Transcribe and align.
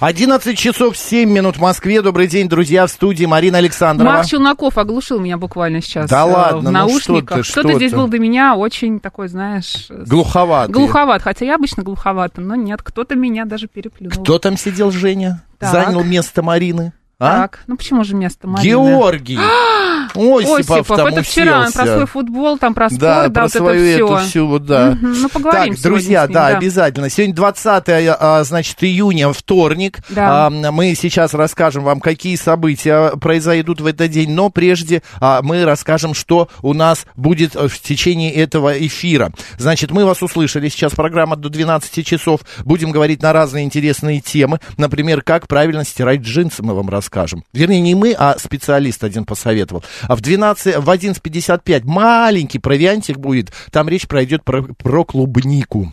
11 0.00 0.56
часов 0.56 0.96
7 0.96 1.30
минут 1.30 1.58
в 1.58 1.60
Москве. 1.60 2.00
Добрый 2.00 2.26
день, 2.26 2.48
друзья, 2.48 2.86
в 2.86 2.90
студии 2.90 3.26
Марина 3.26 3.58
Александрова. 3.58 4.10
Марк 4.12 4.26
Челноков 4.26 4.78
оглушил 4.78 5.20
меня 5.20 5.36
буквально 5.36 5.82
сейчас. 5.82 6.08
Да 6.08 6.22
э, 6.26 6.30
ладно, 6.32 6.60
В 6.60 6.64
ну 6.64 6.70
наушниках. 6.70 7.44
что 7.44 7.56
ты, 7.56 7.60
Кто-то 7.60 7.68
что 7.68 7.76
здесь 7.78 7.90
ты. 7.90 7.96
был 7.98 8.08
до 8.08 8.18
меня 8.18 8.54
очень 8.56 8.98
такой, 8.98 9.28
знаешь... 9.28 9.88
э, 9.90 10.04
Глуховатый. 10.06 10.72
Глуховат. 10.72 11.20
Хотя 11.20 11.44
я 11.44 11.56
обычно 11.56 11.82
глуховата, 11.82 12.40
но 12.40 12.54
нет, 12.54 12.80
кто-то 12.82 13.14
меня 13.14 13.44
даже 13.44 13.68
переплюнул. 13.68 14.22
Кто 14.22 14.38
там 14.38 14.56
сидел, 14.56 14.90
Женя? 14.90 15.44
Так. 15.58 15.70
Занял 15.70 16.02
место 16.02 16.42
Марины? 16.42 16.94
А? 17.18 17.40
Так, 17.42 17.64
ну 17.66 17.76
почему 17.76 18.02
же 18.02 18.14
место 18.16 18.48
Марины? 18.48 18.66
Георгий. 18.70 19.38
Осипов, 20.14 20.58
Осипов, 20.58 20.96
там 20.96 21.06
это 21.06 21.22
вчера 21.22 21.60
он 21.60 21.72
про 21.72 21.82
уселся. 21.82 21.94
свой 21.94 22.06
футбол, 22.06 22.58
там 22.58 22.74
про 22.74 22.88
спорт, 22.88 23.00
Да, 23.00 23.22
да, 23.28 23.30
про 23.30 23.42
вот 23.42 23.52
свою 23.52 23.84
это 23.84 24.04
эту 24.04 24.16
все. 24.16 24.26
всю, 24.28 24.46
вот, 24.46 24.66
да. 24.66 24.96
Ну, 25.00 25.28
поговорим 25.28 25.74
Так, 25.74 25.82
друзья, 25.82 26.24
ним, 26.24 26.34
да, 26.34 26.50
да. 26.50 26.56
обязательно. 26.56 27.10
Сегодня 27.10 27.34
20 27.34 27.84
а, 28.18 28.44
значит, 28.44 28.76
июня, 28.82 29.32
вторник. 29.32 29.98
Да. 30.08 30.46
А, 30.46 30.50
мы 30.50 30.94
сейчас 30.94 31.34
расскажем 31.34 31.84
вам, 31.84 32.00
какие 32.00 32.36
события 32.36 33.16
произойдут 33.16 33.80
в 33.80 33.86
этот 33.86 34.10
день, 34.10 34.30
но 34.30 34.50
прежде 34.50 35.02
а, 35.20 35.42
мы 35.42 35.64
расскажем, 35.64 36.14
что 36.14 36.48
у 36.62 36.74
нас 36.74 37.06
будет 37.16 37.54
в 37.54 37.80
течение 37.80 38.32
этого 38.32 38.76
эфира. 38.86 39.32
Значит, 39.58 39.90
мы 39.90 40.04
вас 40.04 40.22
услышали, 40.22 40.68
сейчас 40.68 40.92
программа 40.92 41.36
до 41.36 41.48
12 41.48 42.06
часов. 42.06 42.40
Будем 42.64 42.90
говорить 42.90 43.22
на 43.22 43.32
разные 43.32 43.64
интересные 43.64 44.20
темы. 44.20 44.60
Например, 44.76 45.22
как 45.22 45.48
правильно 45.48 45.84
стирать 45.84 46.20
джинсы 46.20 46.62
мы 46.62 46.74
вам 46.74 46.88
расскажем. 46.88 47.44
Вернее, 47.52 47.80
не 47.80 47.94
мы, 47.94 48.14
а 48.16 48.36
специалист 48.38 49.02
один 49.04 49.24
посоветовал. 49.24 49.84
А 50.02 50.16
в 50.16 50.20
12, 50.20 50.78
в 50.78 50.88
11.55 50.88 51.82
маленький 51.84 52.58
провиантик 52.58 53.18
будет. 53.18 53.52
Там 53.70 53.88
речь 53.88 54.06
пройдет 54.06 54.44
про, 54.44 54.62
про 54.62 55.04
клубнику. 55.04 55.92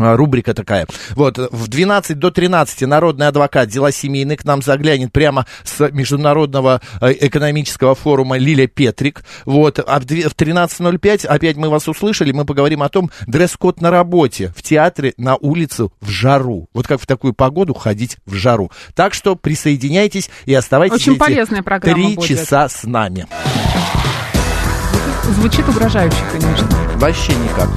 А, 0.00 0.16
Рубрика 0.16 0.54
такая. 0.54 0.86
Вот, 1.16 1.38
в 1.38 1.66
12 1.68 2.18
до 2.18 2.30
13 2.30 2.82
народный 2.82 3.26
адвокат 3.26 3.68
дела 3.68 3.90
семейные 3.90 4.36
к 4.36 4.44
нам 4.44 4.62
заглянет 4.62 5.12
прямо 5.12 5.44
с 5.64 5.90
Международного 5.90 6.80
э, 7.00 7.12
экономического 7.20 7.96
форума 7.96 8.38
Лиля 8.38 8.68
Петрик. 8.68 9.24
Вот, 9.44 9.80
а 9.84 9.98
в 9.98 10.04
две- 10.04 10.28
в 10.28 10.34
13.05 10.36 11.26
опять 11.26 11.56
мы 11.56 11.68
вас 11.68 11.88
услышали, 11.88 12.30
мы 12.30 12.44
поговорим 12.44 12.82
о 12.84 12.88
том, 12.88 13.10
дресс-код 13.26 13.80
на 13.80 13.90
работе, 13.90 14.52
в 14.56 14.62
театре, 14.62 15.14
на 15.16 15.34
улицу, 15.34 15.92
в 16.00 16.08
жару. 16.10 16.68
Вот 16.72 16.86
как 16.86 17.00
в 17.00 17.06
такую 17.06 17.32
погоду 17.34 17.74
ходить 17.74 18.18
в 18.24 18.34
жару. 18.34 18.70
Так 18.94 19.14
что 19.14 19.34
присоединяйтесь 19.34 20.30
и 20.46 20.54
оставайтесь 20.54 20.94
Очень 21.08 21.16
полезная 21.18 21.62
программа 21.64 21.96
три 22.06 22.14
будет. 22.14 22.28
часа 22.28 22.68
с 22.68 22.84
нами. 22.84 23.26
Звучит 25.24 25.68
угрожающе, 25.68 26.16
конечно. 26.32 26.68
Вообще 26.96 27.32
никак. 27.34 27.68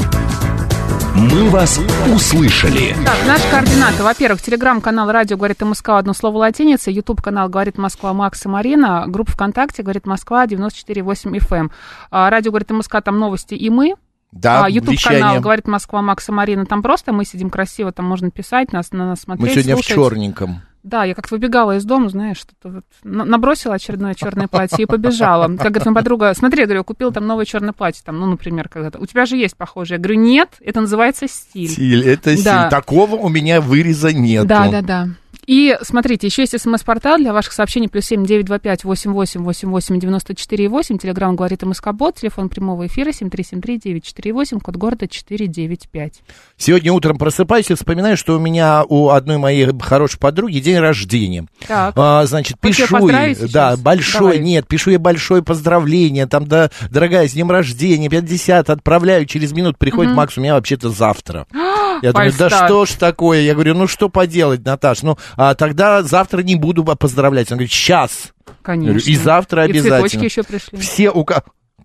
«Мы 1.15 1.49
вас 1.49 1.79
услышали». 2.13 2.95
Так, 3.05 3.17
наши 3.27 3.49
координаты. 3.49 4.03
Во-первых, 4.03 4.41
телеграм-канал 4.41 5.11
«Радио 5.11 5.35
говорит 5.37 5.61
МСК» 5.61 5.89
одно 5.89 6.13
слово 6.13 6.37
латиница, 6.37 6.89
ютуб-канал 6.89 7.49
«Говорит 7.49 7.77
Москва» 7.77 8.13
Макс 8.13 8.45
и 8.45 8.49
Марина, 8.49 9.05
группа 9.07 9.31
ВКонтакте 9.33 9.83
«Говорит 9.83 10.05
Москва» 10.05 10.45
94,8 10.45 11.37
FM. 11.39 11.69
А, 12.11 12.29
Радио 12.29 12.51
говорит 12.51 12.69
МСК, 12.71 13.01
там 13.03 13.19
новости 13.19 13.53
и 13.55 13.69
мы. 13.69 13.95
Да, 14.31 14.63
А, 14.65 14.69
Ютуб-канал. 14.69 15.41
«Говорит 15.41 15.67
Москва» 15.67 16.01
Макс 16.01 16.27
и 16.29 16.31
Марина, 16.31 16.65
там 16.65 16.81
просто 16.81 17.11
мы 17.11 17.25
сидим 17.25 17.49
красиво, 17.49 17.91
там 17.91 18.05
можно 18.05 18.31
писать, 18.31 18.71
нас, 18.71 18.91
на 18.91 19.05
нас 19.05 19.21
смотреть, 19.21 19.47
Мы 19.49 19.53
сегодня 19.53 19.75
в 19.75 19.79
слушать. 19.85 19.95
черненьком. 19.95 20.61
Да, 20.83 21.03
я 21.03 21.13
как 21.13 21.29
выбегала 21.29 21.77
из 21.77 21.85
дома, 21.85 22.09
знаешь, 22.09 22.37
что-то 22.37 22.69
вот 22.69 22.83
на- 23.03 23.23
набросила 23.23 23.75
очередное 23.75 24.15
черное 24.15 24.47
платье 24.47 24.81
и 24.81 24.85
побежала. 24.87 25.43
Как 25.43 25.71
говорит 25.71 25.85
моя 25.85 25.95
подруга, 25.95 26.33
смотри, 26.33 26.61
я 26.61 26.65
говорю, 26.65 26.83
купила 26.83 27.11
там 27.11 27.27
новое 27.27 27.45
черное 27.45 27.73
платье, 27.73 28.01
там, 28.03 28.19
ну, 28.19 28.25
например, 28.25 28.67
когда-то. 28.67 28.97
У 28.99 29.05
тебя 29.05 29.25
же 29.25 29.37
есть 29.37 29.55
похожее. 29.55 29.97
Я 29.97 30.03
говорю, 30.03 30.19
нет, 30.19 30.49
это 30.59 30.81
называется 30.81 31.27
стиль. 31.27 31.69
Стиль, 31.69 32.07
это 32.07 32.33
стиль. 32.33 32.45
Да. 32.45 32.69
Такого 32.69 33.15
у 33.15 33.29
меня 33.29 33.61
выреза 33.61 34.11
нет. 34.11 34.47
Да, 34.47 34.69
да, 34.69 34.81
да. 34.81 35.07
И 35.51 35.77
смотрите, 35.81 36.27
еще 36.27 36.43
есть 36.43 36.57
смс-портал 36.57 37.17
для 37.17 37.33
ваших 37.33 37.51
сообщений 37.51 37.89
плюс 37.89 38.05
семь 38.05 38.25
девять 38.25 38.45
два 38.45 38.57
пять 38.57 38.85
восемь 38.85 39.11
восемь 39.11 39.43
восемь 39.43 39.69
восемь 39.69 39.99
девяносто 39.99 40.33
четыре 40.33 40.69
восемь. 40.69 40.97
Телеграмм 40.97 41.35
говорит 41.35 41.61
МСК 41.63 41.91
Бот, 41.91 42.15
телефон 42.15 42.47
прямого 42.47 42.87
эфира 42.87 43.11
семь 43.11 43.29
три 43.29 43.43
семь 43.43 43.59
три 43.59 43.77
девять 43.77 44.05
четыре 44.05 44.31
восемь, 44.31 44.61
код 44.61 44.77
города 44.77 45.09
четыре 45.09 45.47
девять 45.47 45.89
пять. 45.89 46.21
Сегодня 46.55 46.93
утром 46.93 47.17
просыпаюсь 47.17 47.69
и 47.69 47.73
вспоминаю, 47.73 48.15
что 48.15 48.37
у 48.37 48.39
меня 48.39 48.85
у 48.87 49.09
одной 49.09 49.39
моей 49.39 49.67
хорошей 49.77 50.19
подруги 50.19 50.59
день 50.59 50.77
рождения. 50.77 51.45
Так. 51.67 51.95
А, 51.97 52.25
значит, 52.27 52.57
пишу 52.57 53.09
ей, 53.09 53.35
да, 53.51 53.75
большое, 53.75 54.35
Давай. 54.35 54.39
нет, 54.39 54.67
пишу 54.69 54.91
ей 54.91 54.99
большое 54.99 55.43
поздравление, 55.43 56.27
там, 56.27 56.47
да, 56.47 56.71
дорогая, 56.89 57.27
с 57.27 57.33
днем 57.33 57.51
рождения, 57.51 58.07
50, 58.07 58.69
отправляю, 58.69 59.25
через 59.25 59.51
минут 59.51 59.77
приходит 59.77 60.13
Макс, 60.13 60.37
у 60.37 60.41
меня 60.41 60.53
вообще-то 60.53 60.91
завтра. 60.91 61.45
Я 62.01 62.13
думаю, 62.13 62.33
да 62.37 62.49
что 62.49 62.85
ж 62.85 62.91
такое? 62.91 63.41
Я 63.41 63.53
говорю, 63.53 63.75
ну 63.75 63.87
что 63.87 64.09
поделать, 64.09 64.65
Наташ, 64.65 65.03
ну, 65.03 65.17
а 65.35 65.53
тогда 65.55 66.01
завтра 66.03 66.41
не 66.41 66.55
буду 66.55 66.83
поздравлять. 66.83 67.51
Он 67.51 67.57
говорит, 67.57 67.71
сейчас. 67.71 68.33
Конечно. 68.63 69.09
И 69.09 69.15
завтра 69.15 69.65
И 69.65 69.69
обязательно. 69.69 70.07
цветочки 70.07 70.25
еще 70.25 70.43
пришли. 70.43 70.77
Все 70.79 71.09
у 71.11 71.23
ка- 71.25 71.43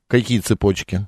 Какие 0.08 0.38
цепочки? 0.40 1.06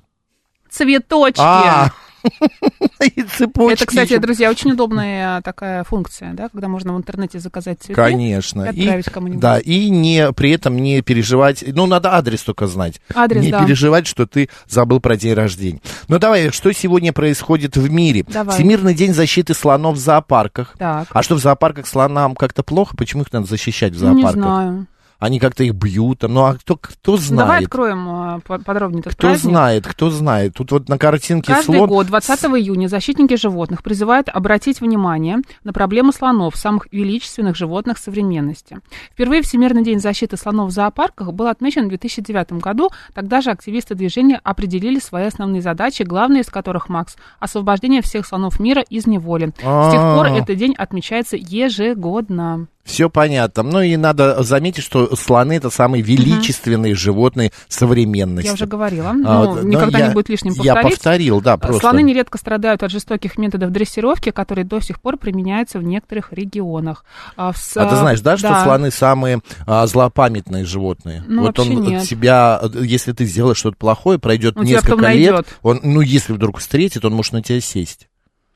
Цветочки. 0.69 1.39
А, 1.43 1.91
и 3.01 3.23
цепочки 3.23 3.73
Это, 3.73 3.85
кстати, 3.85 4.13
еще. 4.13 4.19
друзья, 4.19 4.49
очень 4.49 4.71
удобная 4.71 5.41
такая 5.41 5.83
функция, 5.83 6.33
да, 6.33 6.49
когда 6.49 6.67
можно 6.67 6.93
в 6.93 6.97
интернете 6.97 7.39
заказать 7.39 7.79
цветы. 7.81 7.93
Конечно. 7.93 8.63
и 8.63 8.81
отправить 8.81 9.05
кому-нибудь. 9.05 9.39
Да, 9.41 9.59
и 9.59 9.89
не, 9.89 10.31
при 10.33 10.51
этом 10.51 10.77
не 10.77 11.01
переживать, 11.01 11.63
ну, 11.67 11.85
надо 11.85 12.13
адрес 12.13 12.41
только 12.41 12.67
знать. 12.67 13.01
Адрес, 13.13 13.41
не 13.43 13.51
да. 13.51 13.63
переживать, 13.63 14.07
что 14.07 14.25
ты 14.25 14.49
забыл 14.67 14.99
про 14.99 15.15
день 15.15 15.33
рождения. 15.33 15.81
Ну, 16.07 16.19
давай, 16.19 16.51
что 16.51 16.71
сегодня 16.71 17.13
происходит 17.13 17.77
в 17.77 17.89
мире? 17.89 18.25
Давай. 18.27 18.55
Всемирный 18.55 18.93
день 18.93 19.13
защиты 19.13 19.53
слонов 19.53 19.95
в 19.95 19.99
зоопарках. 19.99 20.75
Так. 20.77 21.07
А 21.11 21.23
что, 21.23 21.35
в 21.35 21.39
зоопарках 21.39 21.87
слонам 21.87 22.35
как-то 22.35 22.63
плохо? 22.63 22.95
Почему 22.97 23.23
их 23.23 23.31
надо 23.31 23.47
защищать 23.47 23.93
в 23.93 24.03
Ну, 24.03 24.13
не 24.13 24.21
зоопарках? 24.21 24.43
знаю. 24.43 24.87
Они 25.19 25.39
как-то 25.39 25.63
их 25.65 25.73
бьют 25.73 26.19
там. 26.19 26.33
Ну, 26.33 26.45
а 26.45 26.53
кто, 26.55 26.77
кто 26.77 27.11
Ну, 27.11 27.17
знает? 27.17 27.47
Давай 27.47 27.63
откроем 27.65 28.09
а, 28.09 28.39
по- 28.39 28.57
подробнее 28.59 29.01
этот 29.01 29.13
Кто 29.15 29.27
праздник. 29.27 29.51
знает, 29.51 29.85
кто 29.87 30.09
знает. 30.09 30.53
Тут 30.53 30.71
вот 30.71 30.87
на 30.87 30.97
картинке 30.97 31.53
Каждый 31.53 31.75
слон... 31.75 31.89
год 31.89 32.07
20 32.07 32.39
июня 32.45 32.87
защитники 32.87 33.35
животных 33.35 33.83
призывают 33.83 34.29
обратить 34.29 34.79
внимание 34.79 35.39
на 35.65 35.73
проблему 35.73 36.13
слонов, 36.13 36.55
самых 36.55 36.87
величественных 36.93 37.57
животных 37.57 37.97
современности. 37.97 38.79
Впервые 39.11 39.41
Всемирный 39.41 39.83
день 39.83 39.99
защиты 39.99 40.37
слонов 40.37 40.69
в 40.69 40.71
зоопарках 40.73 41.33
был 41.33 41.47
отмечен 41.47 41.85
в 41.85 41.89
2009 41.89 42.53
году. 42.53 42.89
Тогда 43.13 43.41
же 43.41 43.51
активисты 43.51 43.95
движения 43.95 44.39
определили 44.43 44.99
свои 44.99 45.25
основные 45.25 45.61
задачи, 45.61 46.03
главные 46.03 46.41
из 46.43 46.47
которых, 46.49 46.87
Макс, 46.87 47.17
освобождение 47.39 48.01
всех 48.01 48.25
слонов 48.25 48.59
мира 48.59 48.81
из 48.89 49.05
неволи. 49.05 49.47
С 49.57 49.91
тех 49.91 50.01
пор 50.01 50.27
А. 50.27 50.37
этот 50.37 50.55
день 50.55 50.73
отмечается 50.77 51.35
ежегодно. 51.37 52.67
Все 52.89 53.07
понятно. 53.07 53.61
Ну 53.61 53.81
и 53.81 53.95
надо 53.97 54.41
заметить, 54.41 54.83
что 54.83 55.15
слоны 55.15 55.53
это 55.53 55.69
самые 55.69 56.01
величественные 56.01 56.95
животные 56.95 57.51
современности. 57.67 58.47
Я 58.47 58.53
уже 58.53 58.65
говорила. 58.65 59.09
А, 59.09 59.13
Ну, 59.13 59.45
вот, 59.53 59.63
никогда 59.63 59.99
я- 59.99 60.07
не 60.07 60.13
будет 60.13 60.27
лишним 60.29 60.53
Я 60.53 60.73
повторить. 60.73 60.97
повторил, 60.97 61.39
да, 61.39 61.57
просто. 61.57 61.81
Слоны 61.81 62.01
нередко 62.01 62.39
страдают 62.39 62.81
от 62.81 62.89
жестоких 62.89 63.37
методов 63.37 63.71
дрессировки, 63.71 64.31
которые 64.31 64.65
до 64.65 64.79
сих 64.79 64.99
пор 65.01 65.17
применяются 65.17 65.77
в 65.77 65.83
некоторых 65.83 66.33
регионах. 66.33 67.05
А, 67.37 67.53
с- 67.53 67.77
А 67.77 67.85
ты 67.85 67.95
знаешь, 67.95 68.21
да, 68.21 68.37
что 68.37 68.59
слоны 68.63 68.89
самые 68.89 69.41
а, 69.67 69.85
злопамятные 69.85 70.65
животные? 70.65 71.23
Ну, 71.27 71.43
вот 71.43 71.59
он 71.59 71.69
нет. 71.81 72.03
тебя, 72.03 72.59
э, 72.63 72.69
если 72.83 73.11
ты 73.11 73.25
сделаешь 73.25 73.57
что-то 73.57 73.77
плохое, 73.77 74.17
пройдет 74.17 74.57
Он 74.57 74.65
тебя 74.65 74.77
несколько 74.77 74.95
лет, 74.95 75.01
найдет. 75.31 75.47
он, 75.61 75.79
ну, 75.83 76.01
если 76.01 76.33
вдруг 76.33 76.57
встретит, 76.57 77.05
он 77.05 77.13
может 77.13 77.33
на 77.33 77.43
тебя 77.43 77.61
сесть. 77.61 78.07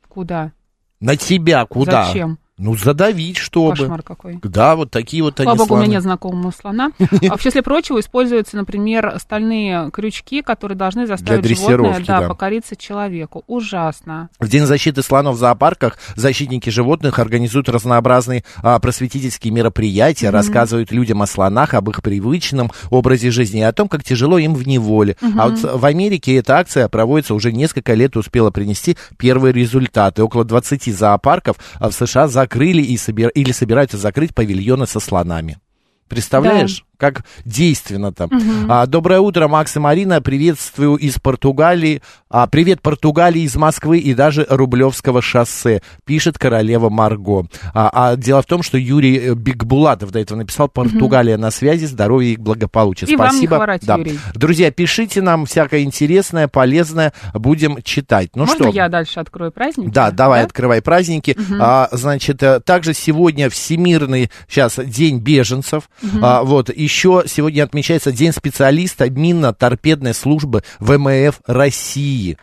Куда? 0.10 0.52
На 1.00 1.18
тебя 1.18 1.66
куда? 1.66 2.06
Зачем? 2.06 2.40
Ну, 2.64 2.78
задавить, 2.78 3.38
чтобы. 3.38 3.76
Кошмар 3.76 4.02
какой. 4.04 4.40
Да, 4.42 4.78
вот 4.78 4.90
такие 4.90 5.22
вот 5.22 5.38
они 5.42 5.48
Слава 5.48 5.58
богу, 5.58 5.74
у 5.74 5.78
меня 5.78 5.86
слоны. 5.86 5.94
нет 5.96 6.04
знакомого 6.04 6.52
слона. 6.52 6.92
А 7.30 7.38
в 7.38 7.42
числе 7.42 7.62
прочего 7.62 8.00
используются, 8.00 8.56
например, 8.56 9.16
стальные 9.20 9.90
крючки, 9.92 10.42
которые 10.42 10.78
должны 10.78 11.08
заставить 11.08 11.44
животное 11.46 11.68
дрессировки, 11.78 12.08
да, 12.08 12.22
да. 12.22 12.28
покориться 12.30 12.76
человеку. 12.76 13.44
Ужасно. 13.48 14.30
В 14.40 14.48
День 14.48 14.66
защиты 14.66 15.04
слонов 15.04 15.36
в 15.36 15.40
зоопарках 15.40 15.98
защитники 16.16 16.70
животных 16.70 17.20
организуют 17.20 17.68
разнообразные 17.70 18.44
а, 18.62 18.80
просветительские 18.80 19.52
мероприятия, 19.52 20.30
рассказывают 20.30 20.92
людям 20.92 21.22
о 21.22 21.28
слонах, 21.28 21.74
об 21.74 21.90
их 21.90 22.02
привычном 22.02 22.72
образе 22.90 23.32
жизни 23.32 23.60
и 23.60 23.64
о 23.64 23.74
том, 23.74 23.90
как 23.90 24.04
тяжело 24.04 24.38
им 24.38 24.54
в 24.54 24.66
неволе. 24.66 25.18
А 25.38 25.50
вот 25.50 25.60
в 25.62 25.86
Америке 25.86 26.38
эта 26.38 26.58
акция 26.58 26.88
проводится 26.88 27.34
уже 27.34 27.52
несколько 27.52 27.94
лет 27.94 28.16
и 28.16 28.20
успела 28.20 28.52
принести 28.52 28.98
первые 29.18 29.54
результаты. 29.54 30.24
Около 30.24 30.46
20 30.46 30.96
зоопарков 30.96 31.58
а, 31.80 31.90
в 31.90 31.94
США 31.94 32.28
закрыли 32.54 32.82
и 32.82 32.98
собир... 32.98 33.30
или 33.30 33.52
собираются 33.52 33.98
закрыть 33.98 34.34
павильоны 34.34 34.86
со 34.86 35.00
слонами. 35.00 35.58
Представляешь, 36.08 36.86
как 37.04 37.26
действенно 37.44 38.14
там. 38.14 38.30
А, 38.70 38.86
доброе 38.86 39.20
утро, 39.20 39.50
Макс 39.50 39.76
и 39.76 39.80
Марина. 39.80 40.22
Приветствую 40.22 40.96
из 40.96 41.20
Португалии. 41.20 42.02
А, 42.30 42.48
привет 42.48 42.82
Португалии 42.82 43.42
из 43.42 43.58
Москвы 43.58 44.00
и 44.00 44.14
даже 44.14 44.48
Рублевского 44.50 45.22
шоссе, 45.22 45.82
пишет 46.06 46.40
королева 46.40 46.90
Марго. 46.90 47.46
А, 47.74 47.90
а 47.94 48.16
дело 48.16 48.42
в 48.42 48.46
том, 48.46 48.64
что 48.64 48.78
Юрий 48.78 49.18
э, 49.18 49.34
Бигбулатов 49.36 50.12
до 50.12 50.20
этого 50.20 50.38
написал 50.38 50.70
Португалия 50.70 51.36
на 51.36 51.52
связи, 51.52 51.86
здоровья 51.86 52.30
и 52.30 52.38
благополучия. 52.38 53.06
И 53.06 53.18
вам 53.18 53.32
не 53.32 53.32
Спасибо. 53.34 53.56
хворать, 53.58 53.86
Да. 53.86 53.98
Юрий. 53.98 54.18
Друзья, 54.34 54.72
пишите 54.72 55.22
нам 55.22 55.46
всякое 55.46 55.84
интересное, 55.84 56.48
полезное, 56.48 57.12
будем 57.34 57.82
читать. 57.84 58.30
Ну 58.34 58.46
Можно 58.46 58.56
что? 58.56 58.74
я 58.74 58.88
дальше 58.88 59.20
открою 59.20 59.52
праздник? 59.52 59.92
Да, 59.92 60.10
давай, 60.12 60.44
открывай 60.44 60.82
праздники. 60.82 61.36
А, 61.60 61.90
значит, 61.92 62.42
э, 62.42 62.62
также 62.62 62.94
сегодня 62.94 63.50
Всемирный 63.50 64.32
сейчас 64.48 64.80
День 64.84 65.20
беженцев. 65.20 65.90
А, 66.22 66.44
вот, 66.44 66.74
еще 66.74 66.93
сегодня 66.94 67.64
отмечается 67.64 68.12
День 68.12 68.32
специалиста 68.32 69.10
минно-торпедной 69.10 70.14
службы 70.14 70.64
ВМФ 70.80 71.42
России. 71.48 72.38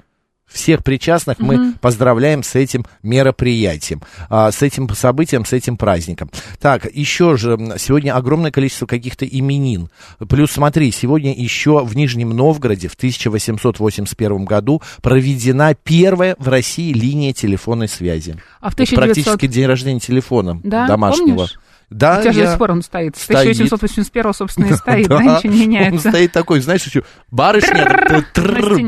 Всех 0.50 0.82
причастных 0.82 1.38
мы 1.38 1.74
поздравляем 1.80 2.42
с 2.42 2.56
этим 2.56 2.84
мероприятием, 3.04 4.02
а, 4.28 4.50
с 4.50 4.62
этим 4.62 4.88
событием, 4.94 5.44
с 5.44 5.52
этим 5.52 5.76
праздником. 5.76 6.28
Так, 6.58 6.92
еще 6.92 7.36
же, 7.36 7.56
сегодня 7.78 8.16
огромное 8.16 8.50
количество 8.50 8.86
каких-то 8.86 9.24
именин. 9.24 9.90
Плюс, 10.28 10.50
смотри, 10.50 10.90
сегодня 10.90 11.32
еще 11.32 11.84
в 11.84 11.94
Нижнем 11.94 12.30
Новгороде 12.30 12.88
в 12.88 12.94
1881 12.94 14.44
году 14.44 14.82
проведена 15.02 15.74
первая 15.74 16.34
в 16.40 16.48
России 16.48 16.92
линия 16.92 17.32
телефонной 17.32 17.86
связи. 17.86 18.36
А 18.60 18.70
в 18.70 18.74
Это 18.74 18.82
1900... 18.82 18.96
Практически 18.96 19.46
день 19.46 19.66
рождения 19.66 20.00
телефона 20.00 20.60
Да, 20.64 20.88
домашнего. 20.88 21.36
помнишь? 21.36 21.58
Да, 21.90 22.18
У 22.18 22.22
тебя 22.22 22.32
же 22.32 22.38
я- 22.38 22.44
до 22.46 22.50
сих 22.52 22.58
пор 22.58 22.70
он 22.70 22.82
стоит. 22.82 23.16
С 23.16 23.22
Стоит. 23.24 23.38
1881 23.40 24.32
собственно, 24.32 24.66
и 24.66 24.72
стоит, 24.74 25.08
да, 25.08 25.18
Да, 25.18 25.22
ничего 25.24 25.52
не 25.52 25.62
Он 25.64 25.68
меняется. 25.70 26.08
стоит 26.10 26.32
такой, 26.32 26.60
знаешь, 26.60 26.84
еще 26.84 27.02
барышня, 27.32 28.24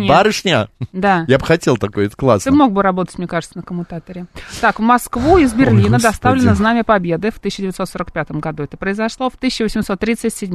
барышня. 0.08 0.68
Да. 0.92 1.24
Я 1.28 1.38
бы 1.38 1.44
хотел 1.46 1.76
такой, 1.76 2.04
это 2.06 2.16
Ты 2.16 2.20
классно. 2.20 2.52
мог 2.52 2.72
бы 2.72 2.82
работать, 2.82 3.18
мне 3.18 3.26
кажется, 3.26 3.56
на 3.58 3.62
коммутаторе. 3.62 4.26
Так, 4.60 4.78
в 4.78 4.82
Москву 4.82 5.38
из 5.38 5.52
Берлина 5.52 5.98
доставлено 5.98 6.54
Знамя 6.54 6.84
Победы 6.84 7.30
в 7.30 7.38
1945 7.38 8.30
году. 8.40 8.62
Это 8.64 8.76
произошло 8.76 9.30
в 9.30 9.34
1837 9.34 10.50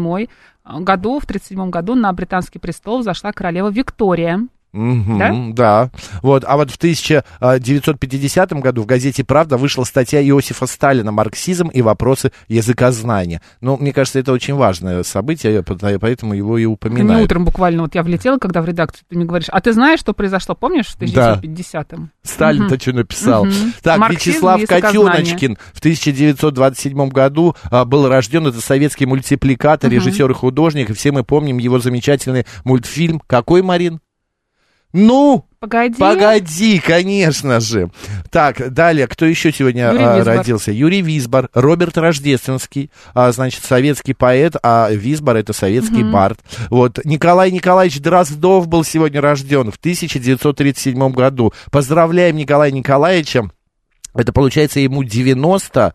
году. 0.66 1.20
В 1.20 1.24
1937 1.26 1.70
году 1.70 1.96
на 1.96 2.12
британский 2.14 2.60
престол 2.60 3.04
зашла 3.04 3.32
королева 3.32 3.70
Виктория. 3.70 4.48
Мгм, 4.74 5.18
Да? 5.18 5.34
да? 5.54 5.90
Вот, 6.22 6.44
а 6.46 6.58
вот 6.58 6.70
в 6.72 6.78
1950 6.78 8.54
году 8.54 8.84
в 8.84 8.86
газете 8.86 9.24
«Правда» 9.24 9.58
вышла 9.58 9.84
статья 9.84 10.22
Иосифа 10.22 10.68
Сталина 10.68 11.12
«Марксизм 11.12 11.68
и 11.70 11.82
вопросы 11.82 12.32
языкознания». 12.48 13.42
Ну, 13.62 13.78
мне 13.78 13.94
кажется, 13.94 14.20
это 14.20 14.32
очень 14.32 14.54
важное 14.56 15.04
событие, 15.04 15.64
поэтому 15.64 16.34
его 16.34 16.58
и 16.58 16.66
Мне 16.66 16.74
упоминают. 16.74 17.26
утром 17.26 17.46
буквально 17.46 17.84
вот 17.84 17.96
я 17.96 18.04
влетела, 18.04 18.38
когда 18.38 18.62
в 18.62 18.66
редакцию, 18.66 19.06
ты 19.10 19.16
мне 19.16 19.26
говоришь, 19.26 19.48
а 19.50 19.62
ты 19.62 19.74
знаешь, 19.74 20.00
что 20.00 20.14
произошло, 20.14 20.56
помнишь, 20.56 20.88
в 20.88 20.98
1950-м? 21.00 22.12
Сталин-то 22.24 22.80
что 22.80 22.94
написал? 22.94 23.46
Мгм. 23.46 23.74
Так, 23.82 23.98
Марксизм 24.00 24.30
Вячеслав. 24.38 24.62
Котеночкин 24.68 25.58
в 25.74 25.80
1927 25.80 27.10
году 27.10 27.56
а, 27.72 27.86
был 27.86 28.08
рожден. 28.08 28.48
Это 28.48 28.62
советский 28.62 29.06
мультипликатор, 29.06 29.90
режиссер 29.90 30.30
и 30.30 30.34
художник. 30.34 30.90
И 30.90 30.94
все 30.94 31.12
мы 31.12 31.24
помним 31.24 31.58
его 31.58 31.80
замечательный 31.80 32.46
мультфильм. 32.64 33.22
Какой, 33.28 33.62
Марин? 33.62 34.00
Ну, 34.98 35.46
Погоди. 35.60 35.96
Погоди, 35.96 36.80
конечно 36.80 37.60
же. 37.60 37.92
Так, 38.32 38.74
далее, 38.74 39.08
кто 39.08 39.26
еще 39.26 39.52
сегодня 39.52 39.92
Юрий 39.92 40.04
а, 40.04 40.24
родился? 40.24 40.72
Юрий 40.72 41.02
Висбор, 41.02 41.50
Роберт 41.54 41.98
Рождественский, 41.98 42.90
а, 43.14 43.32
значит, 43.32 43.64
советский 43.64 44.14
поэт, 44.14 44.56
а 44.64 44.90
Висбор 44.92 45.36
это 45.36 45.54
советский 45.54 46.04
бард. 46.04 46.40
Вот, 46.72 47.00
Николай 47.06 47.52
Николаевич 47.52 48.00
Дроздов 48.00 48.68
был 48.68 48.84
сегодня 48.84 49.22
рожден 49.22 49.72
в 49.72 49.78
1937 49.78 51.12
году. 51.12 51.54
Поздравляем 51.72 52.36
Николая 52.36 52.72
Николаевича. 52.72 53.50
Это 54.16 54.34
получается 54.34 54.80
ему 54.80 55.04
90... 55.04 55.94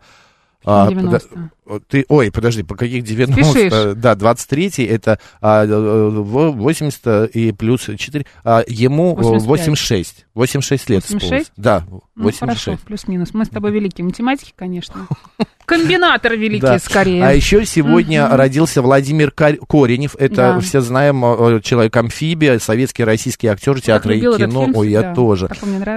а, 0.65 0.87
90. 0.87 1.27
подо- 1.27 1.49
Ты, 1.87 2.05
ой, 2.09 2.31
подожди, 2.31 2.63
по 2.63 2.75
каких 2.75 3.03
90? 3.03 3.43
Спешишь. 3.43 3.93
Да, 3.95 4.13
23-й, 4.13 4.85
это 4.85 5.19
а, 5.41 5.65
э, 5.65 6.09
во- 6.09 6.51
80 6.51 7.29
и 7.35 7.51
плюс 7.51 7.89
4, 7.97 8.25
а, 8.43 8.63
ему 8.67 9.15
85. 9.15 9.47
86. 9.47 10.25
86 10.33 10.89
лет 10.89 11.03
86? 11.03 11.23
исполнилось. 11.23 11.51
Да, 11.57 11.83
Ну, 11.89 12.01
86. 12.15 12.63
хорошо, 12.65 12.83
плюс-минус. 12.85 13.29
Мы 13.33 13.45
с 13.45 13.49
тобой 13.49 13.71
великие 13.71 14.05
математики, 14.05 14.53
конечно. 14.55 15.07
Комбинаторы 15.65 16.35
великие, 16.35 16.71
Да. 16.73 16.79
скорее. 16.79 17.23
А 17.25 17.31
еще 17.31 17.65
сегодня 17.65 18.27
родился 18.29 18.81
Владимир 18.81 19.31
Кор- 19.31 19.57
Коренев. 19.65 20.15
Это 20.19 20.35
Да. 20.35 20.59
все 20.59 20.81
знаем, 20.81 21.23
э, 21.23 21.61
человек-амфибия, 21.63 22.59
советский 22.59 23.03
российский 23.05 23.47
актер 23.47 23.79
театра 23.79 24.13
и 24.13 24.19
кино. 24.19 24.37
фильм 24.65 24.75
Ой, 24.75 24.89
я 24.91 24.99
всегда. 24.99 25.15
тоже. 25.15 25.49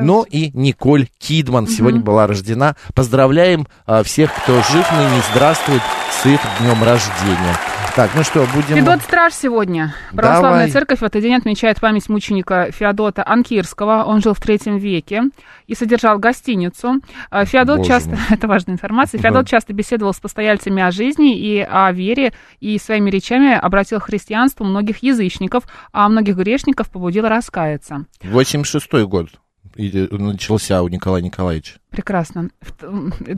Ну 0.03 0.23
и 0.23 0.51
Николь 0.55 1.09
Кидман 1.19 1.67
сегодня 1.67 2.01
была 2.01 2.27
рождена. 2.29 2.77
Поздравляем 2.95 3.67
а, 3.87 4.03
всех, 4.05 4.31
кто 4.35 4.55
жив 4.55 4.87
ныне, 4.93 5.21
здравствует 5.57 5.83
с 6.11 6.27
их 6.27 6.41
днем 6.61 6.83
рождения. 6.83 7.57
Так, 7.95 8.11
ну 8.15 8.23
что, 8.23 8.47
будем... 8.55 8.77
Федот 8.77 9.01
Страж 9.01 9.33
сегодня. 9.33 9.95
Православная 10.13 10.67
Давай. 10.67 10.71
церковь 10.71 10.99
в 10.99 11.03
этот 11.03 11.23
день 11.23 11.35
отмечает 11.35 11.81
память 11.81 12.11
мученика 12.11 12.71
Феодота 12.71 13.27
Анкирского. 13.27 14.05
Он 14.05 14.21
жил 14.21 14.35
в 14.35 14.41
третьем 14.41 14.77
веке 14.77 15.23
и 15.67 15.75
содержал 15.75 16.19
гостиницу. 16.19 17.01
А, 17.31 17.47
Феодот 17.47 17.79
Боже 17.79 17.89
часто, 17.89 18.11
мой. 18.11 18.19
это 18.31 18.47
важная 18.49 18.75
информация, 18.75 19.19
Да. 19.19 19.29
Феодот 19.29 19.49
часто 19.49 19.73
беседовал 19.73 20.13
с 20.13 20.21
постояльцами 20.21 20.83
о 20.83 20.91
жизни 20.91 21.39
и 21.39 21.61
о 21.61 21.91
вере, 21.91 22.35
и 22.61 22.79
своими 22.79 23.09
речами 23.09 23.55
обратил 23.55 24.01
к 24.01 24.05
христианству 24.05 24.65
многих 24.65 25.03
язычников, 25.03 25.65
а 25.93 26.09
многих 26.09 26.37
грешников 26.37 26.91
побудил 26.91 27.27
раскаяться. 27.27 28.05
86-й 28.23 29.07
год 29.07 29.29
начался 29.77 30.83
у 30.83 30.89
Николая 30.89 31.23
Николаевича. 31.23 31.75
Прекрасно. 31.91 32.51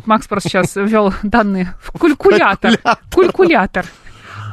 Макс 0.06 0.26
просто 0.26 0.48
сейчас 0.48 0.76
ввел 0.76 1.12
данные 1.22 1.74
в 1.80 1.98
калькулятор. 1.98 2.78
Калькулятор. 3.10 3.86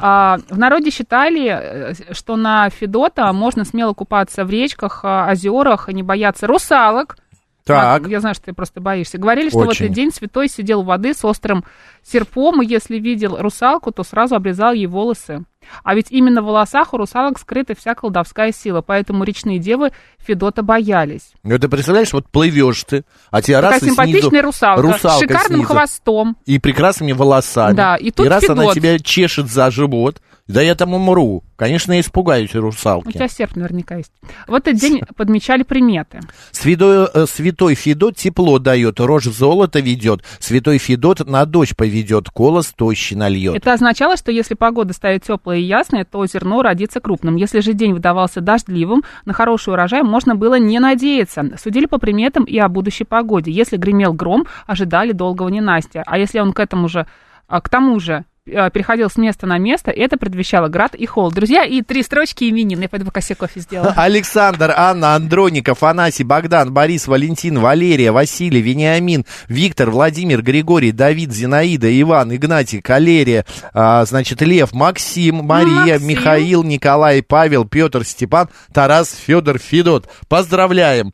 А, 0.01 0.37
в 0.49 0.57
народе 0.57 0.89
считали, 0.91 1.47
э, 1.47 1.93
что 2.11 2.35
на 2.35 2.69
Федота 2.69 3.31
можно 3.33 3.63
смело 3.65 3.93
купаться 3.93 4.43
в 4.43 4.49
речках, 4.49 5.01
а, 5.03 5.29
озерах, 5.31 5.87
не 5.87 6.03
бояться 6.03 6.47
русалок. 6.47 7.17
Так, 7.65 8.03
Мак, 8.03 8.11
я 8.11 8.19
знаю, 8.19 8.35
что 8.35 8.45
ты 8.45 8.53
просто 8.53 8.79
боишься. 8.79 9.17
Говорили, 9.17 9.49
что 9.49 9.57
в 9.57 9.67
Очень. 9.67 9.85
этот 9.85 9.95
день 9.95 10.11
святой 10.11 10.47
сидел 10.47 10.81
у 10.81 10.83
воды 10.83 11.15
с 11.15 11.25
острым 11.25 11.65
серпом, 12.03 12.61
и 12.61 12.67
если 12.67 12.99
видел 12.99 13.37
русалку, 13.39 13.91
то 13.91 14.03
сразу 14.03 14.35
обрезал 14.35 14.73
ей 14.73 14.85
волосы. 14.85 15.45
А 15.83 15.95
ведь 15.95 16.11
именно 16.11 16.43
в 16.43 16.45
волосах 16.45 16.93
у 16.93 16.97
русалок 16.97 17.39
скрыта 17.39 17.73
вся 17.75 17.95
колдовская 17.95 18.51
сила, 18.51 18.81
поэтому 18.81 19.23
речные 19.23 19.57
девы 19.57 19.91
Федота 20.19 20.61
боялись. 20.61 21.31
ну 21.41 21.57
ты 21.57 21.67
представляешь, 21.67 22.13
вот 22.13 22.29
плывешь 22.29 22.83
ты, 22.83 23.03
а 23.31 23.41
тебя 23.41 23.61
Такая 23.61 23.79
раз 23.79 23.81
и 23.81 23.85
снизу 23.85 23.95
симпатичная 23.95 24.41
русалка, 24.43 24.81
русалка 24.83 25.09
с 25.09 25.19
шикарным 25.21 25.59
снизу. 25.61 25.73
хвостом. 25.73 26.37
и 26.45 26.59
прекрасными 26.59 27.13
волосами. 27.13 27.75
Да, 27.75 27.95
и 27.95 28.11
тут 28.11 28.27
раз 28.27 28.47
она 28.47 28.61
Федот. 28.61 28.75
тебя 28.75 28.99
чешет 28.99 29.47
за 29.47 29.71
живот, 29.71 30.21
да 30.47 30.61
я 30.61 30.75
там 30.75 30.93
умру. 30.93 31.43
Конечно, 31.55 31.93
я 31.93 32.01
испугаюсь 32.01 32.53
У 32.53 32.61
русалки. 32.61 33.13
тебя 33.13 33.27
серп 33.27 33.55
наверняка 33.55 33.95
есть. 33.95 34.11
В 34.47 34.53
этот 34.53 34.75
день 34.75 35.01
подмечали 35.15 35.63
приметы. 35.63 36.19
Святой, 36.51 37.07
э, 37.11 37.25
святой 37.25 37.73
Федот 37.73 38.15
тепло 38.15 38.59
дает, 38.59 38.99
рожь 38.99 39.25
в 39.25 39.35
золото 39.35 39.79
ведет. 39.79 40.23
Святой 40.39 40.77
Федот 40.77 41.27
на 41.27 41.45
дочь 41.45 41.75
поведет, 41.75 42.29
колос 42.29 42.73
тощий 42.75 43.15
нальет. 43.15 43.55
Это 43.55 43.73
означало, 43.73 44.17
что 44.17 44.31
если 44.31 44.53
погода 44.53 44.93
стоит 44.93 45.23
теплая 45.23 45.57
и 45.57 45.63
ясная, 45.63 46.05
то 46.05 46.23
зерно 46.27 46.61
родится 46.61 46.99
крупным. 46.99 47.37
Если 47.37 47.61
же 47.61 47.73
день 47.73 47.93
выдавался 47.93 48.39
дождливым, 48.41 49.03
на 49.25 49.33
хороший 49.33 49.73
урожай 49.73 50.03
можно 50.03 50.35
было 50.35 50.59
не 50.59 50.79
надеяться. 50.79 51.43
Судили 51.57 51.87
по 51.87 51.97
приметам 51.97 52.43
и 52.43 52.57
о 52.59 52.69
будущей 52.69 53.05
погоде. 53.05 53.51
Если 53.51 53.77
гремел 53.77 54.13
гром, 54.13 54.45
ожидали 54.67 55.11
долгого 55.11 55.49
ненастья. 55.49 56.03
А 56.05 56.19
если 56.19 56.39
он 56.39 56.53
к 56.53 56.59
этому 56.59 56.87
же, 56.87 57.07
а, 57.47 57.61
к 57.61 57.69
тому 57.69 57.99
же 57.99 58.25
переходил 58.45 59.09
с 59.09 59.17
места 59.17 59.47
на 59.47 59.57
место, 59.57 59.91
это 59.91 60.17
предвещало 60.17 60.67
град 60.67 60.93
и 60.93 61.05
холод. 61.05 61.33
Друзья, 61.33 61.63
и 61.63 61.81
три 61.81 62.03
строчки 62.03 62.49
именин. 62.49 62.79
Я 62.79 62.89
пойду 62.89 63.05
пока 63.05 63.21
себе 63.21 63.35
кофе 63.35 63.59
сделаю. 63.59 63.93
Александр, 63.97 64.71
Анна, 64.75 65.15
Андроник, 65.15 65.67
Афанасий, 65.69 66.23
Богдан, 66.23 66.71
Борис, 66.71 67.07
Валентин, 67.07 67.59
Валерия, 67.59 68.11
Василий, 68.11 68.61
Вениамин, 68.61 69.25
Виктор, 69.47 69.89
Владимир, 69.89 70.43
Григорий, 70.43 70.91
Давид, 70.91 71.31
Зинаида, 71.31 72.01
Иван, 72.01 72.35
Игнатий, 72.35 72.81
Калерия, 72.81 73.45
а, 73.73 74.05
значит, 74.05 74.41
Лев, 74.41 74.73
Максим, 74.73 75.37
Мария, 75.37 75.93
Максим. 75.93 76.07
Михаил, 76.07 76.63
Николай, 76.63 77.23
Павел, 77.23 77.65
Петр, 77.65 78.05
Степан, 78.05 78.49
Тарас, 78.73 79.15
Федор, 79.15 79.57
Федот. 79.57 80.07
Поздравляем! 80.29 81.13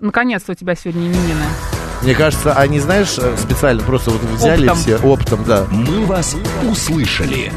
Наконец-то 0.00 0.52
у 0.52 0.54
тебя 0.54 0.74
сегодня 0.74 1.06
именины. 1.06 1.44
Мне 2.04 2.14
кажется, 2.14 2.52
они, 2.52 2.80
знаешь, 2.80 3.16
э, 3.16 3.34
специально 3.38 3.82
просто 3.82 4.10
вот 4.10 4.20
взяли 4.20 4.68
Оптом. 4.68 4.76
все 4.76 4.98
оптом, 4.98 5.44
да. 5.44 5.66
«Мы 5.70 6.04
вас 6.04 6.36
услышали». 6.70 7.50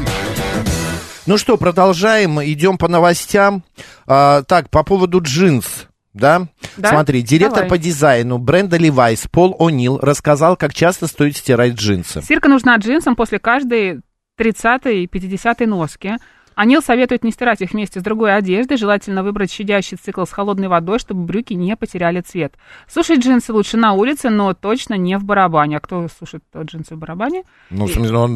Ну 1.26 1.36
что, 1.36 1.58
продолжаем, 1.58 2.42
идем 2.42 2.78
по 2.78 2.88
новостям. 2.88 3.62
А, 4.06 4.42
так, 4.44 4.70
по 4.70 4.84
поводу 4.84 5.20
джинс. 5.20 5.86
Да? 6.14 6.46
Да? 6.78 6.88
Смотри, 6.88 7.20
директор 7.20 7.64
Давай. 7.64 7.68
по 7.68 7.76
дизайну 7.76 8.38
бренда 8.38 8.78
Levi's 8.78 9.28
Пол 9.30 9.54
О'Нил 9.60 9.98
рассказал, 10.00 10.56
как 10.56 10.72
часто 10.72 11.08
стоит 11.08 11.36
стирать 11.36 11.74
джинсы. 11.74 12.22
Стирка 12.22 12.48
нужна 12.48 12.76
джинсам 12.76 13.16
после 13.16 13.38
каждой 13.38 14.00
30-й 14.40 15.04
и 15.04 15.06
50-й 15.06 15.66
носки. 15.66 16.14
Анил 16.58 16.82
советует 16.82 17.22
не 17.22 17.30
стирать 17.30 17.60
их 17.60 17.70
вместе 17.70 18.00
с 18.00 18.02
другой 18.02 18.34
одеждой, 18.34 18.78
желательно 18.78 19.22
выбрать 19.22 19.52
щадящий 19.52 19.96
цикл 19.96 20.24
с 20.24 20.32
холодной 20.32 20.66
водой, 20.66 20.98
чтобы 20.98 21.22
брюки 21.24 21.54
не 21.54 21.76
потеряли 21.76 22.20
цвет. 22.20 22.54
Сушить 22.92 23.20
джинсы 23.24 23.52
лучше 23.52 23.76
на 23.76 23.92
улице, 23.92 24.28
но 24.28 24.52
точно 24.54 24.94
не 24.94 25.16
в 25.18 25.22
барабане. 25.24 25.76
А 25.76 25.80
кто 25.80 26.08
сушит 26.18 26.42
джинсы 26.64 26.96
в 26.96 26.98
барабане? 26.98 27.44
Ну, 27.70 27.86
в 27.86 27.92
смысле, 27.92 28.16
он 28.16 28.34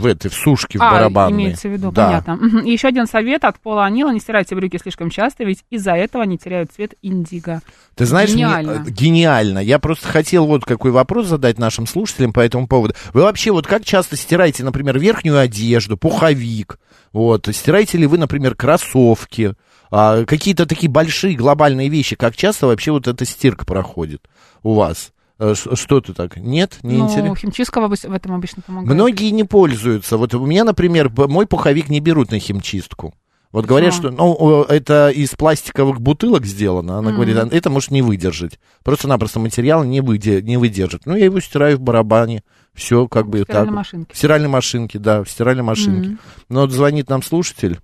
в 0.00 0.06
этой, 0.06 0.30
в 0.30 0.34
сушке, 0.34 0.78
в 0.78 0.82
а, 0.82 0.90
барабанной. 0.92 1.32
имеется 1.36 1.68
в 1.68 1.72
виду, 1.72 1.92
Да. 1.92 2.22
понятно. 2.24 2.60
И 2.62 2.70
еще 2.72 2.88
один 2.88 3.06
совет 3.06 3.44
от 3.44 3.60
Пола 3.60 3.84
Анила. 3.84 4.10
Не 4.10 4.20
стирайте 4.20 4.54
брюки 4.54 4.78
слишком 4.78 5.10
часто, 5.10 5.44
ведь 5.44 5.64
из-за 5.68 5.92
этого 5.92 6.24
они 6.24 6.38
теряют 6.38 6.72
цвет 6.72 6.94
индиго. 7.02 7.60
Ты 7.94 8.06
знаешь, 8.06 8.30
мне- 8.32 8.44
Гениально. 8.44 8.70
э, 8.86 8.90
гениально. 8.90 9.58
Я 9.58 9.78
просто 9.78 10.08
хотел 10.08 10.46
вот 10.46 10.64
какой 10.64 10.92
вопрос 10.92 11.26
задать 11.26 11.58
нашим 11.58 11.86
слушателям 11.86 12.32
по 12.32 12.40
этому 12.40 12.66
поводу. 12.68 12.94
Вы 13.12 13.20
вообще 13.20 13.50
вот 13.50 13.66
как 13.66 13.84
часто 13.84 14.16
стираете, 14.16 14.64
например, 14.64 14.98
верхнюю 14.98 15.38
одежду, 15.38 15.98
пуховик? 15.98 16.78
Вот, 17.14 17.48
стираете 17.52 17.96
ли 17.96 18.06
вы, 18.06 18.18
например, 18.18 18.54
кроссовки? 18.56 19.54
А, 19.90 20.24
какие-то 20.24 20.66
такие 20.66 20.90
большие 20.90 21.36
глобальные 21.36 21.88
вещи. 21.88 22.16
Как 22.16 22.36
часто 22.36 22.66
вообще 22.66 22.90
вот 22.90 23.06
эта 23.06 23.24
стирка 23.24 23.64
проходит 23.64 24.28
у 24.64 24.74
вас? 24.74 25.12
Э, 25.38 25.54
Что 25.54 26.00
ты 26.00 26.12
так? 26.12 26.36
Нет? 26.36 26.78
Не 26.82 26.96
ну, 26.98 27.04
интересно? 27.06 27.36
химчистка 27.36 27.80
в 27.86 27.92
этом 28.12 28.34
обычно 28.34 28.62
помогает. 28.62 28.92
Многие 28.92 29.30
не 29.30 29.44
пользуются. 29.44 30.16
Вот 30.16 30.34
у 30.34 30.44
меня, 30.44 30.64
например, 30.64 31.10
мой 31.28 31.46
пуховик 31.46 31.88
не 31.88 32.00
берут 32.00 32.32
на 32.32 32.38
химчистку. 32.40 33.14
Вот 33.52 33.66
говорят, 33.66 33.92
А. 33.92 33.96
что 33.96 34.10
ну, 34.10 34.62
это 34.64 35.10
из 35.10 35.30
пластиковых 35.30 36.00
бутылок 36.00 36.44
сделано. 36.44 36.98
Она 36.98 37.10
Мгм. 37.10 37.14
говорит, 37.14 37.36
«А 37.36 37.48
это 37.48 37.70
может 37.70 37.92
не 37.92 38.02
выдержать. 38.02 38.58
Просто-напросто 38.82 39.38
материал 39.38 39.84
не, 39.84 40.00
выде- 40.00 40.42
не 40.42 40.56
выдержит. 40.56 41.02
Ну, 41.06 41.14
я 41.14 41.26
его 41.26 41.38
стираю 41.38 41.76
в 41.76 41.80
барабане. 41.80 42.42
Все 42.74 43.06
как 43.06 43.26
бы 43.28 43.38
В 43.38 43.42
стиральной 43.42 43.66
так. 43.68 43.74
машинке. 43.76 44.12
В 44.12 44.16
стиральной 44.16 44.48
машинке, 44.48 44.98
да, 44.98 45.22
в 45.22 45.28
стиральной 45.28 45.62
машинке. 45.62 46.08
Мгм. 46.10 46.18
Ну, 46.50 46.60
вот 46.62 46.70
звонит 46.70 47.08
нам 47.08 47.22
слушатель. 47.22 47.76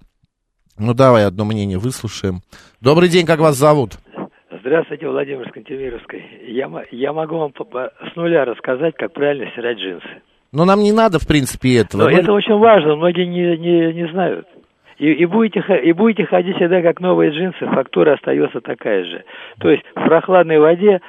Ну, 0.78 0.94
давай 0.94 1.26
одно 1.26 1.44
мнение 1.44 1.78
выслушаем. 1.78 2.40
Добрый 2.80 3.08
день, 3.08 3.26
как 3.26 3.38
вас 3.40 3.56
зовут? 3.56 3.92
Здравствуйте, 4.60 5.08
Владимир 5.08 5.48
с 5.48 5.52
Кантемировской. 5.52 6.22
Я, 6.48 6.68
я 6.90 7.12
могу 7.12 7.38
вам 7.38 7.52
с 7.54 8.16
нуля 8.16 8.44
рассказать, 8.44 8.94
как 8.96 9.12
правильно 9.12 9.50
стирать 9.52 9.78
джинсы. 9.78 10.22
Ну, 10.52 10.64
нам 10.64 10.80
не 10.80 10.92
надо, 10.92 11.18
в 11.18 11.26
принципе, 11.26 11.78
этого. 11.78 12.02
Но 12.02 12.10
Мы- 12.10 12.16
это 12.16 12.32
очень 12.32 12.54
важно, 12.58 12.96
многие 12.96 13.24
не, 13.26 13.56
не, 13.56 13.92
не 14.02 14.10
знают. 14.10 14.46
И, 14.98 15.12
и, 15.12 15.24
будете, 15.24 15.60
и 15.82 15.92
будете 15.92 16.26
ходить 16.26 16.56
всегда 16.56 16.82
как 16.82 17.00
новые 17.00 17.30
джинсы, 17.30 17.64
фактура 17.66 18.14
остается 18.14 18.60
такая 18.60 19.04
же. 19.04 19.24
То 19.60 19.70
есть 19.70 19.82
в 19.94 20.04
прохладной 20.04 20.58
воде 20.58 21.00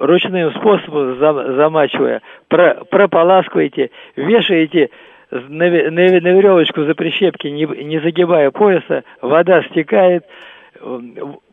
ручным 0.00 0.52
способом 0.52 1.18
зам- 1.18 1.56
замачивая, 1.56 2.22
про- 2.48 2.84
прополаскиваете, 2.90 3.90
вешаете 4.16 4.90
на, 5.30 5.68
на 5.68 5.90
на 5.90 6.28
веревочку 6.28 6.84
за 6.84 6.94
прищепки, 6.94 7.48
не, 7.48 7.64
не 7.84 7.98
загибая 8.00 8.50
пояса, 8.50 9.04
вода 9.20 9.62
стекает, 9.64 10.24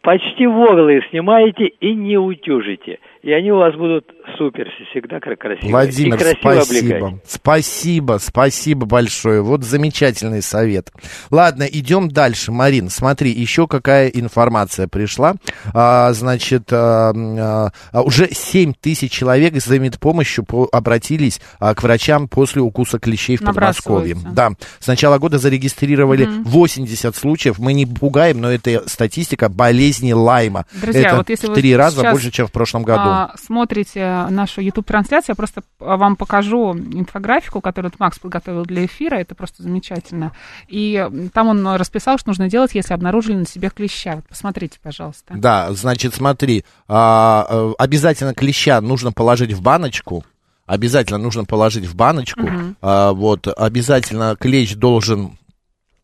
почти 0.02 0.48
воглы 0.48 1.02
снимаете 1.10 1.66
и 1.66 1.94
не 1.94 2.18
утюжите. 2.18 3.00
И 3.22 3.32
они 3.32 3.52
у 3.52 3.58
вас 3.58 3.74
будут 3.76 4.12
супер, 4.38 4.68
всегда 4.92 5.20
кра- 5.20 5.36
красивые. 5.36 5.72
Владимир, 5.72 6.16
и 6.16 6.18
красиво 6.18 6.64
спасибо. 6.64 6.96
облекать. 7.08 7.24
Спасибо, 7.28 8.20
спасибо 8.22 8.86
большое. 8.86 9.42
Вот 9.42 9.64
замечательный 9.64 10.42
совет. 10.42 10.92
Ладно, 11.30 11.64
идем 11.64 12.10
дальше. 12.10 12.52
Марин, 12.52 12.90
смотри, 12.90 13.32
еще 13.32 13.68
какая 13.68 14.08
информация 14.10 14.88
пришла. 14.88 15.36
А, 15.74 16.12
значит, 16.14 16.72
а, 16.72 17.72
а, 17.92 18.02
уже 18.02 18.30
7 18.32 18.74
тысяч 18.80 19.12
человек 19.12 19.56
за 19.62 19.80
медпомощью 19.80 20.44
по- 20.46 20.68
обратились 20.72 21.42
а, 21.60 21.74
к 21.76 21.84
врачам 21.84 22.28
после 22.28 22.62
укуса 22.62 23.00
клещей 23.00 23.38
в 23.38 23.42
Подмосковье. 23.44 24.16
Да, 24.32 24.52
с 24.80 24.88
начала 24.88 25.18
года 25.20 25.38
зарегистрировали 25.38 26.26
80 26.26 27.16
случаев. 27.16 27.60
Мы 27.60 27.74
не 27.74 27.86
пугаем, 27.86 28.42
но 28.42 28.52
это 28.52 28.88
статистика 28.88 29.50
болезни 29.50 30.14
Лайма. 30.14 30.66
Друзья, 30.74 31.08
это 31.08 31.18
вот 31.18 31.30
если 31.30 31.48
в 31.48 31.50
вы 31.50 31.56
три 31.56 31.76
раза 31.76 32.02
сейчас, 32.02 32.12
больше, 32.12 32.32
чем 32.32 32.48
в 32.48 32.52
прошлом 32.52 32.84
году. 32.84 33.02
а, 33.06 33.36
смотрите 33.42 34.13
нашу 34.30 34.62
YouTube-трансляцию, 34.62 35.34
я 35.34 35.36
просто 35.36 35.64
а, 35.80 35.98
вам 35.98 36.16
покажу 36.16 36.74
инфографику, 36.74 37.62
которую 37.62 37.92
Макс 38.00 38.20
подготовил 38.20 38.64
для 38.64 38.86
эфира, 38.86 39.16
это 39.16 39.36
просто 39.36 39.64
замечательно. 39.64 40.32
И 40.68 41.30
там 41.34 41.48
он 41.48 41.68
расписал, 41.76 42.18
что 42.18 42.30
нужно 42.30 42.50
делать, 42.50 42.76
если 42.76 42.94
обнаружили 42.94 43.36
на 43.36 43.46
себе 43.46 43.70
клеща. 43.70 44.16
Вот 44.16 44.26
посмотрите, 44.28 44.80
пожалуйста. 44.82 45.34
Да, 45.36 45.72
значит, 45.74 46.16
смотри, 46.16 46.66
а, 46.88 47.46
э, 47.50 47.74
обязательно 47.78 48.34
клеща 48.34 48.80
нужно 48.82 49.12
положить 49.12 49.54
в 49.54 49.62
баночку. 49.62 50.24
Обязательно 50.66 51.18
нужно 51.18 51.44
положить 51.44 51.86
в 51.86 51.96
баночку. 51.96 52.50
А, 52.82 53.12
вот, 53.12 53.48
обязательно 53.48 54.36
клещ 54.40 54.76
должен 54.76 55.38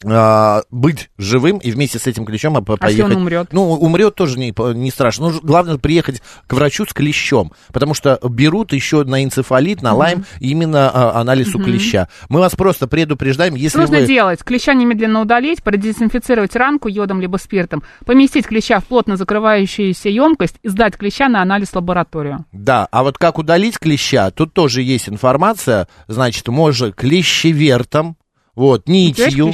а, 0.06 0.64
быть 0.72 1.10
живым 1.18 1.58
и 1.58 1.72
вместе 1.72 2.00
с 2.00 2.08
этим 2.08 2.26
клещом 2.26 2.56
а, 2.58 2.62
по- 2.62 2.78
А 2.80 2.88
если 2.88 3.02
поехать. 3.02 3.16
он 3.16 3.22
умрет? 3.22 3.48
Ну, 3.52 3.72
умрет 3.74 4.16
тоже 4.16 4.40
не, 4.40 4.54
не 4.74 4.92
страшно. 4.92 5.30
Ну, 5.30 5.40
главное 5.42 5.78
приехать 5.78 6.22
к 6.48 6.54
врачу 6.54 6.86
с 6.86 6.94
клещом, 6.94 7.52
потому 7.74 7.94
что 7.94 8.20
берут 8.24 8.74
еще 8.74 9.04
на 9.04 9.24
энцефалит, 9.24 9.82
на 9.82 9.94
лайм 9.94 10.26
именно 10.40 10.90
а, 10.90 11.20
анализ 11.20 11.54
у 11.54 11.60
клеща. 11.60 12.08
Мы 12.30 12.40
вас 12.40 12.56
просто 12.56 12.88
предупреждаем, 12.88 13.56
если 13.56 13.80
нужно 13.80 14.00
вы... 14.00 14.08
делать? 14.08 14.44
Клеща 14.44 14.74
немедленно 14.74 15.22
удалить, 15.22 15.64
продезинфицировать 15.64 16.56
ранку 16.56 16.88
йодом 16.88 17.20
либо 17.20 17.38
спиртом, 17.38 17.84
поместить 18.06 18.48
клеща 18.48 18.80
в 18.80 18.86
плотно 18.86 19.18
закрывающуюся 19.18 20.10
емкость 20.10 20.56
и 20.64 20.70
сдать 20.70 20.98
клеща 20.98 21.28
на 21.28 21.42
анализ 21.42 21.70
в 21.70 21.76
лабораторию. 21.76 22.46
Да, 22.52 22.88
а 22.92 23.04
вот 23.04 23.18
как 23.18 23.38
удалить 23.38 23.78
клеща, 23.78 24.32
тут 24.32 24.54
тоже 24.54 24.82
есть 24.82 25.10
информация. 25.10 25.88
Значит, 26.08 26.48
можно 26.48 26.92
клещевертом, 26.92 28.16
вот, 28.56 28.82
У 28.82 28.84
тебя 28.84 28.96
есть 28.96 29.20
нитью. 29.20 29.46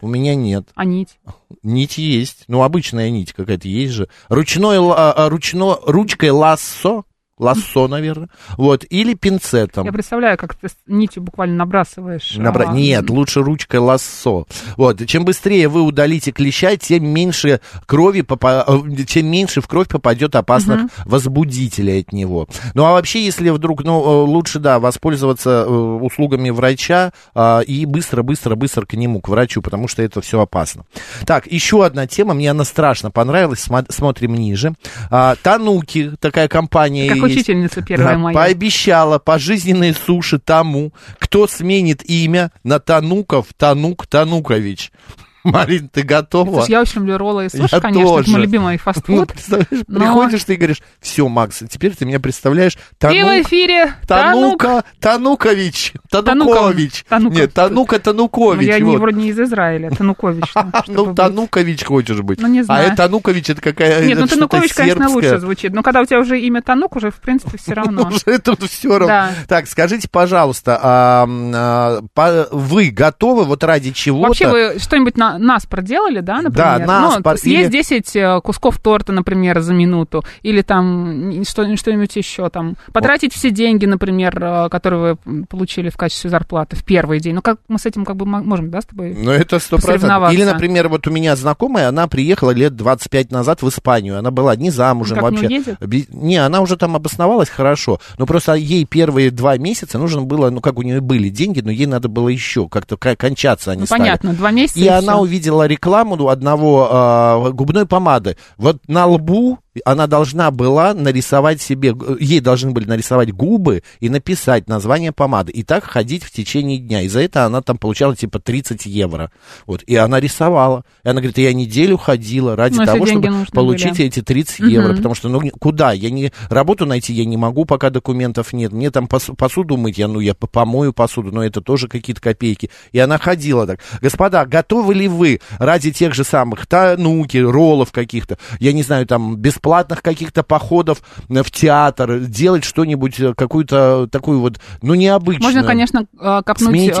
У 0.00 0.08
меня 0.08 0.34
нет. 0.34 0.68
А 0.74 0.84
нить? 0.84 1.18
Нить 1.62 1.98
есть. 1.98 2.44
Ну, 2.48 2.62
обычная 2.62 3.10
нить 3.10 3.32
какая-то 3.32 3.68
есть 3.68 3.92
же. 3.92 4.08
Ручной, 4.28 4.78
ла- 4.78 5.12
а, 5.12 5.28
ручно, 5.28 5.78
ручкой 5.84 6.30
лассо, 6.30 7.04
лассо, 7.40 7.88
наверное, 7.88 8.28
вот, 8.56 8.84
или 8.88 9.14
пинцетом. 9.14 9.86
Я 9.86 9.92
представляю, 9.92 10.36
как 10.38 10.54
ты 10.54 10.68
нитью 10.86 11.22
буквально 11.22 11.56
набрасываешь. 11.56 12.36
Набра- 12.36 12.66
а, 12.68 12.72
Нет, 12.72 13.08
лучше 13.10 13.42
ручкой 13.42 13.80
лассо. 13.80 14.46
Вот. 14.76 15.04
Чем 15.06 15.24
быстрее 15.24 15.68
вы 15.68 15.82
удалите 15.82 16.30
клеща, 16.32 16.76
тем 16.76 17.08
меньше 17.08 17.60
крови 17.86 18.20
попа- 18.20 18.64
э, 18.66 19.04
тем 19.04 19.26
меньше 19.26 19.60
в 19.60 19.66
кровь 19.68 19.88
попадет 19.88 20.36
опасных 20.36 20.82
возбудителей 21.06 22.00
от 22.00 22.12
него. 22.12 22.46
Ну 22.74 22.84
а 22.84 22.92
вообще, 22.92 23.24
если 23.24 23.50
вдруг, 23.50 23.84
ну, 23.84 24.00
э, 24.02 24.24
лучше, 24.26 24.58
да, 24.58 24.78
воспользоваться 24.78 25.64
э, 25.66 25.70
услугами 25.70 26.50
врача 26.50 27.12
а, 27.34 27.60
и 27.60 27.86
быстро-быстро-быстро 27.86 28.84
к 28.86 28.94
нему, 28.94 29.20
к 29.20 29.28
врачу, 29.28 29.62
потому 29.62 29.88
что 29.88 30.02
это 30.02 30.20
все 30.20 30.40
опасно. 30.40 30.84
Так, 31.26 31.46
еще 31.46 31.84
одна 31.84 32.06
тема, 32.06 32.34
мне 32.34 32.50
она 32.50 32.64
страшно 32.64 33.10
понравилась, 33.10 33.66
смо- 33.66 33.90
смотрим 33.90 34.34
ниже. 34.34 34.74
А, 35.10 35.36
Тануки, 35.42 36.12
такая 36.20 36.48
компания 36.48 37.08
Как 37.08 37.16
есть. 37.18 37.29
Учительница 37.32 37.82
первая 37.82 38.14
Да, 38.14 38.18
моя. 38.18 38.34
Пообещала 38.34 39.18
пожизненные 39.18 39.94
суши 39.94 40.38
тому, 40.38 40.92
кто 41.18 41.46
сменит 41.46 42.02
имя 42.04 42.52
на 42.62 42.80
Тануков 42.80 43.46
Танук 43.56 44.06
Танукович. 44.06 44.92
Марин, 45.44 45.88
ты 45.88 46.02
готова? 46.02 46.56
Слушай, 46.58 46.70
я 46.72 46.80
очень 46.82 47.00
люблю 47.00 47.18
роллы 47.18 47.46
и 47.46 47.48
суши, 47.48 47.68
Я 47.72 47.80
конечно, 47.80 48.00
это 48.08 48.16
тоже. 48.18 48.30
мой 48.32 48.40
любимый 48.42 48.72
Ну, 48.74 48.78
фастфуд. 48.78 49.32
представляешь, 49.32 49.84
но- 49.88 50.00
приходишь 50.00 50.44
ты 50.44 50.54
и 50.54 50.56
говоришь, 50.56 50.82
все, 51.00 51.28
Макс, 51.28 51.62
теперь 51.70 51.94
ты 51.96 52.04
меня 52.04 52.20
представляешь, 52.20 52.74
И 52.74 52.78
в 52.78 52.98
Танук, 52.98 53.46
эфире 53.46 53.94
Танук. 54.06 54.60
Танука, 54.62 54.84
Танукович, 55.00 55.92
Тануков. 56.10 56.46
Танукович. 56.54 57.04
Тануков. 57.08 57.38
Нет, 57.38 57.52
Танука 57.54 57.96
Ну, 57.96 58.02
Танукович. 58.02 58.66
я 58.68 58.78
не, 58.78 58.84
вот. 58.84 58.98
вроде 59.00 59.16
не 59.18 59.28
из 59.28 59.40
Израиля, 59.40 59.90
Танукович. 59.90 60.44
там, 60.52 60.72
Ну. 60.88 61.14
Танукович 61.14 61.84
хочешь 61.84 62.20
быть. 62.20 62.40
Ну, 62.40 62.48
не 62.48 62.60
А 62.60 62.64
знаю. 62.64 62.86
это 62.88 62.96
Танукович, 62.96 63.50
это 63.50 63.60
какая 63.62 64.04
Нет, 64.04 64.18
ну 64.18 64.24
это 64.24 64.34
Танукович, 64.34 64.72
конечно, 64.74 65.08
лучше 65.08 65.38
звучит. 65.38 65.72
Но 65.72 65.82
когда 65.82 66.00
у 66.00 66.04
тебя 66.04 66.20
уже 66.20 66.40
имя 66.40 66.62
Танук, 66.62 66.96
уже, 66.96 67.10
в 67.10 67.16
принципе, 67.16 67.58
все 67.58 67.72
равно. 67.74 68.08
Уже 68.08 68.38
тут 68.38 68.62
все 68.64 68.98
равно. 68.98 69.28
Так, 69.48 69.66
скажите, 69.66 70.08
пожалуйста, 70.10 70.78
а, 70.82 71.28
а, 71.54 72.46
вы 72.50 72.90
готовы 72.90 73.44
вот 73.44 73.64
ради 73.64 73.92
чего-то? 73.92 74.28
Вообще 74.28 74.48
вы 74.48 74.78
что-нибудь 74.78 75.16
на, 75.16 75.29
нас 75.38 75.66
проделали, 75.66 76.20
да, 76.20 76.42
например? 76.42 76.86
Да, 76.86 76.86
наспор 76.86 77.32
Ну, 77.34 77.38
съесть 77.38 77.64
или- 77.66 77.72
10 77.72 78.16
э, 78.16 78.40
кусков 78.42 78.78
торта, 78.78 79.12
например, 79.12 79.60
за 79.60 79.74
минуту, 79.74 80.24
или 80.42 80.62
там 80.62 81.44
что- 81.44 81.76
что-нибудь 81.76 82.14
еще 82.16 82.48
там. 82.50 82.76
Потратить 82.92 83.32
все 83.34 83.50
деньги, 83.50 83.86
например, 83.86 84.38
э, 84.42 84.68
которые 84.70 85.18
вы 85.24 85.44
получили 85.46 85.88
в 85.90 85.96
качестве 85.96 86.30
зарплаты 86.30 86.76
в 86.76 86.84
первый 86.84 87.20
день. 87.20 87.34
Ну, 87.34 87.42
как 87.42 87.58
мы 87.68 87.78
с 87.78 87.86
этим 87.86 88.04
как 88.04 88.16
бы 88.16 88.26
мо- 88.26 88.42
можем, 88.42 88.70
да, 88.70 88.80
с 88.80 88.86
тобой? 88.86 89.14
Ну, 89.18 89.30
это 89.30 89.58
сто 89.58 89.78
процентов. 89.78 90.32
Или, 90.32 90.44
например, 90.44 90.88
вот 90.88 91.06
у 91.06 91.10
меня 91.10 91.36
знакомая, 91.36 91.88
она 91.88 92.06
приехала 92.08 92.50
лет 92.50 92.76
25 92.76 93.30
назад 93.30 93.62
в 93.62 93.68
Испанию. 93.68 94.18
Она 94.18 94.30
была 94.30 94.56
не 94.56 94.70
замужем 94.70 95.18
Как, 95.18 95.30
не 95.30 95.36
вообще. 95.36 95.46
уедет? 95.46 95.78
Би- 95.86 96.06
Не, 96.12 96.36
она 96.38 96.60
уже 96.60 96.76
там 96.76 96.96
обосновалась 96.96 97.48
хорошо. 97.48 98.00
Но 98.18 98.26
просто 98.26 98.54
ей 98.54 98.84
первые 98.84 99.30
два 99.30 99.56
месяца 99.58 99.98
нужно 99.98 100.22
было, 100.22 100.50
ну, 100.50 100.60
как 100.60 100.78
у 100.78 100.82
нее 100.82 101.00
были 101.00 101.28
деньги, 101.28 101.60
но 101.60 101.70
ей 101.70 101.86
надо 101.86 102.08
было 102.08 102.28
еще 102.28 102.68
как-то 102.68 102.96
ка- 102.96 103.16
кончаться 103.16 103.70
они 103.72 103.80
Ну, 103.80 103.86
стали. 103.86 104.00
понятно, 104.00 104.32
два 104.34 104.50
месяца. 104.50 104.78
И, 104.80 104.86
она 104.88 105.19
увидела 105.20 105.66
рекламу 105.66 106.16
одного 106.28 106.88
а, 106.90 107.50
губной 107.50 107.86
помады. 107.86 108.36
Вот 108.56 108.78
на 108.88 109.06
лбу 109.06 109.58
она 109.84 110.06
должна 110.06 110.50
была 110.50 110.94
нарисовать 110.94 111.62
себе, 111.62 111.92
г- 111.94 112.16
ей 112.18 112.40
должны 112.40 112.72
были 112.72 112.86
нарисовать 112.86 113.32
губы 113.32 113.82
и 114.00 114.08
написать 114.08 114.68
название 114.68 115.12
помады. 115.12 115.52
И 115.52 115.62
так 115.62 115.84
ходить 115.84 116.24
в 116.24 116.30
течение 116.32 116.78
дня. 116.78 117.02
И 117.02 117.08
за 117.08 117.20
это 117.20 117.44
она 117.44 117.62
там 117.62 117.78
получала 117.78 118.16
типа 118.16 118.40
30 118.40 118.86
евро. 118.86 119.30
Вот. 119.66 119.82
И 119.84 119.94
она 119.96 120.18
рисовала. 120.18 120.84
И 121.04 121.08
она 121.08 121.20
говорит, 121.20 121.38
я 121.38 121.52
неделю 121.52 121.96
ходила 121.98 122.56
ради 122.56 122.76
Ну, 122.76 122.82
если 122.82 122.92
того, 122.94 123.06
чтобы 123.06 123.46
получить 123.52 123.92
были. 123.98 124.04
эти 124.06 124.22
30 124.22 124.58
евро. 124.60 124.88
Мгм. 124.88 124.96
Потому 124.96 125.14
что, 125.14 125.28
ну, 125.28 125.40
куда? 125.60 125.92
Я 125.92 126.10
не, 126.10 126.32
работу 126.48 126.84
найти 126.86 127.12
я 127.12 127.24
не 127.24 127.36
могу, 127.36 127.64
пока 127.64 127.90
документов 127.90 128.52
нет. 128.52 128.72
Мне 128.72 128.90
там 128.90 129.04
пос- 129.06 129.34
посуду 129.36 129.76
мыть, 129.76 129.98
я, 129.98 130.08
ну, 130.08 130.18
я 130.20 130.34
по- 130.34 130.46
помою 130.48 130.92
посуду, 130.92 131.30
но 131.32 131.44
это 131.44 131.60
тоже 131.60 131.86
какие-то 131.86 132.20
копейки. 132.20 132.70
И 132.92 132.98
она 132.98 133.18
ходила 133.18 133.66
так. 133.66 133.78
Господа, 134.00 134.44
готовы 134.46 134.94
ли 134.94 135.06
вы 135.08 135.40
ради 135.58 135.92
тех 135.92 136.12
же 136.14 136.24
самых 136.24 136.66
тануки, 136.66 137.36
роллов 137.38 137.92
каких-то, 137.92 138.36
я 138.58 138.72
не 138.72 138.82
знаю, 138.82 139.06
там, 139.06 139.36
бесплатных 139.60 140.02
каких-то 140.02 140.42
походов 140.42 141.02
э, 141.28 141.42
в 141.42 141.50
театр, 141.50 142.18
делать 142.20 142.64
что-нибудь, 142.64 143.20
э, 143.20 143.34
какую-то 143.34 144.08
такую 144.10 144.40
вот, 144.40 144.58
ну, 144.82 144.94
необычную. 144.94 145.44
Можно, 145.52 145.64
конечно, 145.64 146.06
э, 146.18 146.42
копнуть 146.44 146.92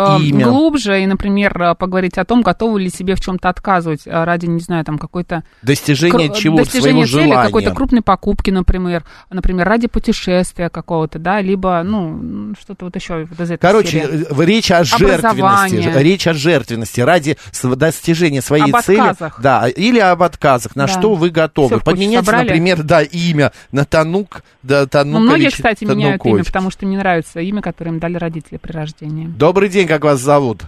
глубже 0.42 1.02
и, 1.02 1.06
например, 1.06 1.74
поговорить 1.76 2.18
о 2.18 2.24
том, 2.24 2.42
готовы 2.42 2.80
ли 2.82 2.90
себе 2.90 3.14
в 3.14 3.20
чем-то 3.20 3.48
отказывать 3.48 4.02
ради, 4.04 4.46
не 4.46 4.60
знаю, 4.60 4.84
там 4.84 4.98
какой-то 4.98 5.44
Достижение 5.62 6.28
кру- 6.28 6.36
чего 6.36 6.56
достижение 6.58 7.06
своего 7.06 7.20
цели, 7.22 7.30
желания. 7.30 7.46
какой-то 7.46 7.70
крупной 7.74 8.02
покупки, 8.02 8.50
например, 8.50 9.04
например, 9.30 9.66
ради 9.66 9.88
путешествия 9.88 10.68
какого-то, 10.68 11.18
да, 11.18 11.40
либо, 11.40 11.82
ну, 11.84 12.54
что-то 12.60 12.84
вот 12.86 12.96
еще 12.96 13.26
вот 13.28 13.40
из 13.40 13.50
этой 13.50 13.58
Короче, 13.60 13.90
серии. 13.90 14.44
речь 14.44 14.70
о 14.70 14.84
жертвенности. 14.84 15.98
Речь 15.98 16.26
о 16.26 16.34
жертвенности 16.34 17.00
ради 17.00 17.36
достижения 17.62 18.42
своей 18.42 18.70
Об 18.72 18.82
цели. 18.82 18.98
отказах. 18.98 19.40
Да, 19.40 19.68
или 19.68 19.98
об 19.98 20.22
отказах. 20.22 20.76
На 20.76 20.86
Да. 20.86 20.92
что 20.92 21.14
вы 21.14 21.30
готовы? 21.30 21.68
Всё 21.68 21.76
в 21.78 21.84
кучу 21.84 21.96
Поменять, 21.96 22.24
собрали. 22.24 22.48
Например, 22.50 22.82
да, 22.82 23.02
имя 23.02 23.52
на 23.72 23.84
Танук, 23.84 24.42
да, 24.62 24.82
Ну, 24.82 24.86
Танукович. 24.88 25.28
многие, 25.28 25.50
кстати, 25.50 25.84
меняют 25.84 26.16
имя, 26.16 26.18
Танукович. 26.18 26.46
потому 26.46 26.70
что 26.70 26.84
им 26.84 26.90
не 26.90 26.96
нравится 26.98 27.40
имя, 27.40 27.62
которое 27.62 27.90
им 27.90 27.98
дали 27.98 28.16
родители 28.16 28.58
при 28.58 28.72
рождении. 28.72 29.26
Добрый 29.38 29.68
день, 29.68 29.86
как 29.86 30.04
вас 30.04 30.18
зовут? 30.20 30.62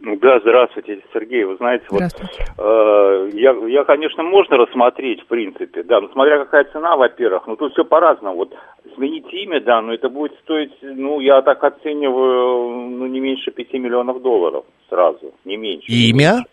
Ну 0.00 0.16
Да, 0.16 0.40
здравствуйте, 0.40 1.00
Сергей. 1.12 1.44
Вы 1.44 1.56
знаете, 1.56 1.84
вот 1.90 2.02
э, 2.02 3.30
я, 3.34 3.52
я, 3.68 3.84
конечно, 3.84 4.22
можно 4.22 4.56
рассмотреть, 4.56 5.20
в 5.22 5.26
принципе, 5.26 5.82
да, 5.82 6.00
но 6.00 6.08
смотря 6.08 6.38
какая 6.38 6.64
цена, 6.72 6.96
во-первых, 6.96 7.46
ну 7.46 7.56
тут 7.56 7.72
все 7.72 7.84
по-разному. 7.84 8.36
Вот 8.36 8.54
сменить 8.96 9.32
имя, 9.32 9.60
да, 9.60 9.80
но 9.80 9.92
это 9.92 10.08
будет 10.08 10.32
стоить, 10.42 10.72
ну, 10.82 11.20
я 11.20 11.42
так 11.42 11.62
оцениваю, 11.62 12.90
ну, 12.90 13.06
не 13.06 13.20
меньше 13.20 13.50
5 13.50 13.72
миллионов 13.74 14.22
долларов 14.22 14.64
сразу, 14.88 15.32
не 15.44 15.56
меньше. 15.56 15.90
Имя? 15.90 16.44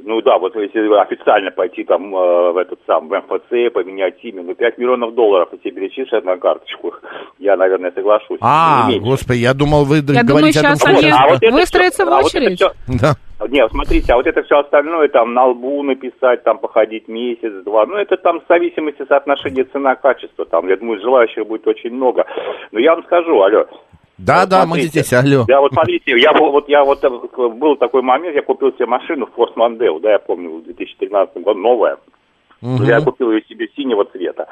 Ну 0.00 0.22
да, 0.22 0.38
вот 0.38 0.54
если 0.54 0.80
официально 1.00 1.50
пойти 1.50 1.82
там 1.82 2.14
э, 2.14 2.52
в 2.52 2.56
этот 2.56 2.78
сам, 2.86 3.08
в 3.08 3.12
МФЦ, 3.12 3.72
поменять 3.74 4.14
имя, 4.22 4.42
ну 4.44 4.54
5 4.54 4.78
миллионов 4.78 5.14
долларов, 5.14 5.48
если 5.52 5.70
перечислят 5.70 6.24
на 6.24 6.36
карточку, 6.36 6.94
я, 7.38 7.56
наверное, 7.56 7.90
соглашусь. 7.90 8.38
А, 8.40 8.86
меньше. 8.88 9.04
господи, 9.04 9.38
я 9.38 9.54
думал, 9.54 9.84
вы 9.84 9.96
Я 9.96 10.02
думаю, 10.02 10.26
говорите 10.26 10.60
о 10.60 10.62
том, 10.62 10.76
сейчас 10.76 10.98
что... 10.98 11.06
они 11.06 11.10
А 11.10 11.28
вот 11.28 11.52
выстроятся 11.52 12.04
всё- 12.04 12.10
в 12.10 12.14
а 12.14 12.16
вот 12.18 12.26
очередь. 12.26 12.62
Да. 13.00 13.14
нет, 13.48 13.70
смотрите, 13.72 14.12
а 14.12 14.16
вот 14.16 14.26
это 14.26 14.42
все 14.44 14.58
остальное, 14.60 15.08
там, 15.08 15.34
на 15.34 15.46
лбу 15.46 15.82
написать, 15.82 16.44
там, 16.44 16.58
походить 16.58 17.08
месяц-два, 17.08 17.86
ну, 17.86 17.96
это 17.96 18.16
там 18.16 18.40
в 18.40 18.44
зависимости 18.48 19.04
соотношения 19.08 19.64
цена-качество, 19.64 20.44
там, 20.44 20.68
я 20.68 20.76
думаю, 20.76 21.00
желающих 21.00 21.44
будет 21.44 21.66
очень 21.66 21.90
много. 21.90 22.24
Но 22.70 22.78
я 22.78 22.94
вам 22.94 23.02
скажу, 23.04 23.42
алло. 23.42 23.66
Да, 24.18 24.40
вот 24.40 24.48
да, 24.48 24.60
мы 24.60 24.66
смотрите, 24.66 24.88
здесь, 24.88 25.12
алло. 25.12 25.44
Да, 25.46 25.60
вот 25.60 25.72
смотрите, 25.72 26.18
я 26.18 26.32
вот 26.32 26.68
я 26.68 26.84
вот 26.84 27.04
э, 27.04 27.08
был 27.08 27.76
такой 27.76 28.02
момент, 28.02 28.34
я 28.34 28.42
купил 28.42 28.72
себе 28.72 28.86
машину 28.86 29.28
Форс 29.34 29.54
Мондео, 29.54 30.00
да, 30.00 30.12
я 30.12 30.18
помню, 30.18 30.58
в 30.58 30.64
2013 30.64 31.36
году, 31.42 31.60
новая. 31.60 31.98
Мгм. 32.60 32.84
Я 32.84 33.00
купил 33.00 33.30
ее 33.30 33.42
себе 33.48 33.68
синего 33.76 34.04
цвета. 34.06 34.48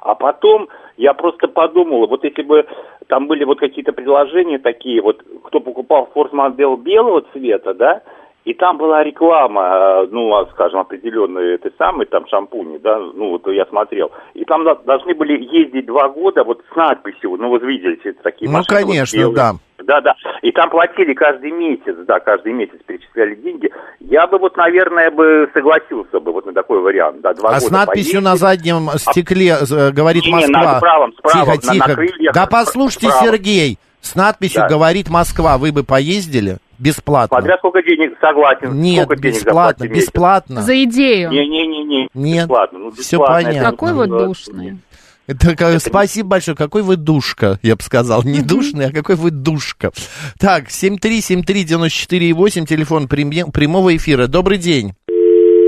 А 0.00 0.14
потом 0.14 0.68
я 0.96 1.12
просто 1.12 1.48
подумал, 1.48 2.06
вот 2.06 2.24
если 2.24 2.42
бы 2.42 2.66
там 3.08 3.26
были 3.26 3.44
вот 3.44 3.58
какие-то 3.58 3.92
предложения 3.92 4.58
такие, 4.58 5.02
вот 5.02 5.22
кто 5.44 5.60
покупал 5.60 6.08
Форс 6.14 6.32
Мондео 6.32 6.76
белого 6.76 7.22
цвета, 7.32 7.74
да, 7.74 8.02
и 8.50 8.54
там 8.54 8.78
была 8.78 9.04
реклама, 9.04 10.02
э, 10.04 10.06
ну, 10.10 10.34
а, 10.34 10.46
скажем, 10.52 10.80
определенные 10.80 11.54
этой 11.54 11.72
самой, 11.78 12.06
там, 12.06 12.26
шампуни, 12.28 12.78
да, 12.78 12.98
ну, 12.98 13.30
вот 13.30 13.46
я 13.48 13.64
смотрел. 13.66 14.10
И 14.34 14.44
там 14.44 14.64
до- 14.64 14.80
должны 14.84 15.14
были 15.14 15.34
ездить 15.42 15.86
два 15.86 16.08
года 16.08 16.42
вот 16.44 16.60
с 16.72 16.76
надписью, 16.76 17.36
ну, 17.38 17.48
вот 17.48 17.62
видели 17.62 17.96
все 18.00 18.12
такие 18.22 18.50
Ну, 18.50 18.58
машины. 18.58 18.78
вот 18.80 18.86
конечно, 18.86 19.16
белые. 19.16 19.34
да. 19.36 19.52
Да, 19.82 20.00
да. 20.02 20.14
И 20.42 20.52
там 20.52 20.68
платили 20.68 21.14
каждый 21.14 21.50
месяц, 21.52 21.96
да, 22.06 22.20
каждый 22.20 22.52
месяц 22.52 22.78
перечисляли 22.86 23.34
деньги. 23.36 23.70
Я 24.00 24.26
бы 24.26 24.38
вот, 24.38 24.54
наверное, 24.56 25.10
бы 25.10 25.48
согласился 25.54 26.20
бы 26.20 26.32
вот 26.32 26.44
на 26.46 26.52
такой 26.52 26.80
вариант, 26.80 27.22
да, 27.22 27.32
два 27.32 27.48
А 27.48 27.52
года 27.54 27.64
с 27.66 27.70
надписью 27.70 28.20
на 28.20 28.30
поездить. 28.36 28.40
заднем 28.48 28.88
стекле 28.98 29.54
э, 29.60 29.90
говорит 29.90 30.24
Не, 30.24 30.28
не, 30.32 30.34
Москва. 30.36 30.62
на 30.74 30.80
правом, 30.80 31.12
справа, 31.14 31.56
тихо, 31.56 31.66
на- 31.66 31.72
на 31.72 31.72
тихо. 31.86 31.94
крыльях, 31.94 32.34
да 32.34 32.46
послушайте, 32.46 33.08
справа. 33.08 33.26
Сергей, 33.26 33.78
с 34.02 34.14
надписью 34.14 34.60
Да. 34.62 34.68
говорит 34.68 35.08
Москва. 35.08 35.56
Вы 35.56 35.72
бы 35.72 35.82
поездили 35.82 36.58
бесплатно? 36.80 37.36
Смотря 37.38 37.58
сколько 37.58 37.82
денег, 37.82 38.16
согласен. 38.20 38.80
Нет, 38.80 39.04
сколько 39.04 39.22
денег 39.22 39.36
бесплатно, 39.36 39.84
месяц. 39.84 39.96
бесплатно. 40.06 40.62
За 40.62 40.82
идею. 40.84 41.30
Не-не-не, 41.30 42.08
Нет, 42.14 42.42
бесплатно. 42.44 42.78
Ну, 42.78 42.90
бесплатно, 42.90 43.34
понятно. 43.34 43.58
это, 43.58 43.70
Какой 43.70 43.92
вы 43.92 44.06
ну, 44.06 44.18
душный. 44.26 44.78
Это, 45.26 45.54
ка- 45.54 45.78
спасибо 45.78 46.30
большое. 46.30 46.56
Какой 46.56 46.82
вы 46.82 46.96
душка, 46.96 47.58
я 47.62 47.76
бы 47.76 47.82
сказал. 47.82 48.24
Не 48.24 48.40
душный, 48.42 48.86
а 48.86 48.92
какой 48.92 49.14
вы 49.14 49.30
душка. 49.30 49.92
Так, 50.40 50.68
7373948, 50.68 52.66
телефон 52.66 53.06
прямого 53.06 53.96
эфира. 53.96 54.26
Добрый 54.26 54.58
день. 54.58 54.94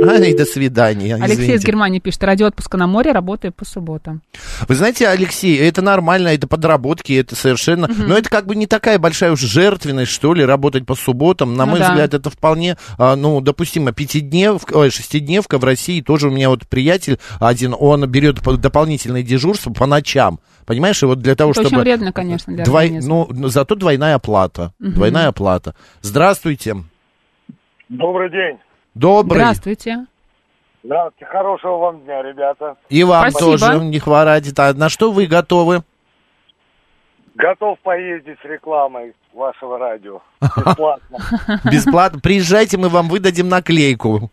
Ай, 0.08 0.34
до 0.34 0.44
свидания. 0.44 1.14
Алексей 1.14 1.32
из 1.34 1.40
извините. 1.40 1.66
Германии 1.66 1.98
пишет, 2.00 2.24
ради 2.24 2.42
отпуска 2.42 2.76
на 2.76 2.86
море, 2.86 3.12
работаю 3.12 3.52
по 3.52 3.64
субботам. 3.64 4.22
Вы 4.68 4.74
знаете, 4.74 5.06
Алексей, 5.08 5.58
это 5.58 5.82
нормально, 5.82 6.28
это 6.28 6.46
подработки, 6.46 7.12
это 7.12 7.36
совершенно... 7.36 7.88
Но 7.88 8.16
это 8.16 8.28
как 8.30 8.46
бы 8.46 8.56
не 8.56 8.66
такая 8.66 8.98
большая 8.98 9.32
уж 9.32 9.40
жертвенность, 9.40 10.10
что 10.12 10.34
ли, 10.34 10.44
работать 10.44 10.86
по 10.86 10.94
субботам. 10.94 11.54
На 11.56 11.64
Ну 11.64 11.72
мой 11.72 11.80
да. 11.80 11.90
взгляд, 11.90 12.14
это 12.14 12.30
вполне, 12.30 12.76
а, 12.98 13.16
ну, 13.16 13.40
допустимо, 13.40 13.92
пятидневка, 13.92 14.74
ой, 14.76 14.90
шестидневка 14.90 15.58
в 15.58 15.64
России. 15.64 16.00
Тоже 16.00 16.28
у 16.28 16.30
меня 16.30 16.48
вот 16.48 16.66
приятель 16.66 17.18
один, 17.40 17.74
он 17.78 18.06
берет 18.10 18.42
по- 18.42 18.56
дополнительное 18.56 19.22
дежурство 19.22 19.72
по 19.72 19.86
ночам. 19.86 20.40
Понимаешь, 20.66 21.02
и 21.02 21.06
вот 21.06 21.20
для 21.20 21.34
того, 21.34 21.50
Это 21.52 21.62
чтобы... 21.62 21.76
очень 21.76 21.82
вредно, 21.82 22.12
конечно, 22.12 22.52
для 22.54 22.64
Двой- 22.64 22.84
организма. 22.84 23.14
ну, 23.14 23.28
ну, 23.30 23.48
зато 23.48 23.74
двойная 23.74 24.14
оплата. 24.14 24.72
Мгм. 24.78 24.94
Двойная 24.94 25.28
оплата. 25.28 25.74
Здравствуйте. 26.02 26.76
Добрый 27.88 28.30
день. 28.30 28.58
Добрый. 28.94 29.40
Здравствуйте. 29.40 30.06
Здравствуйте. 30.84 31.26
Хорошего 31.26 31.76
вам 31.78 32.00
дня, 32.00 32.22
ребята. 32.22 32.76
И 32.88 33.02
вам 33.04 33.30
Спасибо. 33.30 33.58
тоже 33.58 33.78
не 33.84 33.98
хворать. 33.98 34.52
А 34.58 34.74
на 34.74 34.88
что 34.88 35.12
вы 35.12 35.26
готовы? 35.26 35.82
Готов 37.34 37.78
поездить 37.80 38.38
с 38.42 38.44
рекламой 38.44 39.14
вашего 39.32 39.78
радио. 39.78 40.20
Бесплатно. 40.40 41.18
Бесплатно. 41.70 42.20
Приезжайте, 42.20 42.76
мы 42.76 42.88
вам 42.88 43.08
выдадим 43.08 43.48
наклейку. 43.48 44.30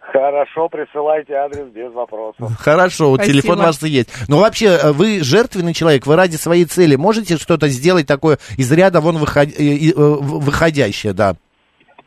Хорошо, 0.00 0.68
присылайте 0.70 1.34
адрес 1.34 1.66
без 1.68 1.92
вопросов. 1.92 2.56
Хорошо, 2.58 3.14
Спасибо. 3.16 3.32
телефон 3.34 3.58
ваш 3.58 3.82
есть. 3.82 4.08
Но 4.28 4.38
вообще, 4.38 4.66
э, 4.68 4.92
вы 4.92 5.22
жертвенный 5.22 5.74
человек, 5.74 6.06
вы 6.06 6.16
ради 6.16 6.36
своей 6.36 6.64
цели 6.64 6.96
можете 6.96 7.36
что-то 7.36 7.68
сделать 7.68 8.06
такое 8.06 8.38
из 8.56 8.72
ряда 8.72 9.00
вон 9.02 9.18
выход- 9.18 9.52
э, 9.58 9.90
э, 9.90 9.92
выходящее, 9.94 11.12
да? 11.12 11.36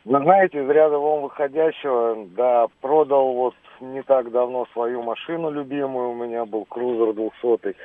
Вы 0.04 0.18
знаете, 0.22 0.62
из 0.62 0.68
ряда 0.68 0.98
вон 0.98 1.22
выходящего, 1.22 2.26
да, 2.36 2.66
продал 2.80 3.32
вот 3.34 3.54
не 3.80 4.02
так 4.02 4.30
давно 4.30 4.66
свою 4.72 5.02
машину 5.02 5.50
любимую, 5.50 6.10
у 6.10 6.14
меня 6.14 6.44
был 6.46 6.64
крузер 6.64 7.12
200 7.12 7.76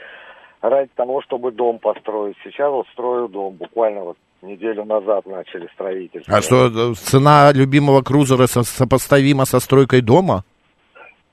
ради 0.61 0.89
того, 0.95 1.21
чтобы 1.21 1.51
дом 1.51 1.79
построить. 1.79 2.37
Сейчас 2.43 2.71
вот 2.71 2.87
строю 2.93 3.27
дом, 3.27 3.55
буквально 3.55 4.01
вот 4.01 4.17
неделю 4.41 4.85
назад 4.85 5.25
начали 5.25 5.67
строительство. 5.73 6.37
А 6.37 6.41
что, 6.41 6.67
э, 6.67 6.93
цена 6.93 7.51
любимого 7.53 8.01
крузера 8.01 8.47
со- 8.47 8.63
сопоставима 8.63 9.45
со 9.45 9.59
стройкой 9.59 10.01
дома? 10.01 10.43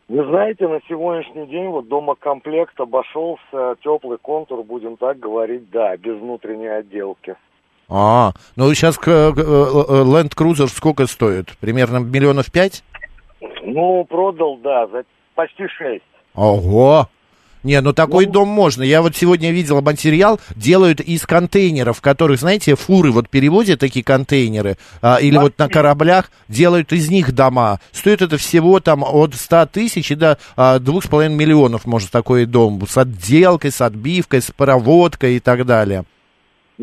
Вы 0.09 0.25
знаете, 0.27 0.69
на 0.69 0.81
сегодняшний 0.89 1.47
день 1.47 1.69
вот 1.69 1.89
домокомплект 1.89 2.79
обошелся, 2.81 3.77
теплый 3.83 4.19
контур, 4.19 4.63
будем 4.63 4.97
так 4.97 5.19
говорить, 5.19 5.71
да, 5.71 5.97
без 5.97 6.19
внутренней 6.19 6.69
отделки. 6.69 7.37
А, 7.95 8.33
ну 8.57 8.73
сейчас 8.73 8.97
Land 8.97 10.35
Cruiser 10.35 10.69
сколько 10.69 11.07
стоит? 11.07 11.51
Примерно 11.61 11.99
миллионов 11.99 12.51
пять? 12.51 12.83
Ну, 13.63 14.07
продал, 14.09 14.57
да, 14.65 14.87
за 14.87 15.05
почти 15.35 15.69
шесть. 15.69 16.03
Ого! 16.35 17.09
Не, 17.65 17.83
ну 17.83 17.93
такой 17.93 18.25
дом 18.25 18.49
можно. 18.49 18.83
Я 18.83 19.03
вот 19.03 19.15
сегодня 19.15 19.53
видел 19.53 19.83
материал, 19.83 20.41
делают 20.57 21.01
из 21.01 21.27
контейнеров, 21.27 22.01
которых, 22.01 22.41
знаете, 22.41 22.77
фуры 22.77 23.13
вот 23.13 23.29
перевозят 23.29 23.81
такие 23.81 24.05
контейнеры, 24.05 24.79
а, 25.03 25.19
или 25.21 25.37
вот 25.37 25.59
на 25.59 25.69
кораблях, 25.69 26.31
делают 26.49 26.93
из 26.95 27.11
них 27.11 27.33
дома. 27.33 27.79
Стоит 27.93 28.23
это 28.23 28.39
всего 28.39 28.81
там 28.81 29.05
от 29.05 29.35
100 29.35 29.67
тысяч 29.67 30.11
и 30.11 30.15
до 30.15 30.39
а, 30.57 30.79
двух 30.79 31.05
с 31.05 31.09
половиной 31.09 31.37
миллионов, 31.37 31.85
может, 31.85 32.11
такой 32.11 32.47
дом. 32.47 32.83
С 32.89 32.97
отделкой, 32.97 33.71
с 33.71 33.83
отбивкой, 33.83 34.41
с 34.41 34.51
проводкой 34.51 35.37
и 35.37 35.41
так 35.41 35.67
далее. 35.67 36.05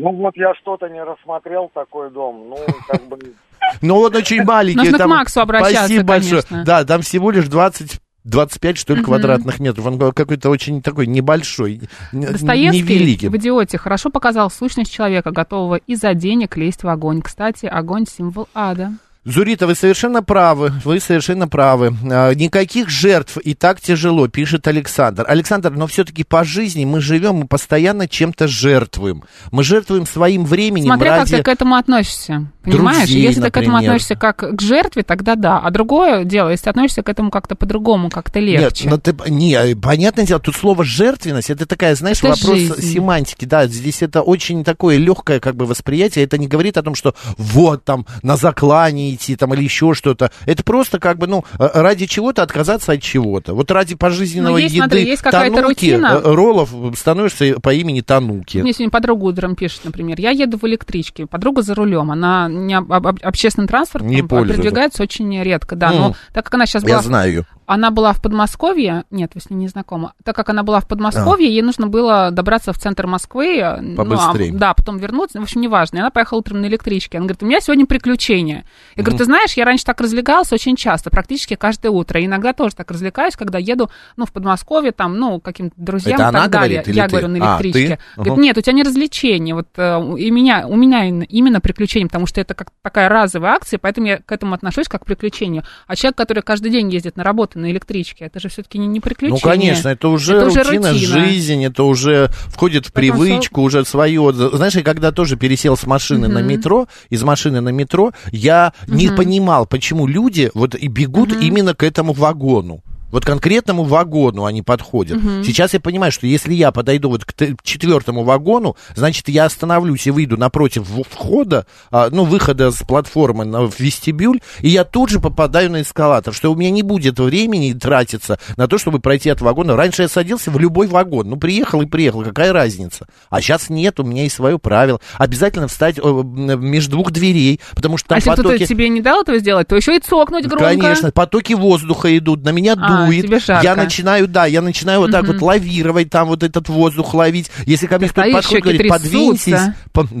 Ну, 0.00 0.12
вот 0.12 0.36
я 0.36 0.54
что-то 0.54 0.88
не 0.88 1.02
рассмотрел 1.02 1.70
такой 1.74 2.10
дом, 2.10 2.48
ну, 2.50 2.56
как 2.88 3.06
бы... 3.08 3.18
Ну, 3.82 3.98
он 3.98 4.16
очень 4.16 4.42
маленький. 4.42 4.78
Нужно 4.78 4.96
к 4.96 4.98
там- 4.98 5.10
Максу 5.10 5.40
обращаться, 5.40 5.78
Спасибо 5.84 6.04
большое. 6.04 6.42
конечно. 6.42 6.64
Да, 6.64 6.84
там 6.84 7.02
всего 7.02 7.30
лишь 7.30 7.46
20 7.46 8.00
25, 8.24 8.76
что 8.76 8.92
ли, 8.92 8.98
Мгм. 9.00 9.06
квадратных 9.06 9.60
метров. 9.60 9.86
Он 9.86 9.96
был 9.96 10.12
какой-то 10.12 10.50
очень 10.50 10.82
такой 10.82 11.06
небольшой, 11.06 11.80
Достоевский 12.12 12.82
невеликий. 12.82 13.28
в 13.28 13.36
«Идиоте» 13.36 13.78
хорошо 13.78 14.10
показал 14.10 14.50
сущность 14.50 14.92
человека, 14.92 15.30
готового 15.30 15.76
из-за 15.76 16.12
денег 16.12 16.56
лезть 16.58 16.82
в 16.82 16.88
огонь. 16.88 17.22
Кстати, 17.22 17.64
огонь– 17.66 18.04
символ 18.08 18.46
ада. 18.54 18.92
Зурита, 19.22 19.66
вы 19.66 19.74
совершенно 19.74 20.22
правы, 20.22 20.72
вы 20.82 20.98
совершенно 20.98 21.46
правы. 21.46 21.94
А, 22.10 22.32
Никаких 22.32 22.88
жертв 22.88 23.36
и 23.36 23.52
так 23.52 23.78
тяжело, 23.78 24.28
пишет 24.28 24.66
Александр. 24.66 25.26
Александр, 25.28 25.70
но 25.72 25.86
все-таки 25.86 26.24
по 26.24 26.42
жизни 26.42 26.86
мы 26.86 27.02
живем, 27.02 27.34
мы 27.34 27.46
постоянно 27.46 28.08
чем-то 28.08 28.48
жертвуем. 28.48 29.24
Мы 29.50 29.62
жертвуем 29.62 30.06
своим 30.06 30.46
временем 30.46 30.86
Смотря 30.86 31.18
ради... 31.18 31.30
как 31.32 31.38
ты 31.38 31.42
к 31.42 31.48
этому 31.48 31.74
относишься. 31.74 32.46
Понимаешь? 32.62 33.08
друзей, 33.08 33.22
если 33.22 33.42
ты 33.42 33.50
к 33.50 33.56
этому 33.58 33.72
например. 33.72 33.90
относишься 33.90 34.14
как 34.16 34.36
к 34.38 34.60
жертве, 34.62 35.02
тогда 35.02 35.34
да. 35.34 35.58
А 35.58 35.70
другое 35.70 36.24
дело, 36.24 36.48
если 36.48 36.64
ты 36.64 36.70
относишься 36.70 37.02
к 37.02 37.08
этому 37.10 37.30
как-то 37.30 37.54
по-другому, 37.56 38.08
как-то 38.08 38.38
легче. 38.38 38.84
Нет, 38.84 38.90
ну 38.90 38.98
ты, 38.98 39.30
не, 39.30 39.76
понятное 39.76 40.24
дело, 40.24 40.40
тут 40.40 40.56
слово 40.56 40.82
жертвенность, 40.82 41.50
это 41.50 41.66
такая, 41.66 41.94
знаешь, 41.94 42.18
Это 42.18 42.28
вопрос 42.28 42.58
жизнь. 42.58 42.82
семантики, 42.94 43.44
да, 43.44 43.66
здесь 43.66 44.00
это 44.00 44.22
очень 44.22 44.64
такое 44.64 44.96
легкое 44.96 45.40
как 45.40 45.56
бы 45.56 45.66
восприятие, 45.66 46.24
это 46.24 46.38
не 46.38 46.48
говорит 46.48 46.78
о 46.78 46.82
том, 46.82 46.94
что 46.94 47.14
вот 47.36 47.84
там 47.84 48.06
на 48.22 48.36
заклане 48.36 49.09
идти 49.14 49.36
там 49.36 49.54
или 49.54 49.62
еще 49.64 49.94
что-то, 49.94 50.30
это 50.46 50.62
просто 50.62 50.98
как 50.98 51.18
бы, 51.18 51.26
ну, 51.26 51.44
э, 51.58 51.68
ради 51.74 52.06
чего-то 52.06 52.42
отказаться 52.42 52.92
от 52.92 53.02
чего-то, 53.02 53.54
вот 53.54 53.70
ради 53.70 53.94
пожизненного 53.94 54.52
Ну, 54.52 54.58
есть, 54.58 54.74
еды 54.74 54.84
смотри, 54.84 55.04
есть 55.06 55.22
Тануки, 55.22 55.60
рутина. 55.60 56.20
э, 56.24 56.34
роллов 56.34 56.70
становишься 56.96 57.58
по 57.60 57.72
имени 57.72 58.00
Тануки. 58.00 58.58
Мне 58.58 58.72
сегодня 58.72 58.90
подруга 58.90 59.24
утром 59.24 59.54
пишет, 59.56 59.80
например, 59.84 60.20
я 60.20 60.30
еду 60.30 60.58
в 60.58 60.64
электричке, 60.64 61.26
подруга 61.26 61.62
за 61.62 61.74
рулем, 61.74 62.10
она 62.10 62.48
не 62.48 62.74
об- 62.74 62.92
об- 62.92 63.18
общественным 63.22 63.68
транспортом 63.68 64.08
Не 64.10 64.22
пользуется. 64.22 64.54
передвигается 64.62 65.02
очень 65.02 65.42
редко, 65.42 65.76
да, 65.76 65.92
М. 65.92 65.98
но 65.98 66.14
так 66.32 66.44
как 66.44 66.54
она 66.54 66.66
сейчас 66.66 66.82
была... 66.82 66.96
Я 66.96 67.02
знаю. 67.02 67.46
Она 67.72 67.92
была 67.92 68.12
в 68.12 68.20
Подмосковье, 68.20 69.04
нет, 69.12 69.30
вы 69.34 69.40
с 69.40 69.48
ней 69.48 69.56
не 69.56 69.68
знакомы. 69.68 70.10
Так 70.24 70.34
как 70.34 70.48
она 70.48 70.64
была 70.64 70.80
в 70.80 70.88
Подмосковье, 70.88 71.48
ей 71.48 71.62
нужно 71.62 71.86
было 71.86 72.30
добраться 72.32 72.72
в 72.72 72.78
центр 72.78 73.06
Москвы. 73.06 73.58
э, 73.58 73.80
ну, 73.80 73.94
а, 73.94 73.96
Побыстрее. 74.04 74.52
да, 74.52 74.74
потом 74.74 74.98
вернуться, 74.98 75.38
в 75.38 75.42
общем, 75.44 75.60
неважно. 75.60 75.98
И 75.98 76.00
она 76.00 76.10
поехала 76.10 76.40
утром 76.40 76.62
на 76.62 76.66
электричке. 76.66 77.18
Она 77.18 77.26
говорит, 77.26 77.42
у 77.44 77.46
меня 77.46 77.60
сегодня 77.60 77.86
приключения. 77.86 78.64
Я 78.96 79.02
говорю, 79.04 79.12
Мгм. 79.14 79.18
ты 79.18 79.24
знаешь, 79.24 79.52
я 79.54 79.64
раньше 79.64 79.84
так 79.84 80.00
развлекалась 80.00 80.52
очень 80.52 80.74
часто, 80.74 81.10
практически 81.10 81.54
каждое 81.54 81.90
утро. 81.90 82.20
И 82.20 82.26
иногда 82.26 82.52
тоже 82.52 82.74
так 82.74 82.90
развлекаюсь, 82.90 83.36
когда 83.36 83.58
еду, 83.58 83.88
ну, 84.16 84.26
в 84.26 84.32
Подмосковье, 84.32 84.90
там, 84.90 85.16
ну, 85.18 85.38
каким-то 85.40 85.74
друзьям 85.76 86.20
Это 86.20 86.30
и 86.30 86.32
так 86.32 86.50
далее. 86.50 86.78
говорит 86.82 86.96
я 86.96 87.04
ты? 87.04 87.10
говорю, 87.10 87.28
на 87.28 87.36
А, 87.36 87.60
электричке. 87.62 87.98
ты? 88.16 88.20
Говорит, 88.20 88.38
нет, 88.44 88.58
у 88.58 88.60
тебя 88.62 88.72
не 88.72 88.82
развлечение. 88.82 89.54
Вот 89.54 89.68
э, 89.76 90.14
и 90.18 90.30
меня, 90.32 90.66
у 90.66 90.74
меня 90.76 91.04
именно- 91.06 91.60
приключение, 91.60 92.08
потому 92.08 92.26
что 92.26 92.40
это 92.40 92.54
как 92.54 92.70
такая 92.82 93.08
разовая 93.08 93.52
акция, 93.52 93.78
поэтому 93.78 94.06
я 94.08 94.16
к 94.18 94.32
этому 94.32 94.54
отношусь 94.54 94.88
как 94.88 95.02
к 95.02 95.04
приключению. 95.04 95.62
А 95.86 95.94
человек, 95.94 96.16
который 96.16 96.42
каждый 96.42 96.72
день 96.72 96.90
ездит 96.90 97.16
на 97.16 97.22
работу 97.22 97.59
на 97.60 97.70
электричке, 97.70 98.24
это 98.24 98.40
же 98.40 98.48
все-таки 98.48 98.78
не, 98.78 98.86
не 98.86 99.00
приключение. 99.00 99.40
Ну, 99.42 99.48
конечно, 99.48 99.88
это 99.88 100.08
уже 100.08 100.36
Это 100.36 100.46
уже 100.46 100.62
рутина, 100.62 100.94
жизнь, 100.94 101.64
это 101.64 101.84
уже 101.84 102.30
входит 102.48 102.86
в 102.86 102.92
привычку, 102.92 103.62
уже 103.62 103.84
свое. 103.84 104.32
Знаешь, 104.32 104.74
я 104.74 104.82
когда 104.82 105.12
тоже 105.12 105.36
пересел 105.36 105.76
с 105.76 105.86
машины 105.86 106.28
на 106.28 106.40
Мгм. 106.40 106.48
метро, 106.48 106.88
из 107.10 107.22
машины 107.22 107.60
на 107.60 107.68
метро, 107.70 108.12
я 108.32 108.72
не 108.88 109.06
Мгм. 109.08 109.16
понимал, 109.16 109.66
почему 109.66 110.06
люди 110.06 110.50
вот 110.54 110.74
и 110.74 110.88
бегут 110.88 111.32
именно 111.32 111.74
к 111.74 111.82
этому 111.82 112.12
вагону. 112.12 112.82
Вот 113.10 113.24
конкретному 113.24 113.84
вагону 113.84 114.44
они 114.44 114.62
подходят. 114.62 115.22
Мгм. 115.22 115.44
Сейчас 115.44 115.74
я 115.74 115.80
понимаю, 115.80 116.12
что 116.12 116.26
если 116.26 116.54
я 116.54 116.70
подойду 116.72 117.10
вот 117.10 117.24
к 117.24 117.34
четвертому 117.62 118.24
вагону, 118.24 118.76
значит, 118.94 119.28
я 119.28 119.44
остановлюсь 119.44 120.06
и 120.06 120.10
выйду 120.10 120.36
напротив 120.36 120.86
входа, 121.10 121.66
а, 121.90 122.08
ну, 122.10 122.24
выхода 122.24 122.70
с 122.70 122.82
платформы 122.82 123.68
в 123.68 123.78
вестибюль, 123.78 124.40
и 124.60 124.68
я 124.68 124.84
тут 124.84 125.10
же 125.10 125.20
попадаю 125.20 125.70
на 125.70 125.82
эскалатор, 125.82 126.32
что 126.34 126.52
у 126.52 126.54
меня 126.54 126.70
не 126.70 126.82
будет 126.82 127.18
времени 127.18 127.72
тратиться 127.72 128.38
на 128.56 128.68
то, 128.68 128.78
чтобы 128.78 129.00
пройти 129.00 129.30
от 129.30 129.40
вагона. 129.40 129.76
Раньше 129.76 130.02
я 130.02 130.08
садился 130.08 130.50
в 130.50 130.58
любой 130.58 130.86
вагон, 130.86 131.28
ну, 131.28 131.36
приехал 131.36 131.82
и 131.82 131.86
приехал, 131.86 132.22
какая 132.22 132.52
разница? 132.52 133.06
А 133.28 133.40
сейчас 133.40 133.70
нет, 133.70 134.00
у 134.00 134.04
меня 134.04 134.24
есть 134.24 134.36
свое 134.36 134.58
правило. 134.58 135.00
Обязательно 135.18 135.68
встать 135.68 135.98
между 135.98 136.92
двух 136.92 137.10
дверей, 137.10 137.60
потому 137.74 137.96
что 137.96 138.08
там 138.08 138.16
а 138.16 138.18
если 138.18 138.30
потоки... 138.30 138.56
кто-то 138.56 138.66
тебе 138.66 138.88
не 138.88 139.00
дал 139.00 139.22
этого 139.22 139.38
сделать, 139.38 139.68
то 139.68 139.76
еще 139.76 139.96
и 139.96 140.00
цокнуть 140.00 140.46
громко. 140.46 140.64
Конечно, 140.64 141.10
потоки 141.12 141.52
воздуха 141.52 142.16
идут, 142.16 142.44
на 142.44 142.50
меня 142.50 142.74
А, 142.76 142.99
дует. 143.06 143.26
тебе 143.26 143.38
жарко. 143.38 143.64
Я 143.64 143.76
начинаю, 143.76 144.28
да, 144.28 144.46
я 144.46 144.62
начинаю 144.62 145.00
вот 145.00 145.10
так 145.10 145.26
вот 145.26 145.40
лавировать, 145.40 146.10
там 146.10 146.28
вот 146.28 146.42
этот 146.42 146.68
воздух 146.68 147.14
ловить. 147.14 147.50
Если 147.66 147.86
ко 147.86 147.98
мне 147.98 148.08
кто-то 148.08 148.28
стоишь, 148.30 148.34
подходит, 148.44 148.62
говорит, 148.64 148.88
подвиньтесь, 148.88 149.60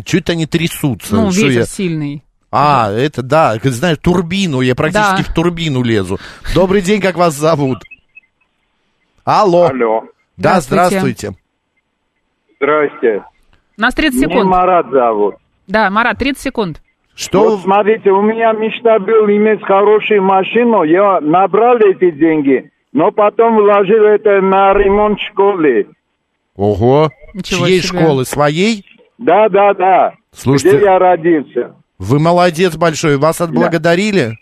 чуть 0.04 0.30
они 0.30 0.46
трясутся. 0.46 1.14
Ну, 1.14 1.30
ветер 1.30 1.50
я- 1.50 1.66
сильный. 1.66 2.22
А, 2.52 2.90
это 2.90 3.22
да, 3.22 3.56
знаешь, 3.62 3.98
турбину, 4.02 4.60
я 4.60 4.74
практически 4.74 5.18
Да. 5.18 5.30
в 5.30 5.34
турбину 5.34 5.82
лезу. 5.82 6.18
Добрый 6.54 6.82
день, 6.82 7.00
как 7.00 7.16
вас 7.16 7.34
зовут? 7.34 7.78
Алло. 9.24 9.66
Алло. 9.66 10.02
Да, 10.36 10.60
Здравствуйте. 10.60 11.28
здравствуйте. 11.28 11.36
Здрасте. 12.56 13.24
У 13.78 13.80
нас 13.80 13.94
30 13.94 14.20
Меня 14.20 14.28
секунд. 14.28 14.50
Марат 14.50 14.86
зовут. 14.90 15.34
Да, 15.66 15.88
Марат, 15.90 16.18
30 16.18 16.42
секунд. 16.42 16.82
Что? 17.20 17.50
Вот 17.50 17.60
смотрите, 17.60 18.10
у 18.10 18.22
меня 18.22 18.52
мечта 18.52 18.98
был 18.98 19.26
иметь 19.26 19.62
хорошую 19.62 20.22
машину. 20.22 20.84
Я 20.84 21.20
набрал 21.20 21.76
эти 21.76 22.10
деньги, 22.12 22.70
но 22.94 23.10
потом 23.12 23.56
вложил 23.56 24.04
это 24.04 24.40
на 24.40 24.72
ремонт 24.72 25.20
школы. 25.20 25.86
Ого. 26.56 27.10
Ничего 27.34 27.66
Чьей 27.66 27.80
себе. 27.82 27.98
школы? 27.98 28.24
Своей? 28.24 28.86
Да, 29.18 29.50
да, 29.50 29.74
да. 29.74 30.14
Слушайте, 30.32 30.78
Где 30.78 30.86
я 30.86 30.98
родился. 30.98 31.74
вы 31.98 32.18
молодец 32.18 32.76
большой, 32.78 33.18
вас 33.18 33.42
отблагодарили? 33.42 34.38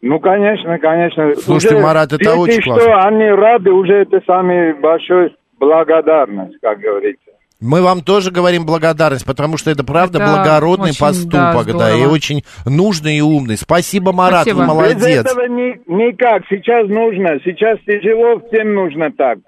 Ну, 0.00 0.20
конечно, 0.20 0.78
конечно. 0.78 1.34
Слушайте, 1.34 1.74
Уже 1.74 1.84
Марат, 1.84 2.12
это 2.12 2.18
дети, 2.24 2.36
очень 2.36 2.62
что 2.62 2.74
классно. 2.74 3.02
они 3.08 3.24
рады, 3.24 3.72
уже 3.72 3.94
это 3.94 4.22
самая 4.24 4.72
большая 4.74 5.32
благодарность, 5.58 6.56
как 6.62 6.78
говорится. 6.78 7.27
Мы 7.60 7.82
вам 7.82 8.02
тоже 8.02 8.30
говорим 8.30 8.64
благодарность, 8.64 9.24
потому 9.24 9.56
что 9.56 9.70
это 9.72 9.82
правда 9.82 10.18
Это 10.22 10.30
благородный 10.32 10.90
очень, 10.90 11.00
да, 11.30 11.52
поступок, 11.52 11.66
да, 11.76 11.90
и 11.90 11.96
здорово. 11.96 12.12
очень 12.14 12.44
нужный 12.64 13.16
и 13.16 13.20
умный. 13.20 13.56
Спасибо, 13.56 14.12
Марат, 14.12 14.42
Спасибо. 14.42 14.58
вы 14.58 14.62
Без 14.64 14.68
молодец. 14.68 15.26
этого 15.26 15.40
ни- 15.48 15.80
никак. 15.92 16.42
Сейчас 16.48 16.86
нужно. 16.88 17.40
Сейчас 17.44 17.78
тяжело, 17.84 18.40
всем 18.48 18.74
нужно 18.74 19.10
так. 19.10 19.38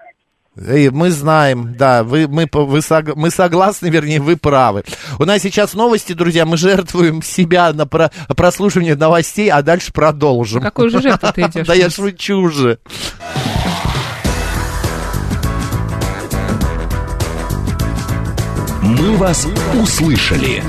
Эй, 0.67 0.89
мы 0.89 1.09
знаем, 1.11 1.73
да, 1.79 2.03
вы, 2.03 2.27
мы, 2.27 2.45
по- 2.47 2.65
вы 2.65 2.79
сог- 2.79 3.13
мы 3.15 3.31
согласны, 3.31 3.87
вернее, 3.87 4.19
вы 4.19 4.35
правы. 4.35 4.83
У 5.17 5.23
нас 5.23 5.41
сейчас 5.41 5.73
новости, 5.73 6.11
друзья, 6.11 6.45
мы 6.45 6.57
жертвуем 6.57 7.21
себя 7.21 7.71
на 7.71 7.85
про- 7.87 8.11
прослушивание 8.35 8.95
новостей, 8.97 9.49
а 9.49 9.61
дальше 9.61 9.93
продолжим. 9.93 10.61
Какую 10.61 10.89
же 10.89 11.01
жертву 11.01 11.29
ты 11.33 11.41
идешь? 11.47 11.65
Да 11.65 11.73
я 11.73 11.89
шучу 11.89 12.49
же. 12.49 12.79
«Мы 18.91 19.15
вас 19.15 19.47
услышали». 19.73 20.61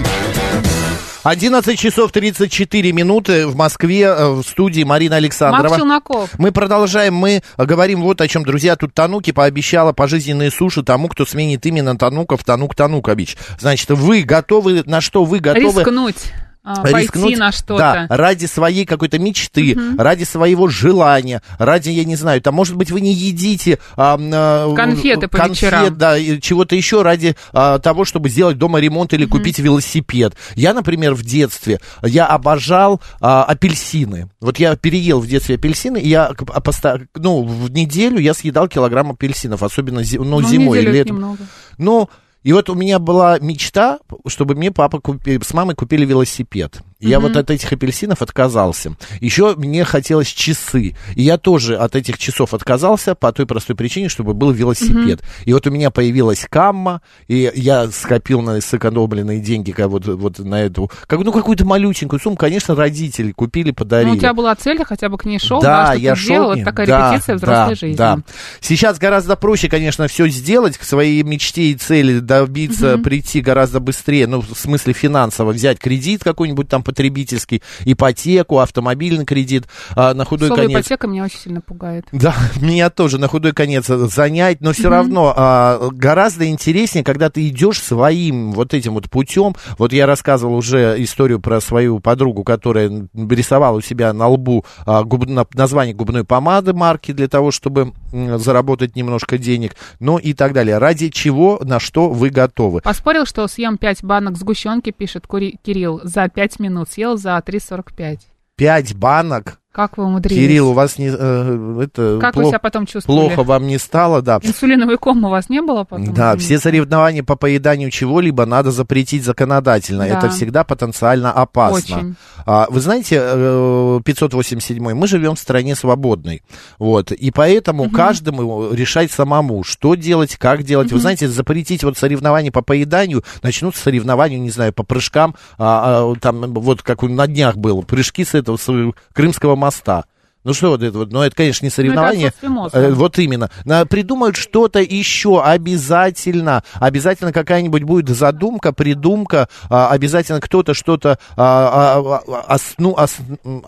11 1.24 1.76
часов 1.76 2.12
34 2.12 2.92
минуты 2.92 3.48
в 3.48 3.56
Москве, 3.56 4.02
э, 4.02 4.28
в 4.28 4.42
студии 4.44 4.84
Марина 4.84 5.16
Александрова. 5.16 5.64
Макс 5.64 5.76
Челноков. 5.76 6.30
Мы 6.38 6.52
продолжаем, 6.52 7.14
мы 7.14 7.42
говорим 7.58 8.00
вот 8.02 8.20
о 8.20 8.28
чем, 8.28 8.44
друзья, 8.44 8.76
тут 8.76 8.94
Тануки 8.94 9.32
пообещала 9.32 9.92
пожизненные 9.92 10.52
суши 10.52 10.84
тому, 10.84 11.08
кто 11.08 11.26
сменит 11.26 11.66
именно 11.66 11.98
Танука 11.98 12.36
в 12.36 12.44
Танук 12.44 12.76
Танукович. 12.76 13.36
Значит, 13.58 13.90
вы 13.90 14.22
готовы, 14.22 14.84
на 14.86 15.00
что 15.00 15.24
вы 15.24 15.40
готовы? 15.40 15.80
Рискнуть. 15.80 16.32
А, 16.64 16.82
пойти 16.82 17.00
рискнуть, 17.08 17.38
на 17.38 17.50
что-то. 17.50 18.06
Да, 18.08 18.16
ради 18.16 18.46
своей 18.46 18.84
какой-то 18.86 19.18
мечты, 19.18 19.74
Мгм. 19.74 19.98
ради 20.00 20.22
своего 20.22 20.68
желания, 20.68 21.42
ради, 21.58 21.90
я 21.90 22.04
не 22.04 22.14
знаю, 22.14 22.40
там, 22.40 22.54
может 22.54 22.76
быть, 22.76 22.92
вы 22.92 23.00
не 23.00 23.12
едите 23.12 23.80
а, 23.96 24.16
а, 24.20 24.74
Конфеты 24.74 25.26
по 25.26 25.38
конфет, 25.38 25.56
вечерам. 25.72 25.98
да, 25.98 26.16
чего-то 26.40 26.76
еще 26.76 27.02
ради 27.02 27.34
а, 27.52 27.80
того, 27.80 28.04
чтобы 28.04 28.28
сделать 28.28 28.58
дома 28.58 28.78
ремонт 28.78 29.12
или 29.12 29.24
купить 29.26 29.58
велосипед. 29.58 30.34
Я, 30.54 30.72
например, 30.72 31.14
в 31.14 31.24
детстве, 31.24 31.80
я 32.04 32.26
обожал 32.26 33.00
а, 33.20 33.42
апельсины. 33.44 34.28
Вот 34.40 34.58
я 34.60 34.76
переел 34.76 35.18
в 35.20 35.26
детстве 35.26 35.56
апельсины, 35.56 35.98
и 35.98 36.08
я, 36.08 36.26
а, 36.52 36.98
ну, 37.16 37.42
в 37.42 37.72
неделю 37.72 38.18
я 38.20 38.34
съедал 38.34 38.68
килограмм 38.68 39.10
апельсинов, 39.10 39.64
особенно 39.64 40.02
ну, 40.12 40.24
Ну, 40.24 40.42
зимой 40.48 40.80
летом. 40.80 41.16
немного. 41.16 41.38
Ну, 41.78 42.08
и 42.42 42.52
вот 42.52 42.68
у 42.70 42.74
меня 42.74 42.98
была 42.98 43.38
мечта, 43.38 43.98
чтобы 44.26 44.54
мне 44.54 44.72
папа 44.72 45.00
купи, 45.00 45.38
с 45.42 45.54
мамой 45.54 45.74
купили 45.74 46.04
велосипед. 46.04 46.82
И 47.02 47.08
Я 47.08 47.18
Мгм. 47.18 47.28
вот 47.28 47.36
от 47.36 47.50
этих 47.50 47.72
апельсинов 47.72 48.22
отказался. 48.22 48.94
Еще 49.20 49.54
мне 49.56 49.84
хотелось 49.84 50.28
часы. 50.28 50.94
И 51.16 51.22
я 51.22 51.36
тоже 51.36 51.76
от 51.76 51.96
этих 51.96 52.16
часов 52.16 52.54
отказался 52.54 53.14
по 53.16 53.32
той 53.32 53.44
простой 53.44 53.74
причине, 53.76 54.08
чтобы 54.08 54.34
был 54.34 54.52
велосипед. 54.52 55.20
И 55.44 55.52
вот 55.52 55.66
у 55.66 55.70
меня 55.70 55.90
появилась 55.90 56.46
камма, 56.48 57.02
и 57.26 57.50
я 57.54 57.88
скопил 57.90 58.40
на 58.40 58.60
сэкономленные 58.60 59.40
деньги 59.40 59.72
как 59.72 59.88
вот, 59.88 60.06
вот 60.06 60.38
на 60.38 60.62
эту, 60.62 60.90
как, 61.08 61.18
ну, 61.20 61.32
какую-то 61.32 61.64
малютенькую 61.64 62.20
сумму. 62.20 62.36
Конечно, 62.36 62.74
родители 62.76 63.32
купили, 63.32 63.72
подарили. 63.72 64.10
Ну, 64.10 64.14
у 64.16 64.18
тебя 64.18 64.32
была 64.32 64.54
цель, 64.54 64.82
хотя 64.84 65.08
бы 65.08 65.18
к 65.18 65.24
ней 65.24 65.38
шел, 65.40 65.60
Да, 65.60 65.86
да, 65.86 65.92
что 65.94 65.98
я 66.02 66.14
ты 66.14 66.20
шел 66.20 66.50
к 66.52 66.54
это 66.56 66.64
такая 66.64 66.86
Да, 66.86 67.10
репетиция 67.10 67.34
взрослой 67.36 67.68
да, 67.68 67.74
жизни. 67.74 67.96
да. 67.96 68.18
Сейчас 68.60 68.98
гораздо 68.98 69.34
проще, 69.36 69.68
конечно, 69.68 70.06
все 70.06 70.28
сделать, 70.28 70.78
к 70.78 70.84
своей 70.84 71.22
мечте 71.24 71.64
и 71.64 71.74
цели 71.74 72.20
добиться, 72.20 72.94
Мгм. 72.94 73.02
прийти 73.02 73.40
гораздо 73.40 73.80
быстрее, 73.80 74.26
ну, 74.28 74.40
в 74.40 74.56
смысле 74.56 74.92
финансово, 74.92 75.52
взять 75.52 75.78
кредит 75.80 76.22
какой-нибудь 76.22 76.68
там 76.68 76.82
потребительский, 76.92 77.62
ипотеку, 77.84 78.58
автомобильный 78.58 79.24
кредит, 79.24 79.64
а, 79.96 80.12
на 80.14 80.24
худой 80.24 80.48
Слово 80.48 80.62
конец... 80.62 80.80
ипотека 80.80 81.06
меня 81.06 81.24
очень 81.24 81.38
сильно 81.38 81.60
пугает. 81.62 82.06
Да, 82.12 82.34
меня 82.60 82.90
тоже 82.90 83.18
на 83.18 83.28
худой 83.28 83.52
конец 83.52 83.86
занять, 83.86 84.60
но 84.60 84.72
все 84.72 84.82
Мгм. 84.84 84.90
равно 84.90 85.32
а, 85.36 85.88
гораздо 85.90 86.46
интереснее, 86.48 87.02
когда 87.02 87.30
ты 87.30 87.48
идешь 87.48 87.80
своим 87.82 88.52
вот 88.52 88.74
этим 88.74 88.94
вот 88.94 89.10
путем. 89.10 89.54
Вот 89.78 89.92
я 89.92 90.06
рассказывал 90.06 90.54
уже 90.56 90.96
историю 91.02 91.40
про 91.40 91.60
свою 91.60 91.98
подругу, 92.00 92.44
которая 92.44 93.08
рисовала 93.14 93.78
у 93.78 93.80
себя 93.80 94.12
на 94.12 94.28
лбу 94.28 94.64
а, 94.84 95.02
губ- 95.02 95.28
на- 95.28 95.46
название 95.54 95.94
губной 95.94 96.24
помады 96.24 96.72
марки 96.74 97.12
для 97.12 97.28
того, 97.28 97.50
чтобы 97.50 97.92
м, 98.12 98.38
заработать 98.38 98.96
немножко 98.96 99.38
денег, 99.38 99.76
ну 99.98 100.18
и 100.18 100.34
так 100.34 100.52
далее. 100.52 100.78
Ради 100.78 101.08
чего, 101.08 101.58
на 101.64 101.80
что 101.80 102.10
вы 102.10 102.28
готовы? 102.30 102.80
Поспорил, 102.82 103.24
что 103.26 103.46
съем 103.48 103.78
5 103.78 104.04
банок 104.04 104.36
сгущенки, 104.36 104.90
пишет 104.90 105.24
Кури- 105.26 105.58
Кирилл, 105.62 106.00
за 106.02 106.28
5 106.28 106.58
минут. 106.60 106.81
Съел 106.86 107.16
за 107.16 107.42
3,45. 107.42 108.18
Пять 108.56 108.96
банок. 108.96 109.61
Как 109.72 109.96
вы 109.96 110.04
умудрились? 110.04 110.38
Кирилл, 110.38 110.68
у 110.68 110.72
вас 110.74 110.98
не 110.98 111.08
э, 111.08 111.82
это 111.82 112.18
Как 112.20 112.36
вы 112.36 112.42
плохо- 112.42 112.48
себя 112.50 112.58
потом 112.58 112.84
чувствовали? 112.84 113.28
плохо 113.28 113.42
вам 113.42 113.66
не 113.66 113.78
стало, 113.78 114.20
да. 114.20 114.38
Инсулиновый 114.42 114.98
ком 114.98 115.24
у 115.24 115.30
вас 115.30 115.48
не 115.48 115.62
было 115.62 115.84
потом? 115.84 116.12
Да, 116.12 116.36
все 116.36 116.58
соревнования 116.58 117.22
по 117.24 117.36
поеданию 117.36 117.90
чего-либо 117.90 118.44
надо 118.44 118.70
запретить 118.70 119.24
законодательно. 119.24 120.06
Да. 120.06 120.18
Это 120.18 120.28
всегда 120.28 120.64
потенциально 120.64 121.32
опасно. 121.32 121.96
Очень. 121.96 122.14
А, 122.44 122.66
вы 122.68 122.80
знаете, 122.80 123.18
э, 123.22 124.00
587 124.04 124.92
мы 124.92 125.06
живем 125.06 125.36
в 125.36 125.38
стране 125.38 125.74
свободной. 125.74 126.42
Вот, 126.78 127.10
и 127.10 127.30
поэтому 127.30 127.88
каждому 127.88 128.72
решать 128.72 129.10
самому, 129.10 129.64
что 129.64 129.94
делать, 129.94 130.36
как 130.36 130.64
делать. 130.64 130.92
Вы 130.92 130.98
знаете, 130.98 131.28
запретить 131.28 131.82
вот 131.82 131.96
соревнования 131.96 132.50
по 132.52 132.60
поеданию, 132.60 133.24
начнутся 133.42 133.84
соревнования, 133.84 134.38
не 134.38 134.50
знаю, 134.50 134.74
по 134.74 134.82
прыжкам, 134.82 135.34
а, 135.56 136.12
а, 136.12 136.14
там 136.20 136.52
вот 136.52 136.82
как 136.82 137.02
на 137.02 137.26
днях 137.26 137.56
было, 137.56 137.80
прыжки 137.80 138.24
с 138.24 138.34
этого 138.34 138.58
с 138.58 138.92
Крымского 139.14 139.61
моста. 139.62 140.04
Ну 140.44 140.54
что 140.54 140.70
вот 140.70 140.82
это 140.82 140.98
вот, 140.98 141.12
ну 141.12 141.22
это, 141.22 141.36
конечно, 141.36 141.64
не 141.64 141.70
соревнование. 141.70 142.28
отсутствие 142.28 142.50
мозга. 142.50 142.78
Э, 142.78 142.90
вот 142.92 143.16
именно. 143.18 143.48
Придумают 143.88 144.36
что-то 144.36 144.80
еще 144.80 145.40
обязательно. 145.40 146.64
Обязательно 146.74 147.32
какая-нибудь 147.32 147.84
будет 147.84 148.08
задумка, 148.08 148.72
придумка. 148.72 149.48
а, 149.70 149.88
обязательно 149.90 150.40
кто-то 150.40 150.74
что-то... 150.74 151.18
а, 151.36 152.00
а, 152.26 152.44
а, 152.48 152.56
ну, 152.78 152.92
ос- 152.92 153.18
м, 153.44 153.64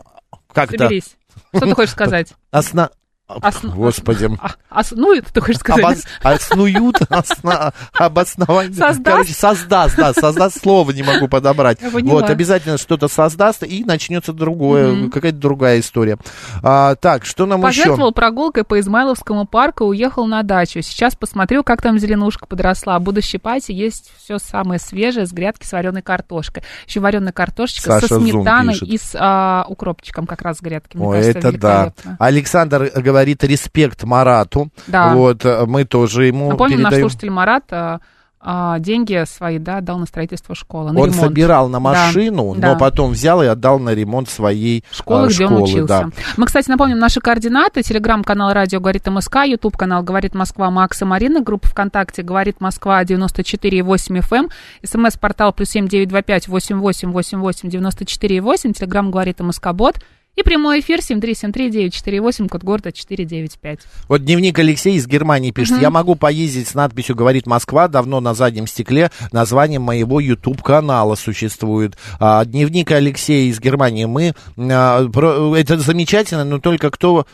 как 0.53 0.75
это? 0.75 0.85
Соберись. 0.85 1.17
Что 1.55 1.67
ты 1.67 1.75
хочешь 1.75 1.93
сказать? 1.93 2.33
Осна... 2.51 2.91
Господи. 3.29 4.29
А, 4.75 4.81
ос- 4.81 4.93
ну, 4.93 5.15
это 5.15 5.33
ты 5.33 5.41
хочешь 5.41 5.61
сказать? 5.61 5.99
Обос- 6.23 6.35
Оснуют, 6.35 7.01
осна- 7.11 7.73
обоснование. 7.93 8.75
Создаст? 8.75 9.05
Короче, 9.05 9.33
создаст, 9.33 9.97
да, 9.97 10.13
создаст 10.13 10.61
слово 10.61 10.91
не 10.91 11.03
могу 11.03 11.29
подобрать. 11.29 11.79
Вот, 11.81 12.29
обязательно 12.29 12.77
что-то 12.77 13.09
создаст, 13.09 13.63
и 13.63 13.85
начнется 13.85 14.33
другое, 14.33 15.09
какая-то 15.11 15.39
другая 15.39 15.81
история. 15.81 16.19
А, 16.63 16.97
так, 16.97 17.25
что 17.25 17.47
нам 17.47 17.65
еще? 17.67 17.83
Пожертвовал 17.85 18.13
прогулкой 18.13 18.65
по 18.65 18.79
Измайловскому 18.81 19.47
парку, 19.47 19.85
уехал 19.85 20.27
на 20.27 20.43
дачу. 20.43 20.83
Сейчас 20.83 21.15
посмотрю, 21.15 21.63
как 21.63 21.81
там 21.81 21.99
зеленушка 21.99 22.47
подросла. 22.47 22.99
Буду 22.99 23.23
щипать, 23.23 23.71
и 23.71 23.75
есть 23.75 24.13
все 24.19 24.39
самое 24.39 24.81
свежее 24.81 25.27
с 25.27 25.33
грядки 25.33 25.65
с 25.67 25.73
вареной 25.73 26.03
картошкой. 26.03 26.65
Еще 26.87 27.01
вареная 27.01 27.33
картошечка 27.33 27.93
Саша 27.93 28.09
со 28.09 28.21
сметаной 28.21 28.75
и 28.83 28.99
с 28.99 29.17
а, 29.19 29.65
укропчиком 29.69 30.27
как 30.27 30.43
раз 30.43 30.59
с 30.59 30.61
грядки. 30.61 30.97
Мне 30.97 31.07
кажется, 31.13 31.39
это 31.39 31.59
да. 31.59 31.93
Александр 32.19 32.91
говорит 32.95 33.14
респект 33.23 34.03
Марату. 34.05 34.69
Да. 34.87 35.15
Вот, 35.15 35.45
э, 35.45 35.65
мы 35.67 35.85
тоже 35.85 36.27
ему 36.27 36.51
Напомню, 36.51 36.79
наш 36.79 36.91
передаем. 36.91 37.09
слушатель 37.11 37.31
Марат 37.31 37.65
а, 37.73 38.01
а, 38.47 38.79
деньги 38.79 39.25
свои, 39.27 39.59
да, 39.59 39.81
дал 39.81 39.99
на 39.99 40.05
строительство 40.05 40.55
школы, 40.55 40.93
на 40.93 41.01
Он 41.01 41.09
ремонт. 41.11 41.29
собирал 41.29 41.69
на 41.69 41.79
Да, 41.79 41.81
машину, 41.81 42.55
да. 42.55 42.73
но 42.73 42.79
потом 42.79 43.13
взял 43.13 43.43
и 43.43 43.47
отдал 43.47 43.79
на 43.79 43.95
ремонт 43.95 44.29
своей 44.29 44.85
школы, 44.93 45.29
э, 45.29 45.31
где 45.31 45.47
он 45.47 45.51
школы, 45.53 45.63
учился. 45.63 45.87
да. 45.87 46.09
Мы, 46.37 46.45
кстати, 46.45 46.69
напомним 46.69 46.99
наши 46.99 47.21
координаты. 47.21 47.83
Телеграм-канал 47.83 48.53
«Радио 48.53 48.81
говорит 48.81 49.07
МСК», 49.07 49.45
Ютуб-канал 49.47 50.03
«Говорит 50.03 50.35
Москва» 50.35 50.71
Макс 50.71 51.01
и 51.01 51.07
Марина, 51.07 51.41
группа 51.41 51.69
ВКонтакте 51.69 52.23
«Говорит 52.23 52.61
Москва» 52.61 53.03
94,8 53.03 54.21
FM, 54.21 54.51
смс-портал 54.85 55.53
плюс 55.55 55.71
семь 55.71 55.89
девять 55.89 56.09
два 56.09 56.21
пять 56.23 56.47
восемь 56.49 56.77
восемь 56.79 57.11
восемь 57.13 57.39
восемь 57.39 57.71
девяносто 57.71 58.05
четыре 58.05 58.41
восемь, 58.43 58.73
телеграм 58.75 59.11
«Говорит 59.11 59.41
МСК» 59.41 59.73
бот 59.73 59.97
и 60.37 60.43
прямой 60.43 60.81
эфир 60.81 61.01
семь 61.03 61.21
три 61.21 61.35
семь 61.35 61.53
три 61.53 61.71
девять 61.71 61.95
четыре 61.95 62.21
восемь, 62.21 62.49
код 62.49 62.63
города 62.65 62.93
четыре 62.93 63.25
девять 63.25 63.59
пять. 63.59 63.81
Вот 64.09 64.25
дневник 64.25 64.59
Алексей 64.59 64.97
из 64.97 65.07
Германии 65.07 65.51
пишет, 65.51 65.75
Мгм. 65.75 65.83
я 65.83 65.91
могу 65.91 66.15
поездить 66.17 66.69
с 66.69 66.75
надписью 66.75 67.15
«Говорит 67.17 67.47
Москва», 67.47 67.89
давно 67.89 68.21
на 68.21 68.35
заднем 68.35 68.67
стекле 68.67 69.11
название 69.33 69.79
моего 69.79 70.21
YouTube-канала 70.21 71.15
существует. 71.15 71.97
А, 72.19 72.45
дневник 72.45 72.91
Алексея 72.91 73.51
из 73.51 73.61
Германии, 73.61 74.07
мы, 74.07 74.35
а, 74.57 75.09
про- 75.09 75.55
это 75.57 75.79
замечательно, 75.79 76.45
но 76.45 76.59
только 76.59 76.91
кто... 76.91 77.27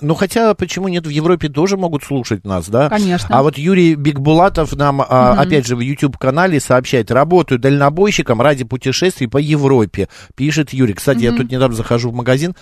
Ну, 0.00 0.14
хотя, 0.14 0.54
почему 0.54 0.88
нет, 0.88 1.06
в 1.06 1.10
Европе 1.10 1.48
тоже 1.48 1.76
могут 1.76 2.04
слушать 2.04 2.44
нас, 2.44 2.68
да? 2.68 2.88
Конечно. 2.88 3.36
А 3.36 3.42
вот 3.42 3.58
Юрий 3.58 3.94
Бигбулатов 3.94 4.74
нам, 4.76 4.96
Мгм. 4.96 5.06
опять 5.08 5.66
же, 5.66 5.74
в 5.76 5.80
YouTube-канале 5.80 6.60
сообщает, 6.60 7.10
работаю 7.10 7.58
дальнобойщиком 7.58 8.40
ради 8.40 8.64
путешествий 8.64 9.28
по 9.28 9.38
Европе, 9.38 10.08
пишет 10.36 10.72
Юрий. 10.72 10.94
Кстати, 10.94 11.24
я 11.24 11.30
Мгм. 11.32 11.38
тут 11.42 11.50
недавно 11.50 11.76
захожу 11.76 12.10
в 12.10 12.14
магазин, 12.14 12.54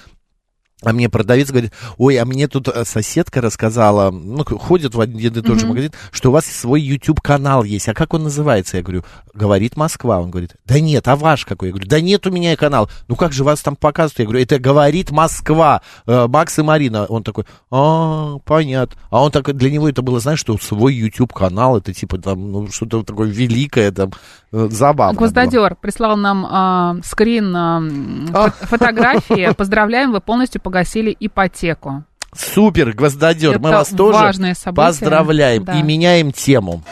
а 0.83 0.93
мне 0.93 1.09
продавец 1.09 1.51
говорит, 1.51 1.73
ой, 1.99 2.17
а 2.17 2.25
мне 2.25 2.49
тут 2.49 2.69
э, 2.69 2.85
соседка 2.85 3.41
рассказала, 3.41 4.11
ну, 4.11 4.45
ходит 4.45 4.95
в 4.95 5.01
один 5.01 5.33
и 5.35 5.43
тот 5.43 5.61
же 5.61 5.67
магазин, 5.67 5.93
что 6.11 6.31
у 6.31 6.33
вас 6.33 6.47
свой 6.47 6.81
YouTube-канал 6.81 7.65
есть. 7.65 7.89
А 7.89 7.95
как 7.95 8.15
он 8.15 8.23
называется? 8.23 8.79
Я 8.79 8.83
говорю, 8.83 9.05
говорит 9.35 9.77
Москва. 9.77 10.21
Он 10.21 10.31
говорит, 10.31 10.57
да 10.65 10.81
нет, 10.81 11.07
а 11.09 11.17
ваш 11.17 11.45
какой? 11.45 11.69
Я 11.69 11.73
говорю, 11.73 11.89
да 11.89 12.01
нет 12.01 12.27
у 12.27 12.31
меня 12.31 12.57
канал. 12.57 12.91
Ну 13.09 13.17
как 13.17 13.33
же 13.33 13.45
вас 13.45 13.61
там 13.61 13.77
показывают? 13.77 14.19
Я 14.19 14.25
говорю, 14.25 14.43
это 14.43 14.59
говорит 14.59 15.11
Москва, 15.11 15.83
э, 16.07 16.27
Макс 16.29 16.59
и 16.59 16.63
Марина. 16.63 17.07
Он 17.07 17.23
такой, 17.23 17.45
а, 17.71 18.39
понятно. 18.45 18.97
А 19.11 19.23
он 19.23 19.31
так, 19.31 19.55
для 19.55 19.71
него 19.71 19.89
это 19.89 20.03
было, 20.03 20.21
знаешь, 20.21 20.41
что 20.41 20.57
свой 20.59 20.95
YouTube-канал, 20.95 21.79
это 21.79 21.93
типа 21.93 22.19
там, 22.19 22.53
ну, 22.53 22.69
что-то 22.71 23.03
такое 23.03 23.29
великое, 23.29 23.91
там, 23.93 24.13
э, 24.53 24.69
забавно. 24.71 25.19
Гвоздодер 25.19 25.77
прислал 25.77 26.17
нам 26.17 26.47
а, 26.49 26.97
скрин 27.05 27.55
а, 27.55 27.81
фо- 27.81 28.67
фотографии. 28.67 29.53
Поздравляем, 29.57 30.13
вы 30.13 30.21
полностью 30.21 30.61
погасили 30.71 31.17
ипотеку. 31.19 32.05
Супер, 32.33 32.93
Гвоздодер, 32.93 33.59
мы 33.59 33.71
вас 33.71 33.89
тоже 33.89 34.55
событие. 34.55 34.73
поздравляем 34.87 35.65
Да. 35.65 35.73
и 35.73 35.83
меняем 35.83 36.31
тему. 36.31 36.85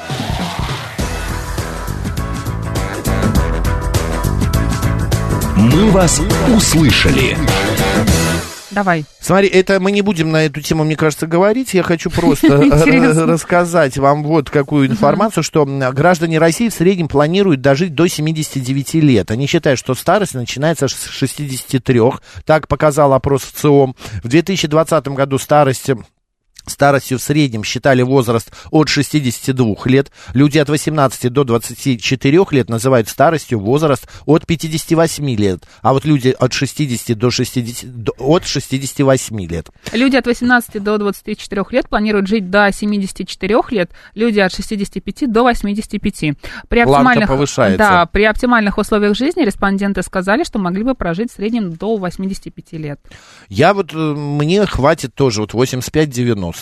«Мы 5.56 5.90
вас 5.90 6.20
услышали». 6.56 7.36
Давай. 8.78 9.04
Смотри, 9.18 9.48
это 9.48 9.80
мы 9.80 9.90
не 9.90 10.02
будем 10.02 10.30
на 10.30 10.44
эту 10.44 10.60
тему, 10.60 10.84
мне 10.84 10.94
кажется, 10.94 11.26
говорить. 11.26 11.74
Я 11.74 11.82
хочу 11.82 12.10
просто 12.10 12.46
рассказать 13.26 13.98
вам 13.98 14.22
вот 14.22 14.50
какую 14.50 14.86
информацию, 14.86 15.42
что 15.42 15.66
граждане 15.66 16.38
России 16.38 16.68
в 16.68 16.72
среднем 16.72 17.08
планируют 17.08 17.60
дожить 17.60 17.96
до 17.96 18.06
79 18.06 18.94
лет. 18.94 19.32
Они 19.32 19.48
считают, 19.48 19.80
что 19.80 19.96
старость 19.96 20.34
начинается 20.34 20.86
с 20.86 21.06
63. 21.08 22.00
Так 22.44 22.68
показал 22.68 23.14
опрос 23.14 23.42
в 23.42 23.50
ЦИОМ. 23.50 23.96
В 24.22 24.28
2020 24.28 25.08
году 25.08 25.38
старость 25.38 25.90
Старостью 26.68 27.18
в 27.18 27.22
среднем 27.22 27.64
считали 27.64 28.02
возраст 28.02 28.50
от 28.70 28.88
62 28.88 29.74
лет. 29.86 30.10
Люди 30.34 30.58
от 30.58 30.68
18 30.68 31.32
до 31.32 31.44
24 31.44 32.46
лет 32.50 32.68
называют 32.68 33.08
старостью 33.08 33.58
возраст 33.60 34.06
от 34.26 34.46
58 34.46 35.34
лет. 35.36 35.64
А 35.82 35.92
вот 35.92 36.04
люди 36.04 36.34
от 36.38 36.52
60 36.52 37.14
до 37.18 37.30
60, 37.30 38.02
до- 38.04 38.12
от 38.18 38.46
68 38.46 39.46
лет. 39.46 39.68
Люди 39.92 40.16
от 40.16 40.26
18 40.26 40.82
до 40.82 40.98
24 40.98 41.64
лет 41.70 41.88
планируют 41.88 42.26
жить 42.26 42.50
до 42.50 42.70
74 42.72 43.54
лет, 43.70 43.90
люди 44.14 44.40
от 44.40 44.52
65 44.54 45.26
до 45.30 45.42
85. 45.42 46.34
При 46.68 46.80
оптимальных, 46.80 47.28
повышается. 47.28 47.78
Да, 47.78 48.06
при 48.06 48.24
оптимальных 48.24 48.78
условиях 48.78 49.16
жизни 49.16 49.42
респонденты 49.42 50.02
сказали, 50.02 50.44
что 50.44 50.58
могли 50.58 50.82
бы 50.82 50.94
прожить 50.94 51.30
в 51.32 51.36
среднем 51.36 51.72
до 51.72 51.96
85 51.96 52.72
лет. 52.78 53.00
Я 53.48 53.74
вот, 53.74 53.92
э, 53.92 53.96
мне 53.96 54.64
хватит 54.66 55.14
тоже 55.14 55.40
вот 55.40 55.54
85-90. 55.54 56.57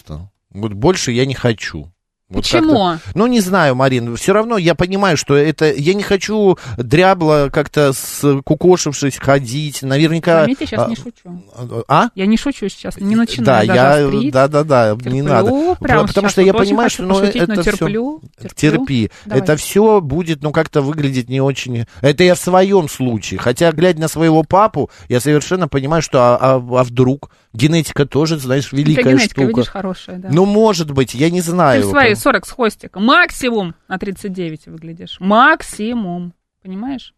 Вот 0.51 0.73
больше 0.73 1.13
я 1.13 1.27
не 1.27 1.35
хочу. 1.35 1.91
Вот 2.29 2.43
Почему? 2.43 2.99
Ну, 3.15 3.29
не 3.29 3.39
знаю, 3.41 3.77
Марин, 3.77 4.17
все 4.17 4.33
равно 4.33 4.59
я 4.59 4.75
понимаю, 4.75 5.17
что 5.17 5.37
это... 5.37 5.73
Я 5.73 5.95
не 5.95 6.03
хочу 6.03 6.59
дрябло 6.77 7.51
как-то 7.53 7.93
скукошившись 7.93 9.17
ходить. 9.17 9.83
Наверняка... 9.83 10.41
Заметьте, 10.41 10.65
я 10.65 10.67
сейчас 10.67 10.87
а, 10.87 10.91
не 10.91 10.97
шучу. 10.97 11.85
А? 11.87 12.09
Я 12.17 12.27
не 12.27 12.37
шучу 12.37 12.69
сейчас, 12.69 12.97
не 12.97 13.15
Да, 13.15 13.21
начинаю 13.21 13.67
даже 13.69 13.79
я, 13.79 14.07
острить. 14.07 14.33
да, 14.33 14.49
да, 14.49 14.65
да, 14.65 14.95
не 14.95 14.99
Терплю, 14.99 15.23
надо. 15.23 15.77
прямо 15.77 16.07
Потому 16.09 16.29
что 16.29 16.43
я 16.43 16.53
вот 16.53 16.63
понимаю, 16.63 16.91
что 16.91 17.05
ну, 17.05 17.21
но 17.21 17.23
это 17.23 17.63
терплю, 17.63 18.21
все... 18.21 18.49
терплю. 18.49 18.55
Терпи. 18.57 19.11
Давай. 19.25 19.43
Это 19.43 19.57
все 19.57 20.01
будет, 20.01 20.43
ну, 20.43 20.51
как-то 20.51 20.83
выглядеть 20.83 21.29
не 21.29 21.41
очень... 21.41 21.87
Это 22.01 22.25
я 22.25 22.35
в 22.35 22.41
своем 22.41 22.89
случае. 22.89 23.39
Хотя, 23.39 23.71
глядя 23.71 24.01
на 24.01 24.09
своего 24.09 24.43
папу, 24.43 24.91
я 25.09 25.21
совершенно 25.21 25.69
понимаю, 25.69 26.03
что 26.03 26.19
а, 26.21 26.39
а- 26.41 26.57
а 26.57 26.83
вдруг 26.83 27.31
генетика 27.57 28.07
тоже, 28.07 28.39
знаешь, 28.39 28.71
великая 28.73 29.15
генетика, 29.15 29.43
штука. 29.43 29.47
видишь, 29.47 29.69
хорошая, 29.69 30.19
да. 30.19 30.29
Ну, 30.31 30.45
может 30.45 30.91
быть, 30.91 31.15
я 31.15 31.31
не 31.31 31.41
Ты 31.41 31.51
знаю. 31.51 31.83
в 31.83 31.91
свои 31.91 32.15
40 32.15 32.47
с 32.47 32.51
хвостиком. 32.51 33.05
Максимум 33.05 33.75
на 33.89 33.99
39 33.99 34.67
выглядишь. 34.67 35.17
Максимум. 35.21 36.33
Понимаешь? 36.63 37.15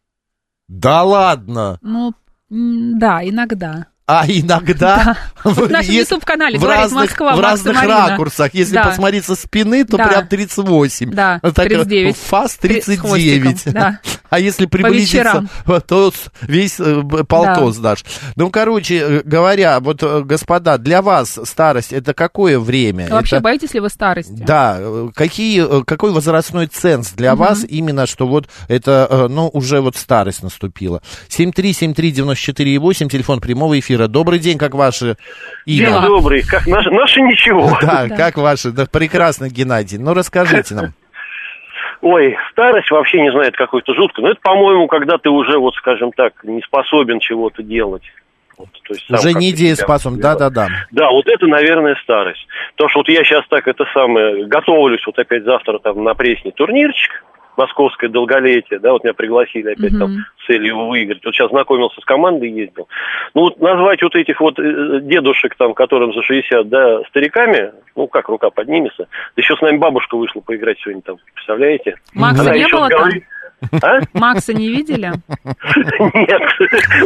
Да 0.68 1.02
ладно. 1.02 1.78
Ну, 1.82 2.12
да, 2.50 3.20
иногда. 3.22 3.86
А 4.10 4.24
иногда 4.26 5.18
В 5.44 5.70
нашем 5.70 5.92
YouTube-канале 5.94 6.58
в 6.58 6.62
говорит 6.62 6.80
разных, 6.84 7.00
Москва, 7.10 7.36
в 7.36 7.40
разных 7.40 7.74
Марина. 7.76 8.08
ракурсах. 8.08 8.54
Если 8.54 8.72
Да. 8.74 8.84
посмотреть 8.84 9.26
со 9.26 9.34
спины, 9.34 9.84
то 9.84 9.98
Да. 9.98 10.06
прям 10.08 10.26
38. 10.28 11.10
Да, 11.12 11.40
так, 11.42 11.54
39. 11.54 12.16
Фас 12.16 12.56
Три- 12.56 12.80
с 12.80 12.84
39. 12.86 13.00
хвостиком, 13.60 13.72
да. 13.74 14.00
А 14.30 14.38
если 14.38 14.66
приблизиться, 14.66 15.46
то 15.86 16.12
весь 16.42 16.78
э, 16.80 17.02
полтос 17.26 17.78
дашь. 17.78 18.04
Ну, 18.36 18.50
короче 18.50 18.98
э, 18.98 19.22
говоря, 19.24 19.80
вот, 19.80 20.02
э, 20.02 20.20
господа, 20.22 20.76
для 20.78 21.00
вас 21.02 21.38
старость 21.44 21.92
это 21.92 22.12
какое 22.14 22.58
время? 22.58 23.08
А 23.10 23.14
Вообще, 23.14 23.36
Это- 23.36 23.42
боитесь 23.44 23.74
ли 23.74 23.80
вы 23.80 23.88
старости? 23.88 24.32
Да, 24.32 24.78
какие, 25.14 25.82
какой 25.84 26.12
возрастной 26.12 26.66
ценз 26.66 27.12
для 27.12 27.34
Мгм. 27.34 27.38
вас 27.44 27.64
именно, 27.68 28.06
что 28.06 28.26
вот 28.26 28.48
это, 28.68 29.26
ну, 29.30 29.48
уже 29.48 29.80
вот 29.80 29.96
старость 29.96 30.42
наступила? 30.42 31.00
7373948, 31.28 33.08
телефон 33.08 33.40
прямого 33.40 33.78
эфира. 33.78 34.08
Добрый 34.08 34.38
день, 34.38 34.58
как 34.58 34.74
ваши 34.74 35.16
День 35.66 35.78
имя? 35.88 36.00
добрый. 36.00 36.42
Как 36.42 36.66
наши, 36.66 36.90
наши 36.90 37.20
ничего. 37.20 37.76
Да, 37.88 38.08
как 38.08 38.36
ваши? 38.36 38.70
Да, 38.72 38.86
прекрасно, 38.86 39.48
Геннадий. 39.48 39.98
Ну, 39.98 40.12
расскажите 40.14 40.74
нам. 40.74 40.94
Ой, 42.00 42.36
старость 42.52 42.90
вообще 42.90 43.20
не 43.20 43.32
знает 43.32 43.56
какой-то 43.56 43.94
жутко. 43.94 44.22
Но 44.22 44.30
это, 44.30 44.40
по-моему, 44.40 44.86
когда 44.86 45.18
ты 45.18 45.30
уже, 45.30 45.58
вот 45.58 45.74
скажем 45.74 46.12
так, 46.12 46.32
не 46.44 46.62
способен 46.62 47.18
чего-то 47.18 47.62
делать. 47.62 48.04
Вот, 48.56 48.68
то 48.72 48.94
есть 48.94 49.06
сам 49.06 49.18
Уже 49.18 49.32
не 49.34 49.52
дееспособен, 49.52 50.20
да-да-да. 50.20 50.68
Да, 50.90 51.10
вот 51.10 51.26
это, 51.28 51.46
наверное, 51.46 51.96
старость. 52.02 52.44
Потому 52.72 52.90
что 52.90 53.00
вот 53.00 53.08
я 53.08 53.22
сейчас 53.24 53.44
так 53.48 53.66
это 53.68 53.84
самое, 53.94 54.46
готовлюсь 54.46 55.04
вот 55.06 55.18
опять 55.18 55.44
завтра 55.44 55.78
там 55.78 56.02
на 56.02 56.14
пресне 56.14 56.50
турнирчик, 56.50 57.24
московское 57.58 58.08
долголетие, 58.08 58.78
да, 58.78 58.92
вот 58.92 59.04
меня 59.04 59.14
пригласили 59.14 59.72
опять 59.72 59.92
Мгм. 59.92 59.98
там 59.98 60.16
с 60.42 60.46
целью 60.46 60.86
выиграть. 60.86 61.24
Вот 61.24 61.34
сейчас 61.34 61.50
знакомился 61.50 62.00
с 62.00 62.04
командой, 62.04 62.50
ездил. 62.50 62.88
Ну 63.34 63.42
вот 63.42 63.60
назвать 63.60 64.00
вот 64.02 64.14
этих 64.14 64.40
вот 64.40 64.58
э, 64.58 65.00
дедушек 65.02 65.54
там, 65.56 65.74
которым 65.74 66.14
за 66.14 66.22
60, 66.22 66.68
да, 66.68 67.02
стариками, 67.08 67.72
ну 67.96 68.06
как 68.06 68.28
рука 68.28 68.50
поднимется. 68.50 69.08
Да 69.36 69.42
еще 69.42 69.56
с 69.56 69.60
нами 69.60 69.76
бабушка 69.76 70.16
вышла 70.16 70.40
поиграть 70.40 70.78
сегодня 70.80 71.02
там, 71.02 71.16
представляете? 71.34 71.96
Макса 72.14 72.42
Она 72.42 72.56
не 72.56 72.66
было 72.68 72.88
там? 72.88 73.10
А? 73.82 73.98
Макса 74.12 74.54
не 74.54 74.68
видели? 74.68 75.12
Нет. 76.14 76.42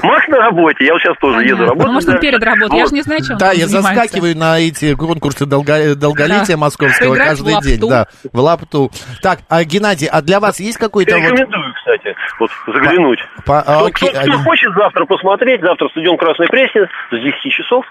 Макс 0.02 0.28
на 0.28 0.38
работе, 0.38 0.84
я 0.84 0.92
вот 0.92 1.02
сейчас 1.02 1.16
тоже 1.18 1.44
еду 1.44 1.64
работать. 1.64 1.86
Ну, 1.86 1.92
может, 1.92 2.08
он 2.10 2.18
перед 2.20 2.42
работой. 2.42 2.78
Я 2.78 2.86
же 2.86 2.94
не 2.94 3.02
знаю, 3.02 3.22
чем 3.24 3.38
Да, 3.38 3.52
я 3.52 3.66
заскакиваю 3.66 4.36
на 4.36 4.58
эти 4.60 4.94
конкурсы 4.94 5.46
долго- 5.46 5.94
долголетия 5.94 6.56
московского 6.56 7.14
каждый 7.16 7.60
день. 7.62 7.80
Да, 7.88 8.06
в 8.32 8.38
лапту. 8.38 8.90
Так, 9.22 9.40
а 9.48 9.64
Геннадий, 9.64 10.06
а 10.06 10.20
для 10.22 10.40
вас 10.40 10.60
есть 10.60 10.78
какой-то. 10.78 11.16
Рекомендую, 11.16 11.74
кстати, 11.74 12.14
вот 12.38 12.50
заглянуть. 12.66 13.18
Кто, 13.44 14.38
хочет 14.44 14.72
завтра 14.74 15.04
посмотреть, 15.06 15.60
завтра 15.62 15.88
стадион 15.88 16.16
Красной 16.16 16.48
Пресни 16.48 16.82
с 16.82 17.10
10 17.10 17.52
часов. 17.52 17.84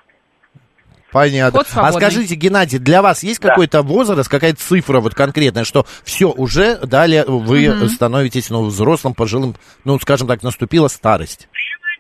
Понятно. 1.12 1.62
А 1.76 1.92
скажите, 1.92 2.36
Геннадий, 2.36 2.80
для 2.80 3.02
вас 3.02 3.24
есть 3.24 3.40
какой-то 3.40 3.82
возраст, 3.82 4.30
какая-то 4.30 4.60
цифра 4.60 5.00
вот 5.02 5.14
конкретная, 5.14 5.64
что 5.66 5.86
все, 6.04 6.30
уже 6.32 6.78
далее 6.78 7.26
вы 7.28 7.70
Мгм. 7.70 7.88
становитесь 7.90 8.50
ну, 8.50 8.64
взрослым, 8.64 9.14
пожилым, 9.14 9.56
ну, 9.84 10.00
скажем 10.00 10.28
так, 10.28 10.42
наступила 10.44 10.88
старость? 10.88 11.50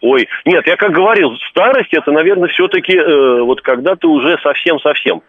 Ой, 0.02 0.28
нет, 0.45 0.65
я 0.65 0.76
как 0.78 0.91
говорил, 0.93 1.30
старость 1.52 1.93
это, 1.93 2.12
наверное, 2.12 2.50
все-таки 2.50 2.97
вот 3.43 3.62
когда 3.62 3.95
ты 3.95 4.08
уже 4.08 4.38
совсем-совсем. 4.41 5.21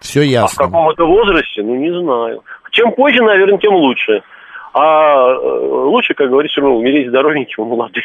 Все 0.00 0.20
А 0.20 0.24
в 0.24 0.26
ясно. 0.26 0.64
каком-то 0.66 1.06
возрасте, 1.06 1.62
ну 1.62 1.74
не 1.76 1.90
знаю. 1.90 2.42
Чем 2.70 2.92
позже, 2.92 3.22
наверное, 3.22 3.58
тем 3.58 3.74
лучше. 3.74 4.22
А 4.74 5.30
э, 5.32 5.38
лучше, 5.86 6.14
как 6.14 6.28
говорится, 6.30 6.60
ну, 6.60 6.76
умереть 6.76 7.08
здоровеньким 7.08 7.62
и 7.64 7.66
молодым. 7.66 8.02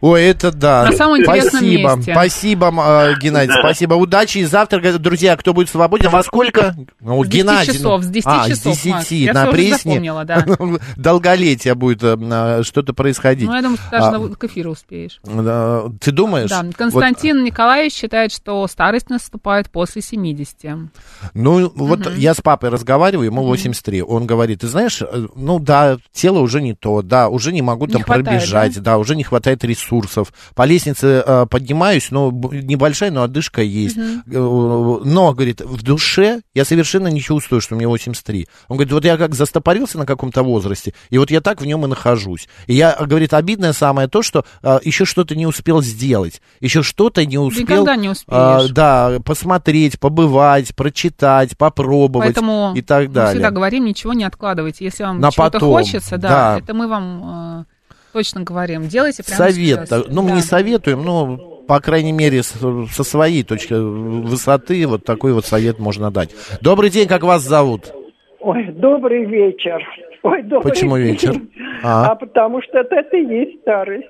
Ой, 0.00 0.22
это 0.24 0.50
да. 0.50 0.86
На 0.86 0.92
самом 0.92 1.18
интересном 1.20 1.60
спасибо, 1.62 1.94
месте. 1.96 2.12
спасибо, 2.12 2.66
э, 2.68 3.14
Геннадий, 3.20 3.52
Да. 3.54 3.60
спасибо. 3.60 3.94
Удачи 3.94 4.38
и 4.38 4.44
завтра, 4.44 4.98
друзья, 4.98 5.36
кто 5.36 5.52
будет 5.52 5.68
свободен, 5.68 6.08
во 6.08 6.22
сколько? 6.22 6.74
Ну, 7.00 7.22
С 7.22 7.28
10 7.28 7.34
Геннадий. 7.46 7.72
часов, 7.74 8.02
с 8.04 8.06
10 8.06 8.26
а, 8.26 8.48
часов, 8.48 8.74
с 8.74 8.78
10, 8.82 8.92
Макс. 8.92 9.10
Я 9.10 9.32
на 9.34 9.42
уже 9.44 9.52
пресне. 9.52 9.76
запомнила, 9.76 10.24
да. 10.24 10.46
Долголетие 10.96 11.74
будет 11.74 12.02
э, 12.02 12.62
что-то 12.62 12.94
происходить. 12.94 13.46
Ну, 13.46 13.54
я 13.54 13.60
думаю, 13.60 13.76
ты 13.78 13.90
даже 13.90 14.06
А, 14.06 14.18
на- 14.18 14.34
к 14.34 14.44
эфиру 14.44 14.70
успеешь. 14.70 15.20
Ты 15.22 16.12
думаешь? 16.12 16.48
Да, 16.48 16.62
Вот, 16.62 16.74
Константин 16.76 17.44
Николаевич 17.44 17.92
считает, 17.94 18.32
что 18.32 18.66
старость 18.68 19.10
наступает 19.10 19.70
после 19.70 20.00
70. 20.00 20.90
Ну, 21.34 21.70
вот 21.74 22.16
я 22.16 22.32
с 22.32 22.40
папой 22.40 22.70
разговариваю, 22.70 23.26
ему 23.26 23.42
83. 23.42 24.02
Он 24.02 24.26
говорит, 24.26 24.60
ты 24.60 24.66
знаешь, 24.68 25.02
э, 25.02 25.26
ну 25.34 25.58
да, 25.58 25.98
тело 26.12 26.38
уже 26.38 26.62
не 26.62 26.74
то, 26.74 27.02
да, 27.02 27.28
уже 27.28 27.52
не 27.52 27.60
могу 27.60 27.86
Не 27.86 27.92
там 27.92 28.02
хватает, 28.02 28.26
пробежать, 28.26 28.80
да? 28.82 28.96
уже 28.96 29.14
не 29.14 29.24
хватает 29.24 29.62
ресурсов. 29.62 29.89
По 30.54 30.64
лестнице 30.64 31.22
э, 31.26 31.46
поднимаюсь, 31.46 32.08
б- 32.10 32.62
небольшая, 32.62 33.10
но 33.10 33.22
одышка 33.22 33.62
есть. 33.62 33.96
Э, 33.96 35.00
Но, 35.04 35.32
говорит, 35.34 35.60
в 35.60 35.82
душе 35.82 36.42
я 36.54 36.64
совершенно 36.64 37.08
не 37.08 37.20
чувствую, 37.20 37.60
что 37.60 37.74
мне 37.74 37.86
83. 37.86 38.46
Он 38.68 38.76
говорит, 38.76 38.92
вот 38.92 39.04
я 39.04 39.16
как 39.16 39.34
застопорился 39.34 39.98
на 39.98 40.06
каком-то 40.06 40.42
возрасте, 40.42 40.94
и 41.10 41.18
вот 41.18 41.30
я 41.30 41.40
так 41.40 41.60
в 41.60 41.66
нем 41.66 41.84
и 41.84 41.88
нахожусь. 41.88 42.48
И 42.66 42.74
я, 42.74 42.96
говорит, 43.00 43.34
обидное 43.34 43.72
самое 43.72 44.08
то, 44.08 44.22
что 44.22 44.44
э, 44.62 44.78
еще 44.84 45.04
что-то 45.04 45.34
не 45.34 45.46
успел 45.46 45.82
сделать, 45.82 46.40
еще 46.60 46.82
что-то 46.82 47.24
не 47.26 47.38
успел... 47.38 47.62
Никогда 47.62 47.96
не 47.96 48.08
э, 48.08 48.12
успеешь. 48.12 48.70
да, 48.70 49.18
посмотреть, 49.24 49.98
побывать, 49.98 50.74
прочитать, 50.74 51.56
попробовать 51.56 52.26
Поэтому 52.34 52.72
и 52.74 52.82
так 52.82 53.08
мы 53.08 53.14
далее. 53.14 53.32
всегда 53.32 53.50
говорим, 53.50 53.84
ничего 53.84 54.12
не 54.12 54.24
откладывайте. 54.24 54.84
Если 54.84 55.02
вам 55.04 55.20
чего-то 55.30 55.60
хочется, 55.60 56.16
да, 56.18 56.28
да. 56.28 56.58
это 56.58 56.74
мы 56.74 56.88
вам 56.88 57.22
э, 57.60 57.64
точно 58.12 58.42
говорим. 58.42 58.82
Делайте 58.88 59.22
прямо 59.22 59.36
Совет. 59.50 59.88
сейчас. 59.88 60.04
Ну, 60.08 60.22
мы 60.22 60.28
Да. 60.30 60.34
не 60.36 60.40
советуем, 60.42 61.04
но, 61.04 61.36
по 61.66 61.80
крайней 61.80 62.12
мере, 62.12 62.42
со 62.42 63.04
своей 63.04 63.42
точки 63.44 63.74
высоты 63.74 64.86
вот 64.86 65.04
такой 65.04 65.32
вот 65.32 65.44
совет 65.46 65.78
можно 65.78 66.10
дать. 66.10 66.30
Добрый 66.60 66.90
день, 66.90 67.06
как 67.08 67.22
вас 67.22 67.42
зовут? 67.42 67.92
Ой, 68.40 68.64
добрый 68.72 69.24
вечер. 69.26 69.82
Ой, 70.22 70.42
добрый 70.42 70.70
Почему 70.72 70.96
день. 70.96 71.06
вечер? 71.12 71.34
А, 71.82 72.10
А. 72.10 72.14
потому 72.14 72.60
что 72.62 72.78
это 72.80 73.16
и 73.16 73.24
есть 73.24 73.60
старость. 73.62 74.04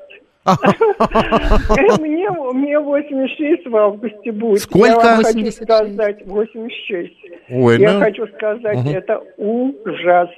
Мне, 2.01 2.29
мне 2.53 2.79
86 2.81 3.67
в 3.67 3.77
августе 3.77 4.33
будет. 4.33 4.61
Сколько? 4.63 4.87
Я 4.89 4.97
вам 4.97 5.17
хочу 5.23 5.39
86. 5.39 5.63
сказать 5.63 6.27
86. 6.27 7.13
Ой, 7.51 7.79
Я 7.81 7.93
ну. 7.95 8.01
хочу 8.01 8.27
сказать, 8.37 8.79
Мгм. 8.79 8.89
это 8.89 9.21
ужас. 9.37 10.29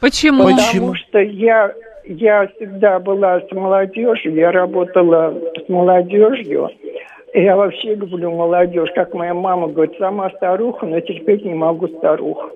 Почему? 0.00 0.44
Потому 0.44 0.58
Почему? 0.58 0.94
что 0.94 1.18
я, 1.18 1.72
я 2.08 2.46
всегда 2.56 2.98
была 2.98 3.40
с 3.40 3.52
молодежью, 3.52 4.34
я 4.34 4.50
работала 4.50 5.34
с 5.64 5.68
молодежью. 5.68 6.70
Я 7.34 7.56
вообще 7.56 7.94
люблю 7.94 8.30
молодежь. 8.30 8.90
Как 8.94 9.12
моя 9.12 9.34
мама 9.34 9.68
говорит, 9.68 9.98
сама 9.98 10.30
старуха, 10.30 10.86
но 10.86 10.98
терпеть 11.00 11.44
не 11.44 11.52
могу 11.52 11.88
старух. 11.88 12.50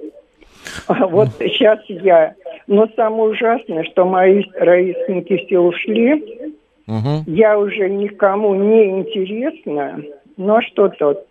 А 0.89 1.07
Вот 1.07 1.29
сейчас 1.39 1.81
я. 1.89 2.35
Но 2.67 2.89
самое 2.97 3.31
ужасное, 3.31 3.85
что 3.85 4.07
мои 4.07 4.43
ровесники 4.55 5.45
все 5.45 5.59
ушли. 5.59 6.53
Мгм. 6.87 7.25
Я 7.27 7.59
уже 7.59 7.91
никому 7.91 8.55
не 8.55 9.01
интересна. 9.01 10.03
Но 10.39 10.63
что-то 10.63 11.23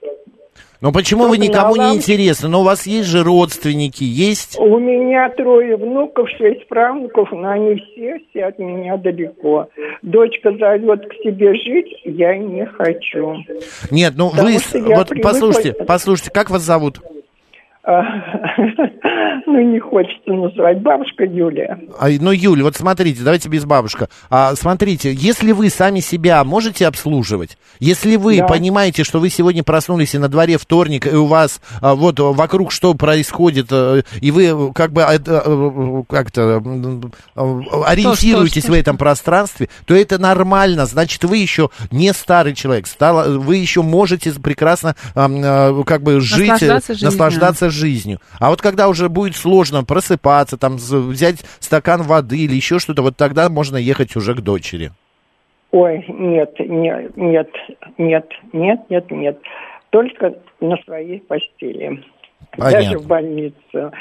Но 0.81 0.91
почему 0.91 1.27
вы 1.27 1.37
Только 1.37 1.51
никому 1.51 1.75
не 1.75 1.95
интересны? 1.95 2.49
Но 2.49 2.61
у 2.61 2.63
вас 2.63 2.87
есть 2.87 3.07
же 3.07 3.23
родственники, 3.23 4.03
есть? 4.03 4.57
У 4.59 4.79
меня 4.79 5.29
трое 5.29 5.77
внуков, 5.77 6.27
шесть 6.37 6.67
правнуков, 6.67 7.31
но 7.31 7.49
они 7.49 7.75
все, 7.75 8.19
все 8.29 8.45
от 8.45 8.57
меня 8.57 8.97
далеко. 8.97 9.69
Дочка 10.01 10.51
зовет 10.57 11.07
к 11.07 11.13
себе 11.23 11.53
жить, 11.53 12.01
я 12.03 12.35
не 12.35 12.65
хочу. 12.65 13.37
Нет, 13.91 14.13
ну 14.15 14.31
Потому 14.31 14.49
вы, 14.49 14.95
вот 14.95 15.11
послушайте, 15.21 15.73
послушайте, 15.73 16.31
как 16.31 16.49
вас 16.49 16.63
зовут? 16.63 16.99
Ну, 19.47 19.59
не 19.59 19.79
хочется 19.79 20.31
называть. 20.31 20.81
Бабушка 20.81 21.23
Юлия. 21.25 21.79
А, 21.99 22.07
ну, 22.19 22.31
Юль, 22.31 22.61
вот 22.61 22.75
смотрите, 22.75 23.21
давайте 23.23 23.49
без 23.49 23.65
бабушка. 23.65 24.07
А, 24.29 24.55
смотрите, 24.55 25.11
если 25.13 25.51
вы 25.51 25.69
сами 25.69 25.99
себя 25.99 26.43
можете 26.43 26.87
обслуживать, 26.87 27.57
если 27.79 28.15
вы 28.17 28.37
Да. 28.37 28.45
понимаете, 28.47 29.03
что 29.03 29.19
вы 29.19 29.29
сегодня 29.29 29.63
проснулись 29.63 30.13
и 30.13 30.19
на 30.19 30.27
дворе 30.29 30.57
вторник, 30.57 31.07
и 31.07 31.15
у 31.15 31.25
вас 31.25 31.59
а, 31.81 31.95
вот 31.95 32.19
вокруг 32.19 32.71
что 32.71 32.93
происходит, 32.93 33.67
а, 33.71 34.01
и 34.21 34.31
вы 34.31 34.45
э, 34.45 34.71
как 34.73 34.93
бы 34.93 35.03
а, 35.03 35.15
э, 35.15 36.03
как-то 36.07 36.61
ориентируетесь 37.35 38.63
что, 38.63 38.71
в 38.73 38.75
этом 38.75 38.97
пространстве, 38.97 39.69
то 39.85 39.95
это 39.95 40.17
нормально. 40.19 40.85
Значит, 40.85 41.23
вы 41.23 41.37
еще 41.37 41.69
не 41.91 42.13
старый 42.13 42.53
человек, 42.53 42.87
стало, 42.87 43.39
вы 43.39 43.57
еще 43.57 43.81
можете 43.81 44.31
прекрасно 44.33 44.95
а, 45.15 45.83
как 45.83 46.03
бы 46.03 46.19
жить, 46.21 46.47
э, 46.47 46.51
Наслаждаться 46.51 46.93
жизнью. 46.93 47.11
наслаждаться 47.11 47.69
жизнью. 47.71 48.19
А 48.39 48.49
вот 48.49 48.61
когда 48.61 48.87
уже 48.87 49.09
будет 49.09 49.35
сложно 49.35 49.83
просыпаться, 49.83 50.57
там 50.57 50.75
взять 50.75 51.43
стакан 51.59 52.03
воды 52.03 52.37
или 52.37 52.55
еще 52.55 52.79
что-то, 52.79 53.01
вот 53.01 53.17
тогда 53.17 53.49
можно 53.49 53.77
ехать 53.77 54.15
уже 54.15 54.35
к 54.35 54.41
дочери. 54.41 54.91
Ой, 55.71 56.03
нет, 56.07 56.53
нет, 56.59 57.15
нет, 57.15 57.49
нет, 57.97 58.27
нет, 58.51 58.79
нет, 58.89 59.11
нет. 59.11 59.39
Только 59.89 60.35
на 60.59 60.77
своей 60.83 61.19
постели. 61.21 62.03
Даже 62.57 62.75
Понятно. 62.75 62.99
в 62.99 63.07
больницу. 63.07 63.91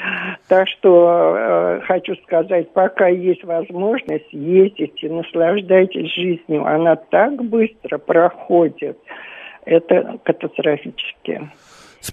Так 0.49 0.67
что 0.67 1.35
э, 1.37 1.81
хочу 1.85 2.15
сказать, 2.23 2.71
пока 2.73 3.07
есть 3.07 3.43
возможность, 3.45 4.31
ездите, 4.31 5.09
наслаждайтесь 5.09 6.13
жизнью. 6.13 6.65
Она 6.65 6.97
так 6.97 7.41
быстро 7.45 7.97
проходит. 7.97 8.97
Это 9.63 10.19
катастрофически. 10.23 11.49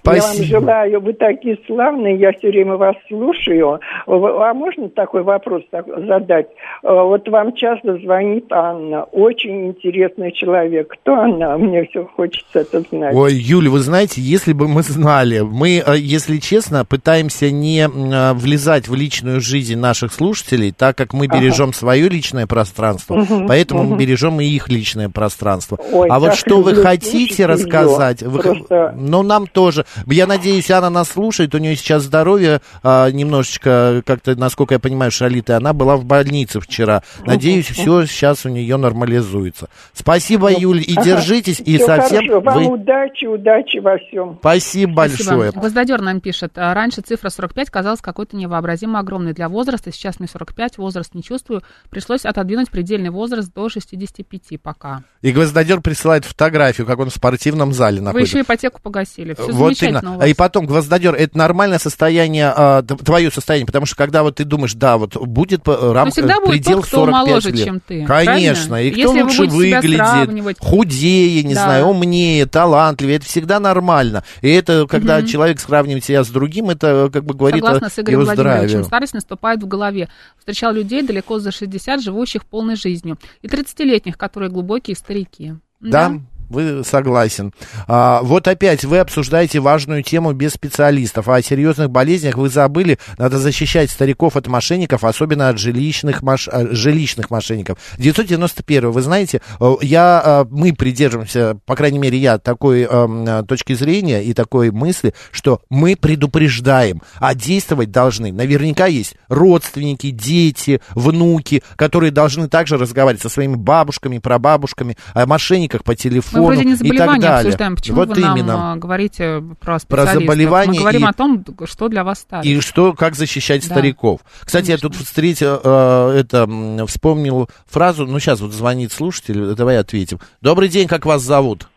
Я 0.05 0.13
вам 0.13 0.21
Спасибо. 0.21 0.45
желаю, 0.59 1.01
вы 1.01 1.13
такие 1.13 1.57
славные, 1.65 2.15
я 2.17 2.31
все 2.33 2.49
время 2.49 2.75
вас 2.75 2.95
слушаю. 3.07 3.79
А 4.05 4.53
можно 4.53 4.87
такой 4.89 5.23
вопрос 5.23 5.63
задать? 5.71 6.47
Э, 6.83 6.89
Вот 6.93 7.27
вам 7.27 7.53
часто 7.53 7.97
звонит 7.97 8.45
Анна, 8.51 9.03
очень 9.05 9.67
интересный 9.69 10.31
человек. 10.31 10.89
Кто 11.01 11.15
она? 11.15 11.57
Мне 11.57 11.85
все 11.85 12.05
хочется 12.05 12.59
это 12.59 12.81
знать. 12.91 13.15
Ой, 13.15 13.33
Юля, 13.33 13.71
вы 13.71 13.79
знаете, 13.79 14.21
если 14.21 14.53
бы 14.53 14.67
мы 14.67 14.83
знали, 14.83 15.39
мы, 15.39 15.81
э, 15.85 15.97
если 15.97 16.37
честно, 16.37 16.85
пытаемся 16.85 17.49
не 17.49 17.81
э, 17.87 18.33
влезать 18.33 18.87
в 18.87 18.93
личную 18.93 19.41
жизнь 19.41 19.75
наших 19.77 20.13
слушателей, 20.13 20.71
так 20.71 20.95
как 20.97 21.13
мы 21.13 21.25
Ага. 21.25 21.39
бережем 21.39 21.73
свое 21.73 22.07
личное 22.09 22.45
пространство, 22.45 23.15
Мгм, 23.15 23.47
поэтому 23.47 23.81
мы 23.83 23.89
мгм. 23.91 23.97
бережем 23.97 24.39
и 24.39 24.45
их 24.45 24.69
личное 24.69 25.09
пространство. 25.09 25.79
Ой, 25.91 26.07
а 26.09 26.19
вот 26.19 26.35
что 26.35 26.61
вы 26.61 26.75
хотите 26.75 27.47
рассказать, 27.47 28.21
её. 28.21 28.29
вы 28.31 28.39
Просто- 28.39 28.93
ну 28.95 29.23
нам 29.23 29.47
тоже. 29.47 29.78
Я 30.07 30.27
надеюсь, 30.27 30.69
она 30.71 30.89
нас 30.89 31.09
слушает, 31.09 31.53
у 31.55 31.57
нее 31.57 31.75
сейчас 31.75 32.03
здоровье 32.03 32.61
а, 32.83 33.09
немножечко, 33.11 34.01
как-то, 34.05 34.35
насколько 34.35 34.75
я 34.75 34.79
понимаю, 34.79 35.11
шалит, 35.11 35.49
и 35.49 35.53
она 35.53 35.73
была 35.73 35.95
в 35.97 36.05
больнице 36.05 36.59
вчера. 36.59 37.03
Надеюсь, 37.25 37.67
все 37.67 38.05
сейчас 38.05 38.45
у 38.45 38.49
нее 38.49 38.77
нормализуется. 38.77 39.69
Спасибо, 39.93 40.51
Юль, 40.51 40.81
и 40.85 40.93
Ага. 40.95 41.03
держитесь, 41.05 41.59
и 41.59 41.77
Всё 41.77 41.85
совсем 41.87 42.27
хорошо. 42.27 42.41
Вам 42.41 42.63
вы... 42.65 42.73
удачи, 42.73 43.25
удачи 43.25 43.77
во 43.79 43.97
всем. 43.97 44.37
Спасибо 44.39 44.93
большое. 44.93 45.51
Гвоздодер 45.51 46.01
нам 46.01 46.19
пишет. 46.21 46.53
а, 46.57 46.73
Раньше 46.73 47.01
цифра 47.01 47.29
45 47.29 47.69
казалась 47.69 48.01
какой-то 48.01 48.35
невообразимо 48.37 48.99
огромной 48.99 49.33
для 49.33 49.49
возраста. 49.49 49.91
Сейчас 49.91 50.19
мне 50.19 50.27
45, 50.27 50.77
возраст 50.77 51.13
не 51.15 51.23
чувствую. 51.23 51.63
Пришлось 51.89 52.25
отодвинуть 52.25 52.69
предельный 52.69 53.09
возраст 53.09 53.53
до 53.53 53.69
65 53.69 54.59
пока. 54.61 55.03
И 55.21 55.31
гвоздодер 55.31 55.81
присылает 55.81 56.25
фотографию, 56.25 56.87
как 56.87 56.99
он 56.99 57.09
в 57.09 57.13
спортивном 57.13 57.73
зале 57.73 57.99
Вы 57.99 58.05
находится. 58.05 58.37
еще 58.37 58.43
ипотеку 58.45 58.81
погасили. 58.81 59.33
Все 59.33 59.51
вот 59.51 59.68
замечательно 59.77 60.13
именно. 60.15 60.23
И 60.23 60.33
потом, 60.33 60.65
гвоздодер, 60.65 61.15
это 61.15 61.37
нормальное 61.37 61.79
состояние, 61.79 62.51
а, 62.55 62.81
твое 62.83 63.31
состояние, 63.31 63.65
потому 63.65 63.85
что 63.85 63.95
когда 63.95 64.23
вот 64.23 64.35
ты 64.35 64.43
думаешь, 64.45 64.73
да, 64.73 64.97
вот 64.97 65.15
будет 65.17 65.67
рамка, 65.67 66.11
всегда 66.11 66.39
будет 66.39 66.49
предел 66.49 66.77
тот, 66.81 66.87
кто 66.87 66.97
45 67.05 67.27
моложе, 67.27 67.51
лет. 67.51 67.65
чем 67.65 67.79
ты, 67.79 68.05
Конечно, 68.05 68.67
правильно? 68.67 68.87
и 68.87 68.91
кто 68.91 68.99
Если 69.01 69.17
вы 69.21 69.23
лучше 69.23 69.49
себя 69.49 69.81
выглядит, 69.81 70.57
худее, 70.59 71.43
не 71.43 71.53
Да. 71.53 71.63
знаю, 71.63 71.85
умнее, 71.87 72.45
талантливее, 72.45 73.17
это 73.17 73.25
всегда 73.25 73.59
нормально. 73.59 74.23
И 74.41 74.49
это, 74.49 74.87
когда 74.87 75.19
Мгм. 75.19 75.27
человек 75.27 75.59
сравнивает 75.59 76.03
себя 76.03 76.23
с 76.23 76.29
другим, 76.29 76.69
это 76.69 77.09
как 77.11 77.25
бы 77.25 77.33
говорит 77.33 77.63
Согласна 77.63 77.87
о 77.87 77.89
с 77.89 77.99
Игорем 77.99 78.21
его 78.21 78.31
здравии. 78.33 78.83
Старость 78.83 79.13
наступает 79.13 79.61
в 79.63 79.67
голове. 79.67 80.09
Встречал 80.37 80.73
людей 80.73 81.01
далеко 81.03 81.39
за 81.39 81.51
60, 81.51 82.01
живущих 82.01 82.45
полной 82.45 82.75
жизнью. 82.75 83.17
И 83.41 83.47
30-летних, 83.47 84.17
которые 84.17 84.49
глубокие 84.49 84.95
старики. 84.95 85.53
Да, 85.79 86.13
вы 86.49 86.83
согласен. 86.83 87.53
А, 87.87 88.21
вот 88.23 88.47
опять 88.47 88.83
вы 88.83 88.99
обсуждаете 88.99 89.59
важную 89.59 90.03
тему 90.03 90.33
без 90.33 90.53
специалистов. 90.53 91.29
А 91.29 91.35
о 91.35 91.41
серьезных 91.41 91.89
болезнях 91.89 92.37
вы 92.37 92.49
забыли. 92.49 92.97
Надо 93.17 93.37
защищать 93.37 93.91
стариков 93.91 94.35
от 94.35 94.47
мошенников, 94.47 95.03
особенно 95.03 95.49
от 95.49 95.59
жилищных, 95.59 96.21
мош- 96.21 96.49
а, 96.51 96.67
жилищных 96.73 97.29
мошенников. 97.29 97.77
991. 97.97 98.91
Вы 98.91 99.01
знаете, 99.01 99.41
э, 99.59 99.73
я, 99.81 100.21
а, 100.23 100.47
мы 100.49 100.73
придерживаемся, 100.73 101.57
по 101.65 101.75
крайней 101.75 101.99
мере, 101.99 102.17
я 102.17 102.39
такой 102.39 102.83
эм, 102.83 103.25
э, 103.25 103.43
точки 103.43 103.73
зрения 103.73 104.23
и 104.23 104.33
такой 104.33 104.71
мысли, 104.71 105.13
что 105.31 105.61
мы 105.69 105.95
предупреждаем, 105.95 107.01
а 107.19 107.35
действовать 107.35 107.91
должны. 107.91 108.31
Наверняка 108.31 108.87
есть 108.87 109.15
родственники, 109.27 110.09
дети, 110.09 110.81
внуки, 110.95 111.61
которые 111.75 112.11
должны 112.11 112.47
также 112.47 112.77
разговаривать 112.77 113.21
со 113.21 113.29
своими 113.29 113.55
бабушками, 113.55 114.17
прабабушками, 114.17 114.97
о 115.13 115.25
мошенниках 115.25 115.83
по 115.83 115.95
телефону 115.95 116.38
Мы 116.39 116.45
вроде 116.47 116.63
не 116.65 116.71
и 116.73 116.75
так 116.75 116.85
заболевания 116.85 117.21
далее. 117.21 117.37
обсуждаем. 117.39 117.75
Почему 117.75 117.95
вот 117.97 118.09
вы 118.09 118.21
нам 118.21 118.37
именно. 118.37 118.73
а, 118.73 118.75
говорите 118.75 119.43
про 119.59 119.77
Про 119.87 120.05
заболевания 120.05 120.73
Мы 120.73 120.79
говорим 120.79 121.05
и- 121.05 121.09
о 121.09 121.13
том, 121.13 121.45
что 121.65 121.87
для 121.89 122.03
вас 122.03 122.19
старость. 122.19 122.47
И 122.49 122.59
что, 122.61 122.93
как 122.93 123.15
защищать 123.15 123.67
Да. 123.67 123.75
стариков. 123.75 124.21
Кстати, 124.41 124.71
я 124.71 124.77
тут 124.77 124.95
встретил, 124.95 125.59
э, 125.63 126.11
это, 126.19 126.47
вспомнил 126.87 127.49
фразу, 127.67 128.05
ну, 128.05 128.19
сейчас 128.19 128.41
вот 128.41 128.51
звонит 128.51 128.91
слушатель, 128.91 129.55
давай 129.55 129.77
ответим. 129.77 130.19
Добрый 130.41 130.69
день, 130.69 130.87
как 130.87 131.05
вас 131.05 131.21
зовут? 131.21 131.67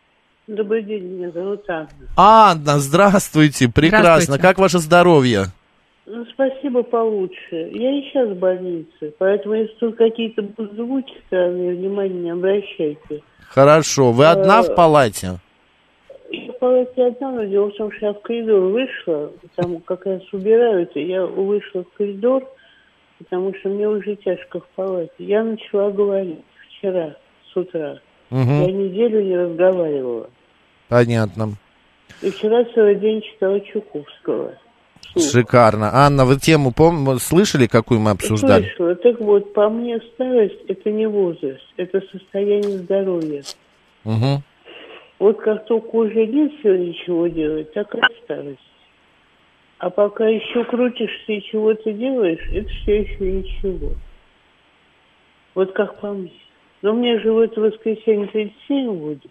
Добрый 0.49 0.83
день, 0.83 1.05
меня 1.05 1.31
зовут 1.31 1.63
Анна. 1.69 1.89
Анна, 2.17 2.79
здравствуйте, 2.81 3.69
прекрасно. 3.69 4.01
Здравствуйте. 4.03 4.43
Как 4.43 4.59
ваше 4.59 4.79
здоровье? 4.81 5.47
Ну, 6.05 6.27
спасибо 6.35 6.83
получше. 6.83 7.71
Я 7.73 7.97
и 7.99 8.03
сейчас 8.03 8.29
в 8.29 8.35
больнице, 8.39 9.15
поэтому 9.19 9.55
если 9.55 9.73
тут 9.79 9.97
какие-то 9.97 10.43
звуки 10.75 11.13
странные, 11.29 11.77
внимания 11.77 12.21
не 12.21 12.31
обращайте. 12.31 13.23
Хорошо. 13.55 14.13
Вы 14.13 14.27
одна 14.27 14.61
Э, 14.61 14.63
в 14.63 14.75
палате? 14.75 15.39
Я 16.31 16.53
в 16.53 16.59
палате 16.59 17.07
одна, 17.07 17.33
но 17.33 17.45
дело 17.45 17.71
в 17.71 17.75
том, 17.75 17.93
что 17.93 18.07
я 18.07 18.13
в 18.15 18.21
коридор 18.23 18.61
вышла, 18.61 19.31
там 19.57 19.81
как 19.81 20.07
раз 20.07 20.23
убирают, 20.33 20.97
и 20.97 21.03
я 21.03 21.27
вышла 21.27 21.85
в 21.85 21.97
коридор, 21.97 22.49
потому 23.19 23.55
что 23.55 23.69
мне 23.69 23.87
уже 23.89 24.17
тяжко 24.17 24.61
в 24.61 24.67
палате. 24.75 25.13
Я 25.19 25.45
начала 25.45 25.91
говорить 25.91 26.41
вчера 26.69 27.15
с 27.53 27.57
утра. 27.57 27.99
Мгм. 28.31 28.63
Я 28.63 28.73
неделю 28.73 29.23
не 29.23 29.37
разговаривала. 29.37 30.31
Понятно. 30.89 31.51
И 32.23 32.31
вчера 32.31 32.65
целый 32.75 32.95
день 32.95 33.21
читала 33.21 33.61
Чуковского. 33.61 34.55
Шикарно. 35.19 35.91
Анна, 35.93 36.25
вы 36.25 36.37
тему 36.37 36.73
пом- 36.77 37.19
слышали, 37.19 37.67
какую 37.67 38.01
мы 38.01 38.11
обсуждали? 38.11 38.65
Слышала. 38.65 38.95
Так 38.97 39.21
вот, 39.21 39.53
по 39.53 39.69
мне 39.69 40.01
старость– 40.15 40.61
это 40.69 40.91
не 40.91 41.07
возраст, 41.07 41.65
это 41.77 42.01
состояние 42.11 42.79
здоровья. 42.79 43.43
Мгм. 44.05 44.43
Вот 45.19 45.41
как 45.41 45.67
только 45.67 45.95
уже 45.95 46.27
нет 46.27 46.53
сил 46.63 46.75
ничего 46.75 47.29
делать, 47.29 47.73
так 47.73 47.95
и 47.95 48.01
старость. 48.25 48.59
А 49.79 49.91
пока 49.91 50.27
еще 50.27 50.65
крутишься 50.65 51.33
и 51.33 51.43
чего-то 51.43 51.93
делаешь, 51.93 52.45
это 52.53 52.69
все 52.69 53.03
еще 53.03 53.33
ничего. 53.33 53.93
Вот 55.55 55.73
как 55.73 56.01
по 56.01 56.13
мне. 56.13 56.33
Но 56.83 56.93
мне 56.95 57.19
же 57.21 57.33
в 57.33 57.39
это 57.39 57.61
воскресенье 57.61 58.27
37 58.29 58.93
будет 58.93 59.31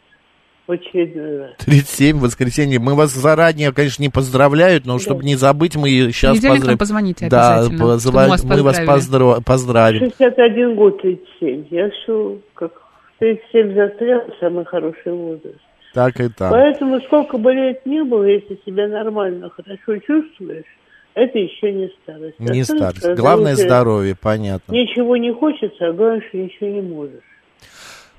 раз. 0.68 1.56
37 1.58 2.18
в 2.18 2.22
воскресенье. 2.22 2.80
Мы 2.80 2.96
вас 2.96 3.12
заранее, 3.12 3.72
конечно, 3.74 4.02
не 4.04 4.10
поздравляют, 4.10 4.86
но 4.86 5.00
чтобы 5.00 5.24
не 5.24 5.36
забыть, 5.36 5.76
мы 5.76 5.90
сейчас 5.90 6.42
нам 6.42 6.54
поздравим. 6.54 6.78
позвоните 6.78 7.28
Да, 7.30 7.56
обязательно, 7.60 7.84
позва- 7.84 8.00
чтобы 8.00 8.20
мы 8.22 8.28
вас 8.30 8.44
мы 8.44 8.64
вас 8.64 8.78
поздравили. 8.78 9.38
поздро- 9.38 9.44
поздравим. 9.44 10.00
61 10.00 10.76
год 10.76 11.02
37. 11.02 11.66
Я 11.72 11.90
все 11.90 12.38
как 12.54 12.72
в 12.74 13.20
37 13.20 13.74
застрял, 13.76 14.22
самый 14.40 14.66
хороший 14.66 15.12
возраст. 15.14 15.58
Так 15.94 16.20
и 16.22 16.30
так. 16.30 16.52
Поэтому 16.52 17.02
сколько 17.02 17.38
бы 17.38 17.52
лет 17.54 17.86
не 17.86 18.04
было, 18.04 18.24
если 18.24 18.58
себя 18.66 18.88
нормально, 18.88 19.50
хорошо 19.50 19.98
чувствуешь, 19.98 20.64
это 21.16 21.38
еще 21.38 21.74
не 21.74 21.92
старость. 22.04 22.40
Не 22.40 22.62
А 22.62 22.64
старость. 22.64 23.16
Главное 23.20 23.56
здоровье- 23.56 23.66
здоровье, 23.66 24.16
понятно. 24.22 24.72
Ничего 24.72 25.18
не 25.18 25.34
хочется, 25.34 25.88
а 25.90 25.92
главное, 25.92 26.22
что 26.30 26.38
ничего 26.38 26.70
не 26.70 26.82
можешь. 26.82 27.20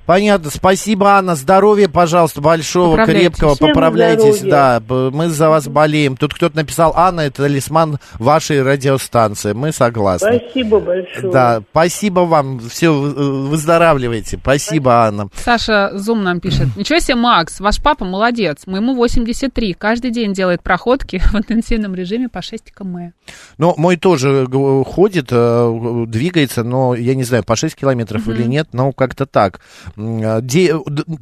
Понятно. 0.06 0.50
Спасибо, 0.50 1.16
Анна. 1.16 1.36
Здоровья, 1.36 1.88
пожалуйста, 1.88 2.40
большого, 2.40 3.04
крепкого. 3.04 3.54
Всем 3.54 3.68
Поправляйтесь. 3.68 4.40
здоровья. 4.40 4.80
Да, 4.88 5.10
мы 5.10 5.28
за 5.28 5.48
вас 5.48 5.68
болеем. 5.68 6.16
Тут 6.16 6.34
кто-то 6.34 6.56
написал, 6.56 6.92
Анна, 6.96 7.22
это 7.22 7.42
талисман 7.42 7.98
вашей 8.18 8.62
радиостанции. 8.62 9.52
Мы 9.52 9.72
согласны. 9.72 10.40
Спасибо 10.44 10.80
большое. 10.80 11.32
Да, 11.32 11.62
спасибо 11.70 12.20
вам. 12.20 12.58
Все, 12.68 12.92
выздоравливайте. 12.92 14.38
Спасибо, 14.38 15.04
Анна. 15.06 15.28
Саша 15.34 15.90
Зум 15.94 16.22
нам 16.22 16.40
пишет. 16.40 16.68
Ничего 16.76 16.98
себе, 16.98 17.16
Макс, 17.16 17.60
ваш 17.60 17.80
папа 17.82 18.04
молодец. 18.04 18.62
Моему 18.66 18.94
83. 18.94 19.74
Каждый 19.74 20.10
день 20.10 20.32
делает 20.32 20.62
проходки 20.62 21.22
в 21.32 21.34
интенсивном 21.34 21.94
режиме 21.94 22.28
по 22.28 22.42
6 22.42 22.72
км. 22.74 23.12
Ну, 23.58 23.74
мой 23.76 23.96
тоже 23.96 24.46
ходит, 24.84 25.28
э, 25.30 26.04
двигается, 26.08 26.64
но 26.64 26.94
я 26.94 27.14
не 27.14 27.24
знаю, 27.24 27.44
по 27.44 27.56
6 27.56 27.76
километров 27.76 28.28
или 28.28 28.42
нет, 28.42 28.68
но 28.72 28.92
как-то 28.92 29.26
так. 29.26 29.60
Э, 29.96 30.40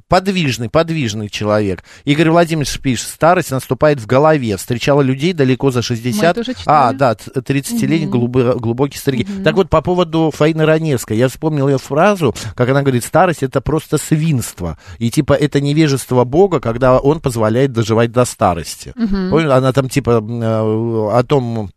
подвижный, 0.08 0.68
подвижный 0.68 1.28
человек. 1.28 1.82
Игорь 2.04 2.30
Владимирович 2.30 2.78
пишет, 2.80 3.08
старость 3.08 3.50
наступает 3.50 4.00
в 4.00 4.06
голове. 4.06 4.56
Встречала 4.56 5.00
людей 5.02 5.32
далеко 5.32 5.70
за 5.70 5.82
60. 5.82 6.36
Мы 6.36 6.44
тоже 6.44 6.56
а, 6.66 6.92
да, 6.92 7.14
т- 7.14 7.30
30-летний 7.40 8.06
Мгм. 8.06 8.16
глубо- 8.18 8.58
глубокие 8.58 8.98
старики. 9.00 9.26
Так 9.44 9.54
вот, 9.54 9.68
по 9.70 9.82
поводу 9.82 10.30
Фаины 10.34 10.64
Раневской, 10.64 11.16
я 11.16 11.28
вспомнил 11.28 11.68
ее 11.68 11.78
фразу, 11.78 12.34
как 12.54 12.68
она 12.68 12.82
говорит, 12.82 13.04
старость 13.04 13.42
это 13.42 13.60
просто 13.60 13.98
свинство. 13.98 14.78
И 14.98 15.10
типа 15.10 15.32
это 15.34 15.60
невежество 15.60 16.24
Бога, 16.24 16.60
когда 16.60 16.98
он 16.98 17.20
позволяет 17.20 17.72
доживать 17.72 18.12
до 18.12 18.24
старости. 18.24 18.92
Мгм. 18.96 19.30
Помню, 19.30 19.54
она 19.54 19.72
там 19.72 19.88
типа 19.88 20.10
э, 20.10 21.18
о 21.18 21.22
том 21.26 21.70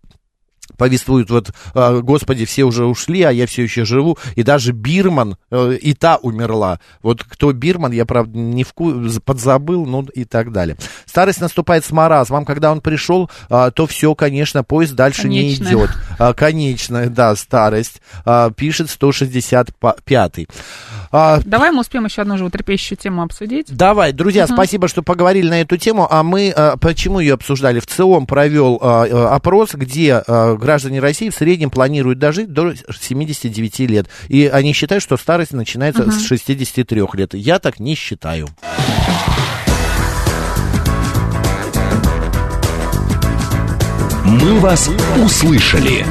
повествует, 0.84 1.30
вот, 1.30 1.52
э, 1.76 2.00
Господи, 2.02 2.44
все 2.44 2.66
уже 2.66 2.84
ушли, 2.86 3.24
а 3.24 3.32
я 3.32 3.48
все 3.48 3.64
еще 3.64 3.86
живу, 3.86 4.18
и 4.36 4.44
даже 4.44 4.74
Бирман, 4.74 5.38
э, 5.50 5.78
и 5.82 5.94
та 5.94 6.18
умерла. 6.18 6.82
Вот 7.02 7.24
кто 7.24 7.54
Бирман, 7.54 7.94
я, 7.94 8.06
правда, 8.06 8.38
не 8.38 8.66
вку... 8.66 8.94
подзабыл, 9.24 9.86
ну 9.86 10.04
и 10.14 10.26
так 10.26 10.52
далее. 10.52 10.76
Старость 11.06 11.40
наступает 11.40 11.86
с 11.86 11.92
маразмом, 11.92 12.44
когда 12.44 12.70
он 12.70 12.82
пришел, 12.82 13.32
а, 13.50 13.72
то 13.72 13.88
все, 13.88 14.14
конечно, 14.14 14.66
поезд 14.66 14.94
дальше 14.94 15.30
не 15.30 15.44
Конечная. 15.44 15.68
идет. 15.70 15.90
А, 16.20 16.34
Конечная, 16.34 17.08
да, 17.08 17.34
старость. 17.38 18.02
А, 18.26 18.52
Пишет 18.52 18.90
165-й. 18.90 20.50
А, 21.16 21.40
Давай 21.46 21.70
мы 21.72 21.82
успеем 21.82 22.06
еще 22.06 22.24
одну 22.24 22.40
животрепещущую 22.40 22.98
тему 22.98 23.22
обсудить. 23.22 23.68
Давай, 23.70 24.14
друзья, 24.14 24.46
Мгм. 24.46 24.56
спасибо, 24.56 24.88
что 24.88 25.04
поговорили 25.04 25.48
на 25.48 25.62
эту 25.62 25.78
тему. 25.78 26.08
А 26.10 26.24
мы 26.24 26.50
а, 26.56 26.76
почему 26.78 27.20
ее 27.20 27.36
обсуждали? 27.36 27.80
В 27.80 27.86
ЦИОМ 27.86 28.26
провел 28.26 28.80
а, 28.82 29.06
а, 29.06 29.36
опрос, 29.36 29.76
где 29.76 30.24
а, 30.26 30.56
граждане 30.56 31.00
России 31.00 31.30
в 31.30 31.36
среднем 31.36 31.70
планируют 31.70 32.18
дожить 32.18 32.52
до 32.52 32.74
79 32.76 33.80
лет. 33.82 34.08
И 34.28 34.48
они 34.48 34.74
считают, 34.74 35.04
что 35.04 35.16
старость 35.16 35.54
начинается 35.54 36.02
Мгм. 36.02 36.12
с 36.14 36.26
63 36.26 37.14
лет. 37.14 37.36
Я 37.36 37.60
так 37.60 37.80
не 37.80 37.94
считаю. 37.94 38.48
«Мы 44.26 44.60
вас 44.60 44.90
услышали». 45.24 46.06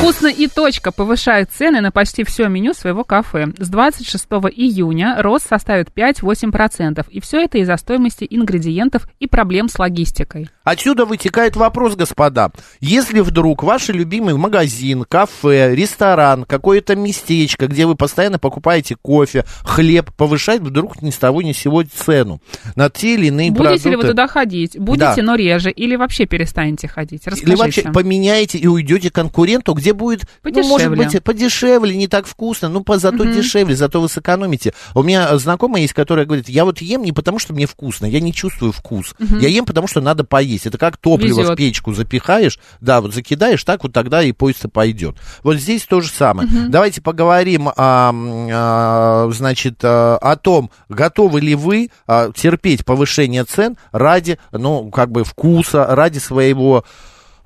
Вкусно 0.00 0.28
и 0.28 0.46
точка 0.46 0.92
повышает 0.92 1.50
цены 1.50 1.82
на 1.82 1.90
почти 1.92 2.24
все 2.24 2.48
меню 2.48 2.72
своего 2.72 3.04
кафе. 3.04 3.48
С 3.58 3.68
26 3.68 4.24
июня 4.56 5.16
рост 5.20 5.46
составит 5.46 5.88
5-8%. 5.94 7.04
И 7.10 7.20
все 7.20 7.42
это 7.42 7.58
из-за 7.58 7.76
стоимости 7.76 8.26
ингредиентов 8.28 9.06
и 9.18 9.26
проблем 9.26 9.68
с 9.68 9.78
логистикой. 9.78 10.48
Отсюда 10.64 11.04
вытекает 11.04 11.54
вопрос, 11.56 11.96
господа. 11.96 12.50
Если 12.80 13.20
вдруг 13.20 13.62
ваш 13.62 13.88
любимый 13.90 14.34
магазин, 14.36 15.04
кафе, 15.06 15.74
ресторан, 15.74 16.44
какое-то 16.44 16.96
местечко, 16.96 17.66
где 17.66 17.84
вы 17.84 17.94
постоянно 17.94 18.38
покупаете 18.38 18.96
кофе, 19.00 19.44
хлеб, 19.64 20.10
повышает 20.16 20.62
вдруг 20.62 21.02
ни 21.02 21.10
с 21.10 21.18
того 21.18 21.42
ни 21.42 21.52
с 21.52 21.58
сего 21.58 21.82
цену 21.82 22.40
на 22.74 22.88
те 22.88 23.14
или 23.14 23.26
иные 23.26 23.50
Будете 23.50 23.64
продукты. 23.64 23.90
ли 23.90 23.96
вы 23.96 24.02
туда 24.04 24.28
ходить? 24.28 24.78
Будете, 24.78 25.16
Да. 25.16 25.22
но 25.22 25.34
реже. 25.34 25.70
Или 25.70 25.96
вообще 25.96 26.24
перестанете 26.24 26.88
ходить? 26.88 27.26
Расскажите. 27.26 27.46
Или 27.52 27.54
вообще 27.56 27.82
поменяете 27.92 28.56
и 28.56 28.66
уйдете 28.66 29.10
конкуренту, 29.10 29.74
где 29.74 29.89
будет, 29.92 30.24
ну, 30.44 30.50
может 30.50 30.88
Подешевле. 30.88 31.04
быть, 31.04 31.22
подешевле, 31.24 31.96
не 31.96 32.08
так 32.08 32.26
вкусно, 32.26 32.68
ну, 32.68 32.82
по, 32.82 32.98
зато 32.98 33.24
Мгм. 33.24 33.32
дешевле, 33.32 33.76
зато 33.76 34.00
вы 34.00 34.08
сэкономите. 34.08 34.72
У 34.94 35.02
меня 35.02 35.36
знакомая 35.38 35.82
есть, 35.82 35.94
которая 35.94 36.26
говорит, 36.26 36.48
я 36.48 36.64
вот 36.64 36.80
ем 36.80 37.02
не 37.02 37.12
потому, 37.12 37.38
что 37.38 37.52
мне 37.52 37.66
вкусно, 37.66 38.06
я 38.06 38.20
не 38.20 38.32
чувствую 38.32 38.72
вкус. 38.72 39.14
Мгм. 39.18 39.38
Я 39.38 39.48
ем 39.48 39.64
потому, 39.64 39.86
что 39.86 40.00
надо 40.00 40.24
поесть. 40.24 40.66
Это 40.66 40.78
как 40.78 40.96
топливо 40.96 41.40
Везет. 41.40 41.52
в 41.52 41.56
печку 41.56 41.92
запихаешь, 41.92 42.58
да, 42.80 43.00
вот 43.00 43.14
закидаешь, 43.14 43.62
так 43.64 43.82
вот 43.82 43.92
тогда 43.92 44.22
и 44.22 44.32
поезд 44.32 44.66
пойдет. 44.72 45.16
Вот 45.42 45.56
здесь 45.56 45.82
то 45.84 46.00
же 46.00 46.10
самое. 46.10 46.48
Мгм. 46.48 46.70
Давайте 46.70 47.00
поговорим, 47.00 47.68
а, 47.76 48.12
а, 48.52 49.28
значит, 49.32 49.78
а, 49.82 50.16
о 50.18 50.36
том, 50.36 50.70
готовы 50.88 51.40
ли 51.40 51.54
вы 51.54 51.90
а, 52.06 52.30
терпеть 52.32 52.84
повышение 52.84 53.44
цен 53.44 53.76
ради, 53.92 54.38
ну, 54.52 54.90
как 54.90 55.10
бы 55.10 55.24
вкуса, 55.24 55.86
ради 55.88 56.18
своего 56.18 56.84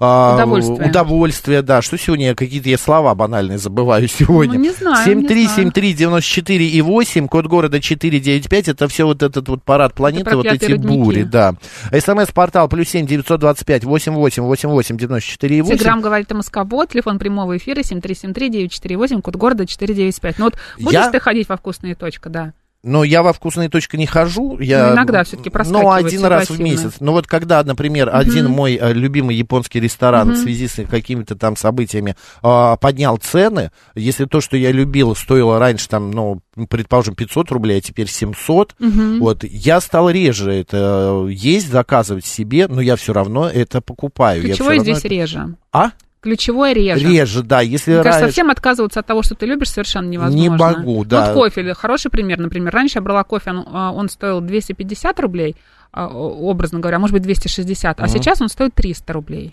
а, 0.01 0.35
Удовольствия. 0.35 0.89
удовольствия, 0.89 1.63
да. 1.63 1.83
Что 1.83 1.97
сегодня 1.99 2.35
какие-то 2.35 2.69
я 2.69 2.79
слова 2.79 3.15
банальные 3.15 3.59
забываю 3.59 4.09
сегодня. 4.09 4.55
Ну, 4.59 4.65
не 4.65 4.71
знаю, 4.73 5.05
73, 5.05 5.37
не 5.41 5.45
знаю. 5.47 5.57
73, 5.57 5.93
94 5.95 6.67
и 6.69 6.81
8, 6.83 7.29
код 7.29 7.47
города 7.47 7.81
495, 7.81 8.69
это 8.69 8.89
все 8.89 9.05
вот 9.07 9.23
этот 9.23 9.49
вот 9.49 9.63
парад 9.63 9.95
планеты, 9.95 10.35
вот 10.37 10.47
эти 10.47 10.65
родники. 10.73 10.99
бури, 10.99 11.23
да. 11.23 11.55
СМС-портал 11.93 12.69
плюс 12.69 12.89
7 12.89 13.07
925 13.07 13.85
88 13.85 14.43
88 14.43 14.97
94 14.97 15.57
и 15.57 15.61
8. 15.63 15.77
Телеграмм 15.77 16.01
говорит 16.01 16.31
МСК-бот, 16.33 16.91
телефон 16.91 17.19
прямого 17.19 17.57
эфира 17.57 17.81
7373-948, 17.81 19.23
код 19.23 19.37
города 19.37 19.67
495. 19.67 20.39
Ну 20.39 20.45
вот 20.47 20.55
будешь 20.79 20.93
Я- 20.93 21.11
ты 21.11 21.21
ходить 21.21 21.49
во 21.49 21.57
вкусные 21.57 21.95
точка, 21.95 22.29
да? 22.29 22.53
Но 22.87 23.03
я 23.03 23.23
во 23.23 23.33
вкусные 23.33 23.71
точки 23.71 23.97
не 23.97 24.05
хожу. 24.07 24.59
Я, 24.61 24.89
Ну, 24.89 24.95
иногда 24.95 25.25
всё-таки 25.25 25.49
Ну, 25.49 25.53
проскакивает 25.53 26.05
один 26.07 26.25
раз 26.27 26.51
в 26.51 26.61
месяц. 26.61 26.93
Ну, 27.01 27.13
вот 27.13 27.27
когда, 27.27 27.65
например, 27.65 28.11
один 28.15 28.49
мой 28.51 28.75
э, 28.81 28.93
любимый 28.93 29.35
японский 29.37 29.81
ресторан 29.81 30.29
Мгм. 30.29 30.37
в 30.37 30.39
связи 30.41 30.69
с 30.69 30.85
какими-то 30.87 31.35
там 31.35 31.57
событиями 31.57 32.15
а, 32.43 32.77
поднял 32.77 33.17
цены, 33.17 33.71
если 33.95 34.27
то, 34.27 34.43
что 34.43 34.59
я 34.59 34.71
любил, 34.71 35.17
стоило 35.17 35.59
раньше, 35.59 35.89
там, 35.89 36.11
ну, 36.11 36.41
предположим, 36.69 37.15
500 37.15 37.51
рублей, 37.53 37.79
а 37.79 37.81
теперь 37.81 38.07
700, 38.09 38.75
Мгм. 38.79 39.19
вот, 39.21 39.45
я 39.45 39.81
стал 39.81 40.11
реже 40.11 40.53
это 40.53 41.27
есть, 41.31 41.71
заказывать 41.73 42.27
себе, 42.27 42.69
но 42.69 42.83
я 42.83 42.97
все 42.97 43.15
равно 43.15 43.49
это 43.49 43.81
покупаю. 43.81 44.43
Я 44.43 44.49
Ключевое 44.49 44.75
всё 44.75 44.79
равно 44.81 44.85
здесь 44.85 44.99
это- 44.99 45.09
реже. 45.09 45.55
А? 45.73 45.91
Ключевое 46.25 46.73
реже. 46.73 47.07
Реже, 47.07 47.43
да. 47.43 47.61
Если 47.61 47.93
Мне 47.93 48.01
раньше- 48.03 48.21
совсем 48.21 48.51
отказываться 48.51 49.01
от 49.01 49.07
того, 49.07 49.23
что 49.23 49.35
ты 49.35 49.45
любишь, 49.45 49.69
совершенно 49.71 50.09
невозможно. 50.09 50.41
Не 50.43 50.49
могу, 50.49 51.05
да. 51.05 51.27
Вот 51.27 51.35
кофе, 51.35 51.75
хороший 51.75 52.11
пример, 52.11 52.39
например. 52.41 52.73
Раньше 52.73 52.99
я 52.99 53.03
брала 53.03 53.25
кофе, 53.25 53.51
он, 53.51 53.65
а, 53.71 53.93
он 53.93 54.09
стоил 54.09 54.41
250 54.41 55.21
рублей, 55.21 55.55
а, 55.93 56.09
образно 56.09 56.81
говоря, 56.81 56.99
может 56.99 57.13
быть, 57.13 57.23
260, 57.23 58.01
а 58.01 58.05
Мгм. 58.05 58.11
сейчас 58.13 58.41
он 58.41 58.49
стоит 58.49 58.75
300 58.75 59.13
рублей. 59.13 59.53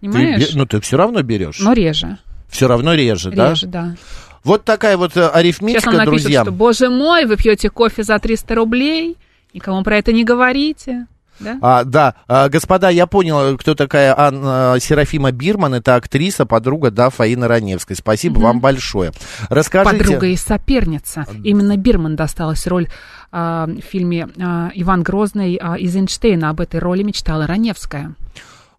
Ты 0.00 0.08
Понимаешь? 0.10 0.52
бе- 0.52 0.58
ну, 0.58 0.66
ты 0.66 0.80
все 0.80 0.96
равно 0.96 1.20
берешь. 1.22 1.58
Но 1.58 1.72
реже. 1.72 2.18
Все 2.48 2.68
равно 2.68 2.94
реже, 2.94 3.32
да? 3.32 3.50
Реже, 3.50 3.66
да. 3.66 3.96
Вот 4.44 4.64
такая 4.64 4.96
вот 4.96 5.10
э, 5.16 5.20
Сейчас 5.20 5.34
арифметика, 5.34 5.88
он 5.88 5.96
напишет, 5.96 6.22
друзья. 6.22 6.42
что, 6.42 6.52
боже 6.52 6.90
мой, 6.90 7.24
вы 7.24 7.36
пьете 7.36 7.70
кофе 7.70 8.04
за 8.04 8.18
300 8.20 8.54
рублей, 8.54 9.16
никому 9.52 9.82
про 9.82 9.96
это 9.98 10.12
не 10.12 10.22
говорите. 10.24 11.06
Да? 11.40 11.58
А, 11.60 11.84
да, 11.84 12.14
а, 12.28 12.48
господа, 12.48 12.88
я 12.90 13.06
понял, 13.06 13.56
кто 13.58 13.74
такая 13.74 14.14
Анна 14.16 14.76
Серафима 14.80 15.32
Бирман. 15.32 15.74
Это 15.74 15.96
актриса, 15.96 16.46
подруга, 16.46 16.90
да, 16.90 17.10
Фаины 17.10 17.46
Раневской. 17.46 17.96
Спасибо 17.96 18.36
Мгм. 18.36 18.44
вам 18.44 18.60
большое. 18.60 19.12
Расскажите... 19.48 19.98
Подруга 19.98 20.26
и 20.26 20.36
соперница. 20.36 21.26
Именно 21.42 21.76
Бирман 21.76 22.16
досталась 22.16 22.66
роль 22.66 22.88
а, 23.32 23.66
в 23.66 23.80
фильме 23.80 24.28
а, 24.40 24.70
«Иван 24.74 25.02
Грозный» 25.02 25.58
а, 25.60 25.76
из 25.76 25.94
Эйнштейна. 25.96 26.50
Об 26.50 26.60
этой 26.60 26.80
роли 26.80 27.02
мечтала 27.02 27.46
Раневская. 27.46 28.14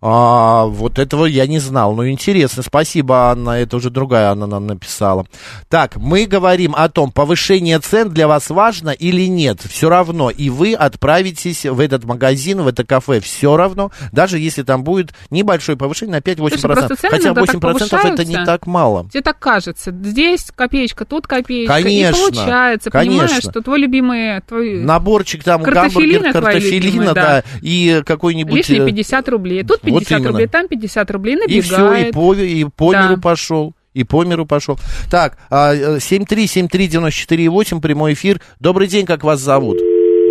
А, 0.07 0.65
вот 0.65 0.99
этого 0.99 1.25
я 1.25 1.47
не 1.47 1.57
знал. 1.57 1.95
Ну, 1.95 2.07
интересно. 2.07 2.61
Спасибо, 2.61 3.31
Анна. 3.31 3.61
Это 3.61 3.77
уже 3.77 3.89
другая 3.89 4.29
Анна 4.29 4.45
нам 4.45 4.67
написала. 4.67 5.25
Так, 5.67 5.95
мы 5.95 6.27
говорим 6.27 6.75
о 6.77 6.89
том, 6.89 7.11
повышение 7.11 7.79
цен 7.79 8.09
для 8.09 8.27
вас 8.27 8.51
важно 8.51 8.91
или 8.91 9.25
нет. 9.25 9.61
Все 9.67 9.89
равно. 9.89 10.29
И 10.29 10.51
вы 10.51 10.75
отправитесь 10.75 11.65
в 11.65 11.79
этот 11.79 12.03
магазин, 12.03 12.61
в 12.61 12.67
это 12.67 12.83
кафе. 12.83 13.19
Все 13.19 13.57
равно. 13.57 13.91
Даже 14.11 14.37
если 14.37 14.61
там 14.61 14.83
будет 14.83 15.11
небольшое 15.31 15.75
повышение 15.75 16.17
на 16.17 16.19
5-8%. 16.19 16.49
Слушай, 16.49 16.61
просто 16.61 16.95
цены 16.97 17.09
Хотя 17.09 17.29
иногда 17.29 17.45
так 17.45 17.55
8% 17.55 18.13
это 18.13 18.25
не 18.25 18.45
так 18.45 18.67
мало. 18.67 19.09
Тебе 19.09 19.23
так 19.23 19.39
кажется. 19.39 19.91
Здесь 19.91 20.51
копеечка, 20.55 21.05
тут 21.05 21.25
копеечка. 21.25 21.73
Конечно, 21.73 22.15
И 22.15 22.19
получается, 22.19 22.91
понимаешь, 22.91 23.29
конечно. 23.31 23.51
что 23.51 23.61
твой 23.63 23.79
любимый... 23.79 24.39
Твой... 24.41 24.81
Наборчик 24.83 25.43
там, 25.43 25.63
гамбургер, 25.63 26.31
картофелина, 26.31 27.15
да, 27.15 27.23
да. 27.23 27.43
и 27.63 28.03
какой-нибудь... 28.05 28.53
Лишние 28.53 28.83
э, 28.83 28.85
50 28.85 29.29
рублей. 29.29 29.63
Тут 29.63 29.79
вот 29.94 29.94
50 29.99 30.19
именно. 30.19 30.31
рублей, 30.31 30.47
там 30.47 30.67
50 30.67 31.11
рублей, 31.11 31.37
И 31.47 31.61
все, 31.61 31.75
и 31.75 31.79
набегает. 31.79 32.13
по, 32.13 32.33
и 32.33 32.63
по 32.65 32.91
Да. 32.91 33.07
миру 33.09 33.21
пошел. 33.21 33.73
И 33.93 34.03
по 34.03 34.23
миру 34.25 34.45
пошел. 34.45 34.77
Так, 35.09 35.37
а, 35.49 35.73
э, 35.73 35.99
7373948, 35.99 37.79
прямой 37.81 38.13
эфир. 38.13 38.41
Добрый 38.59 38.87
день, 38.87 39.05
как 39.05 39.23
вас 39.23 39.39
зовут? 39.39 39.77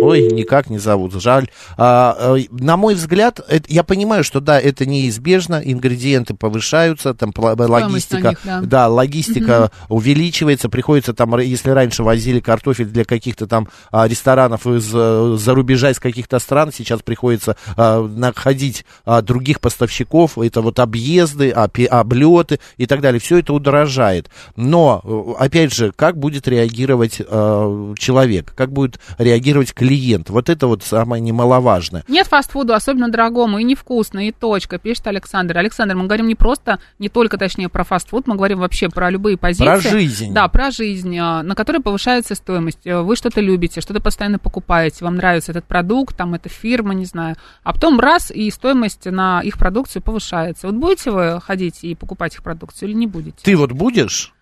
Ой, 0.05 0.31
никак 0.31 0.69
не 0.69 0.77
зовут, 0.77 1.13
жаль. 1.13 1.49
А, 1.77 2.15
а, 2.17 2.37
на 2.51 2.77
мой 2.77 2.95
взгляд, 2.95 3.39
это, 3.47 3.65
я 3.69 3.83
понимаю, 3.83 4.23
что 4.23 4.39
да, 4.39 4.59
это 4.59 4.85
неизбежно, 4.85 5.61
ингредиенты 5.63 6.33
повышаются, 6.35 7.13
там 7.13 7.31
пла- 7.31 7.55
логистика, 7.67 8.29
них, 8.29 8.39
да. 8.43 8.61
да, 8.61 8.87
логистика 8.87 9.71
увеличивается, 9.89 10.69
приходится 10.69 11.13
там, 11.13 11.37
если 11.39 11.71
раньше 11.71 12.03
возили 12.03 12.39
картофель 12.39 12.85
для 12.85 13.03
каких-то 13.03 13.47
там 13.47 13.67
а, 13.91 14.07
ресторанов 14.07 14.67
из 14.67 14.91
э, 14.93 15.37
за 15.39 15.53
рубежа 15.55 15.91
из 15.91 15.99
каких-то 15.99 16.39
стран, 16.39 16.71
сейчас 16.71 17.01
приходится 17.01 17.57
а, 17.75 18.05
находить 18.07 18.85
а, 19.05 19.21
других 19.21 19.59
поставщиков, 19.59 20.37
это 20.37 20.61
вот 20.61 20.79
объезды, 20.79 21.49
опи- 21.49 21.85
облеты 21.85 22.59
и 22.77 22.85
так 22.85 23.01
далее, 23.01 23.19
все 23.19 23.39
это 23.39 23.53
удорожает. 23.53 24.29
Но, 24.55 25.01
э, 25.03 25.43
опять 25.43 25.73
же, 25.73 25.91
как 25.95 26.17
будет 26.17 26.47
реагировать 26.47 27.19
э, 27.19 27.93
человек, 27.97 28.53
как 28.55 28.71
будет 28.71 28.99
реагировать 29.17 29.73
клиент, 29.73 29.94
вот 30.29 30.49
это 30.49 30.67
вот 30.67 30.83
самое 30.83 31.21
немаловажное. 31.21 32.03
Нет 32.07 32.27
фастфуду, 32.27 32.73
особенно 32.73 33.09
дорогому, 33.09 33.59
и 33.59 33.63
невкусно, 33.63 34.27
и 34.27 34.31
точка, 34.31 34.77
пишет 34.77 35.07
Александр. 35.07 35.57
Александр, 35.57 35.95
мы 35.95 36.05
говорим 36.05 36.27
не 36.27 36.35
просто, 36.35 36.79
не 36.99 37.09
только, 37.09 37.37
точнее, 37.37 37.69
про 37.69 37.83
фастфуд, 37.83 38.27
мы 38.27 38.35
говорим 38.35 38.59
вообще 38.59 38.89
про 38.89 39.09
любые 39.09 39.37
позиции. 39.37 39.65
Про 39.65 39.79
жизнь. 39.79 40.33
Да, 40.33 40.47
про 40.47 40.71
жизнь, 40.71 41.17
а, 41.17 41.43
на 41.43 41.55
которой 41.55 41.81
повышается 41.81 42.35
стоимость. 42.35 42.85
Э, 42.85 43.01
Вы 43.01 43.15
что-то 43.15 43.41
любите, 43.41 43.81
что-то 43.81 44.01
постоянно 44.01 44.39
покупаете, 44.39 45.05
вам 45.05 45.15
нравится 45.15 45.51
этот 45.51 45.65
продукт, 45.65 46.15
там, 46.15 46.33
эта 46.33 46.49
фирма, 46.49 46.93
не 46.93 47.05
знаю. 47.05 47.35
А 47.63 47.73
потом 47.73 47.99
раз, 47.99 48.31
и 48.31 48.49
стоимость 48.51 49.05
на 49.05 49.41
их 49.41 49.57
продукцию 49.57 50.01
повышается. 50.01 50.67
Вот 50.67 50.75
будете 50.75 51.11
вы 51.11 51.41
ходить 51.41 51.83
и 51.83 51.95
покупать 51.95 52.35
их 52.35 52.43
продукцию 52.43 52.89
или 52.89 52.95
не 52.95 53.07
будете? 53.07 53.37
Ты 53.43 53.55
вот 53.55 53.71
будешь? 53.71 54.34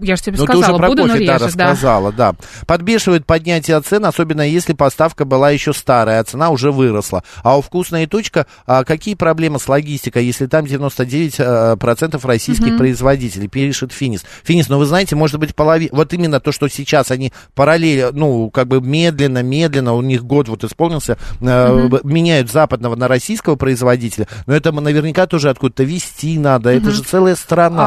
Я 0.00 0.16
же 0.16 0.22
тебе 0.22 0.36
Ну, 0.38 0.46
ты 0.46 0.52
сказала, 0.52 0.72
уже 0.74 0.78
про 0.78 0.88
буду, 0.88 1.02
но 1.06 1.12
кофе, 1.14 1.26
да, 1.26 1.32
реже, 1.38 1.56
да. 1.56 1.64
рассказала, 1.66 2.12
да. 2.12 2.34
Подбешивает 2.66 3.26
поднятие 3.26 3.80
цен, 3.80 4.04
особенно 4.04 4.42
если 4.42 4.72
поставка 4.72 5.24
была 5.24 5.50
еще 5.50 5.72
старая, 5.72 6.20
а 6.20 6.24
цена 6.24 6.50
уже 6.50 6.70
выросла. 6.70 7.22
А 7.42 7.58
у 7.58 7.62
«Вкусная 7.62 8.06
точка» 8.06 8.46
а, 8.66 8.84
какие 8.84 9.14
проблемы 9.14 9.58
с 9.58 9.68
логистикой, 9.68 10.24
если 10.24 10.46
там 10.46 10.64
99% 10.64 11.76
процентов 11.76 12.24
российских 12.24 12.68
Мгм. 12.68 12.78
производителей, 12.78 13.48
пишет 13.48 13.92
Финис. 13.92 14.24
Финис, 14.44 14.68
ну 14.68 14.78
вы 14.78 14.86
знаете, 14.86 15.16
может 15.16 15.38
быть, 15.40 15.54
половина... 15.54 15.90
Вот 15.92 16.12
именно 16.12 16.40
то, 16.40 16.52
что 16.52 16.68
сейчас 16.68 17.10
они 17.10 17.32
параллельно, 17.54 18.10
ну, 18.12 18.50
как 18.50 18.68
бы 18.68 18.80
медленно, 18.80 19.42
медленно, 19.42 19.94
у 19.94 20.02
них 20.02 20.24
год 20.24 20.48
вот 20.48 20.64
исполнился, 20.64 21.18
э, 21.40 21.88
б- 21.88 22.00
меняют 22.04 22.50
западного 22.50 22.94
на 22.96 23.08
российского 23.08 23.56
производителя, 23.56 24.26
но 24.46 24.54
это 24.54 24.72
наверняка 24.72 25.26
тоже 25.26 25.50
откуда-то 25.50 25.82
вести 25.84 26.38
надо, 26.38 26.70
это 26.70 26.86
Мгм. 26.86 26.92
же 26.94 27.02
целая 27.02 27.34
страна. 27.36 27.84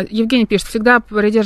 А, 0.00 0.04
Евгений 0.10 0.46
пишет, 0.46 0.68
всегда 0.68 1.00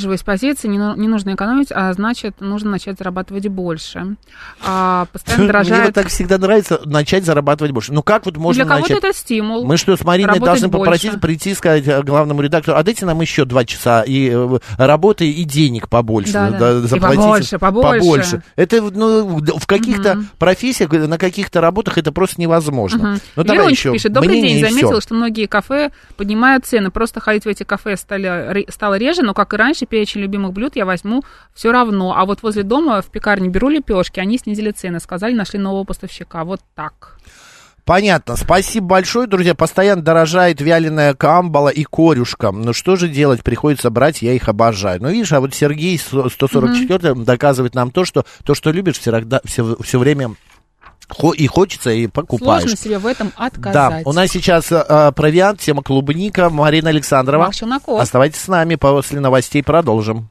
придерживаюсь 0.08 0.22
позиции, 0.22 0.68
не, 0.68 0.78
ну- 0.78 0.96
не 0.96 1.08
нужно 1.08 1.34
экономить, 1.34 1.68
а 1.70 1.92
значит, 1.92 2.40
нужно 2.40 2.70
начать 2.70 2.98
зарабатывать 2.98 3.46
больше. 3.48 4.16
А, 4.64 5.06
постоянно 5.12 5.42
Мне 5.44 5.52
дорожает... 5.52 5.84
вот 5.86 5.94
так 5.94 6.08
всегда 6.08 6.38
нравится 6.38 6.80
начать 6.84 7.24
зарабатывать 7.24 7.72
больше. 7.72 7.92
Ну 7.92 8.02
как 8.02 8.26
вот 8.26 8.36
можно 8.36 8.64
Для 8.64 8.72
кого-то 8.72 8.94
начать? 8.94 9.04
это 9.04 9.16
стимул. 9.18 9.64
Мы 9.64 9.76
что, 9.76 9.96
с 9.96 10.04
Мариной 10.04 10.40
должны 10.40 10.68
больше. 10.68 10.84
попросить 10.84 11.20
прийти 11.20 11.50
и 11.50 11.54
сказать 11.54 11.86
э, 11.86 12.02
главному 12.02 12.40
редактору, 12.42 12.76
а 12.76 12.82
дайте 12.82 13.06
нам 13.06 13.20
еще 13.20 13.44
два 13.44 13.64
часа 13.64 14.02
и 14.02 14.30
э, 14.32 14.58
работы, 14.78 15.30
и 15.30 15.44
денег 15.44 15.88
побольше. 15.88 16.32
Да, 16.32 16.50
да. 16.50 16.78
И 16.78 16.80
заплатите. 16.82 17.22
побольше, 17.22 17.58
побольше. 17.58 18.42
Это 18.56 18.80
ну, 18.80 19.40
в 19.40 19.66
каких-то 19.66 20.14
Мгм. 20.14 20.28
профессиях, 20.38 20.90
на 20.90 21.18
каких-то 21.18 21.60
работах 21.60 21.98
это 21.98 22.12
просто 22.12 22.40
невозможно. 22.40 23.10
Мгм. 23.10 23.20
Ну 23.36 23.44
давай 23.44 23.70
еще 23.70 23.92
пишет, 23.92 24.12
добрый 24.12 24.32
мнение 24.38 24.50
день, 24.50 24.60
и 24.60 24.64
всё». 24.64 24.76
заметил, 24.80 25.00
что 25.00 25.14
многие 25.14 25.46
кафе 25.46 25.90
поднимают 26.16 26.64
цены. 26.64 26.90
Просто 26.90 27.20
ходить 27.20 27.44
в 27.44 27.48
эти 27.48 27.62
кафе 27.62 27.96
стали, 27.96 28.66
стало 28.70 28.94
реже, 28.96 29.22
но, 29.22 29.34
как 29.34 29.54
и 29.54 29.56
раньше, 29.56 29.86
перечень 29.98 30.20
любимых 30.20 30.52
блюд 30.52 30.76
я 30.76 30.86
возьму 30.86 31.24
все 31.54 31.72
равно. 31.72 32.14
А 32.16 32.24
вот 32.24 32.42
возле 32.42 32.62
дома 32.62 33.02
в 33.02 33.06
пекарне 33.06 33.48
беру 33.48 33.68
лепешки, 33.68 34.20
они 34.20 34.38
снизили 34.38 34.70
цены, 34.70 35.00
сказали, 35.00 35.34
нашли 35.34 35.58
нового 35.58 35.82
поставщика. 35.82 36.44
Вот 36.44 36.60
так. 36.76 37.18
Понятно. 37.84 38.36
Спасибо 38.36 38.86
большое, 38.86 39.26
друзья. 39.26 39.54
Постоянно 39.54 40.02
дорожает 40.02 40.60
вяленая 40.60 41.14
камбала 41.14 41.70
и 41.70 41.82
корюшка. 41.82 42.52
Ну 42.52 42.72
что 42.72 42.94
же 42.94 43.08
делать? 43.08 43.42
Приходится 43.42 43.90
брать, 43.90 44.22
я 44.22 44.34
их 44.34 44.48
обожаю. 44.48 45.02
Ну 45.02 45.08
видишь, 45.08 45.32
а 45.32 45.40
вот 45.40 45.52
Сергей 45.52 45.98
144 45.98 47.14
доказывает 47.14 47.74
нам 47.74 47.90
то, 47.90 48.04
что 48.04 48.24
то, 48.44 48.54
что 48.54 48.70
любишь, 48.70 49.00
всегда, 49.00 49.40
все, 49.44 49.76
все 49.80 49.98
время 49.98 50.36
и 51.36 51.46
хочется, 51.46 51.90
и 51.90 52.06
покупаешь. 52.06 52.62
Сложно 52.62 52.76
себе 52.76 52.98
в 52.98 53.06
этом 53.06 53.32
Да, 53.36 53.46
отказать. 53.46 54.06
у 54.06 54.12
нас 54.12 54.30
сейчас 54.30 54.70
э, 54.70 55.12
провиант, 55.14 55.60
тема 55.60 55.82
клубника, 55.82 56.50
Марина 56.50 56.90
Александрова. 56.90 57.44
Мах 57.44 57.54
Челноков. 57.54 58.00
Оставайтесь 58.00 58.40
с 58.40 58.48
нами, 58.48 58.74
после 58.74 59.20
новостей 59.20 59.62
продолжим. 59.62 60.30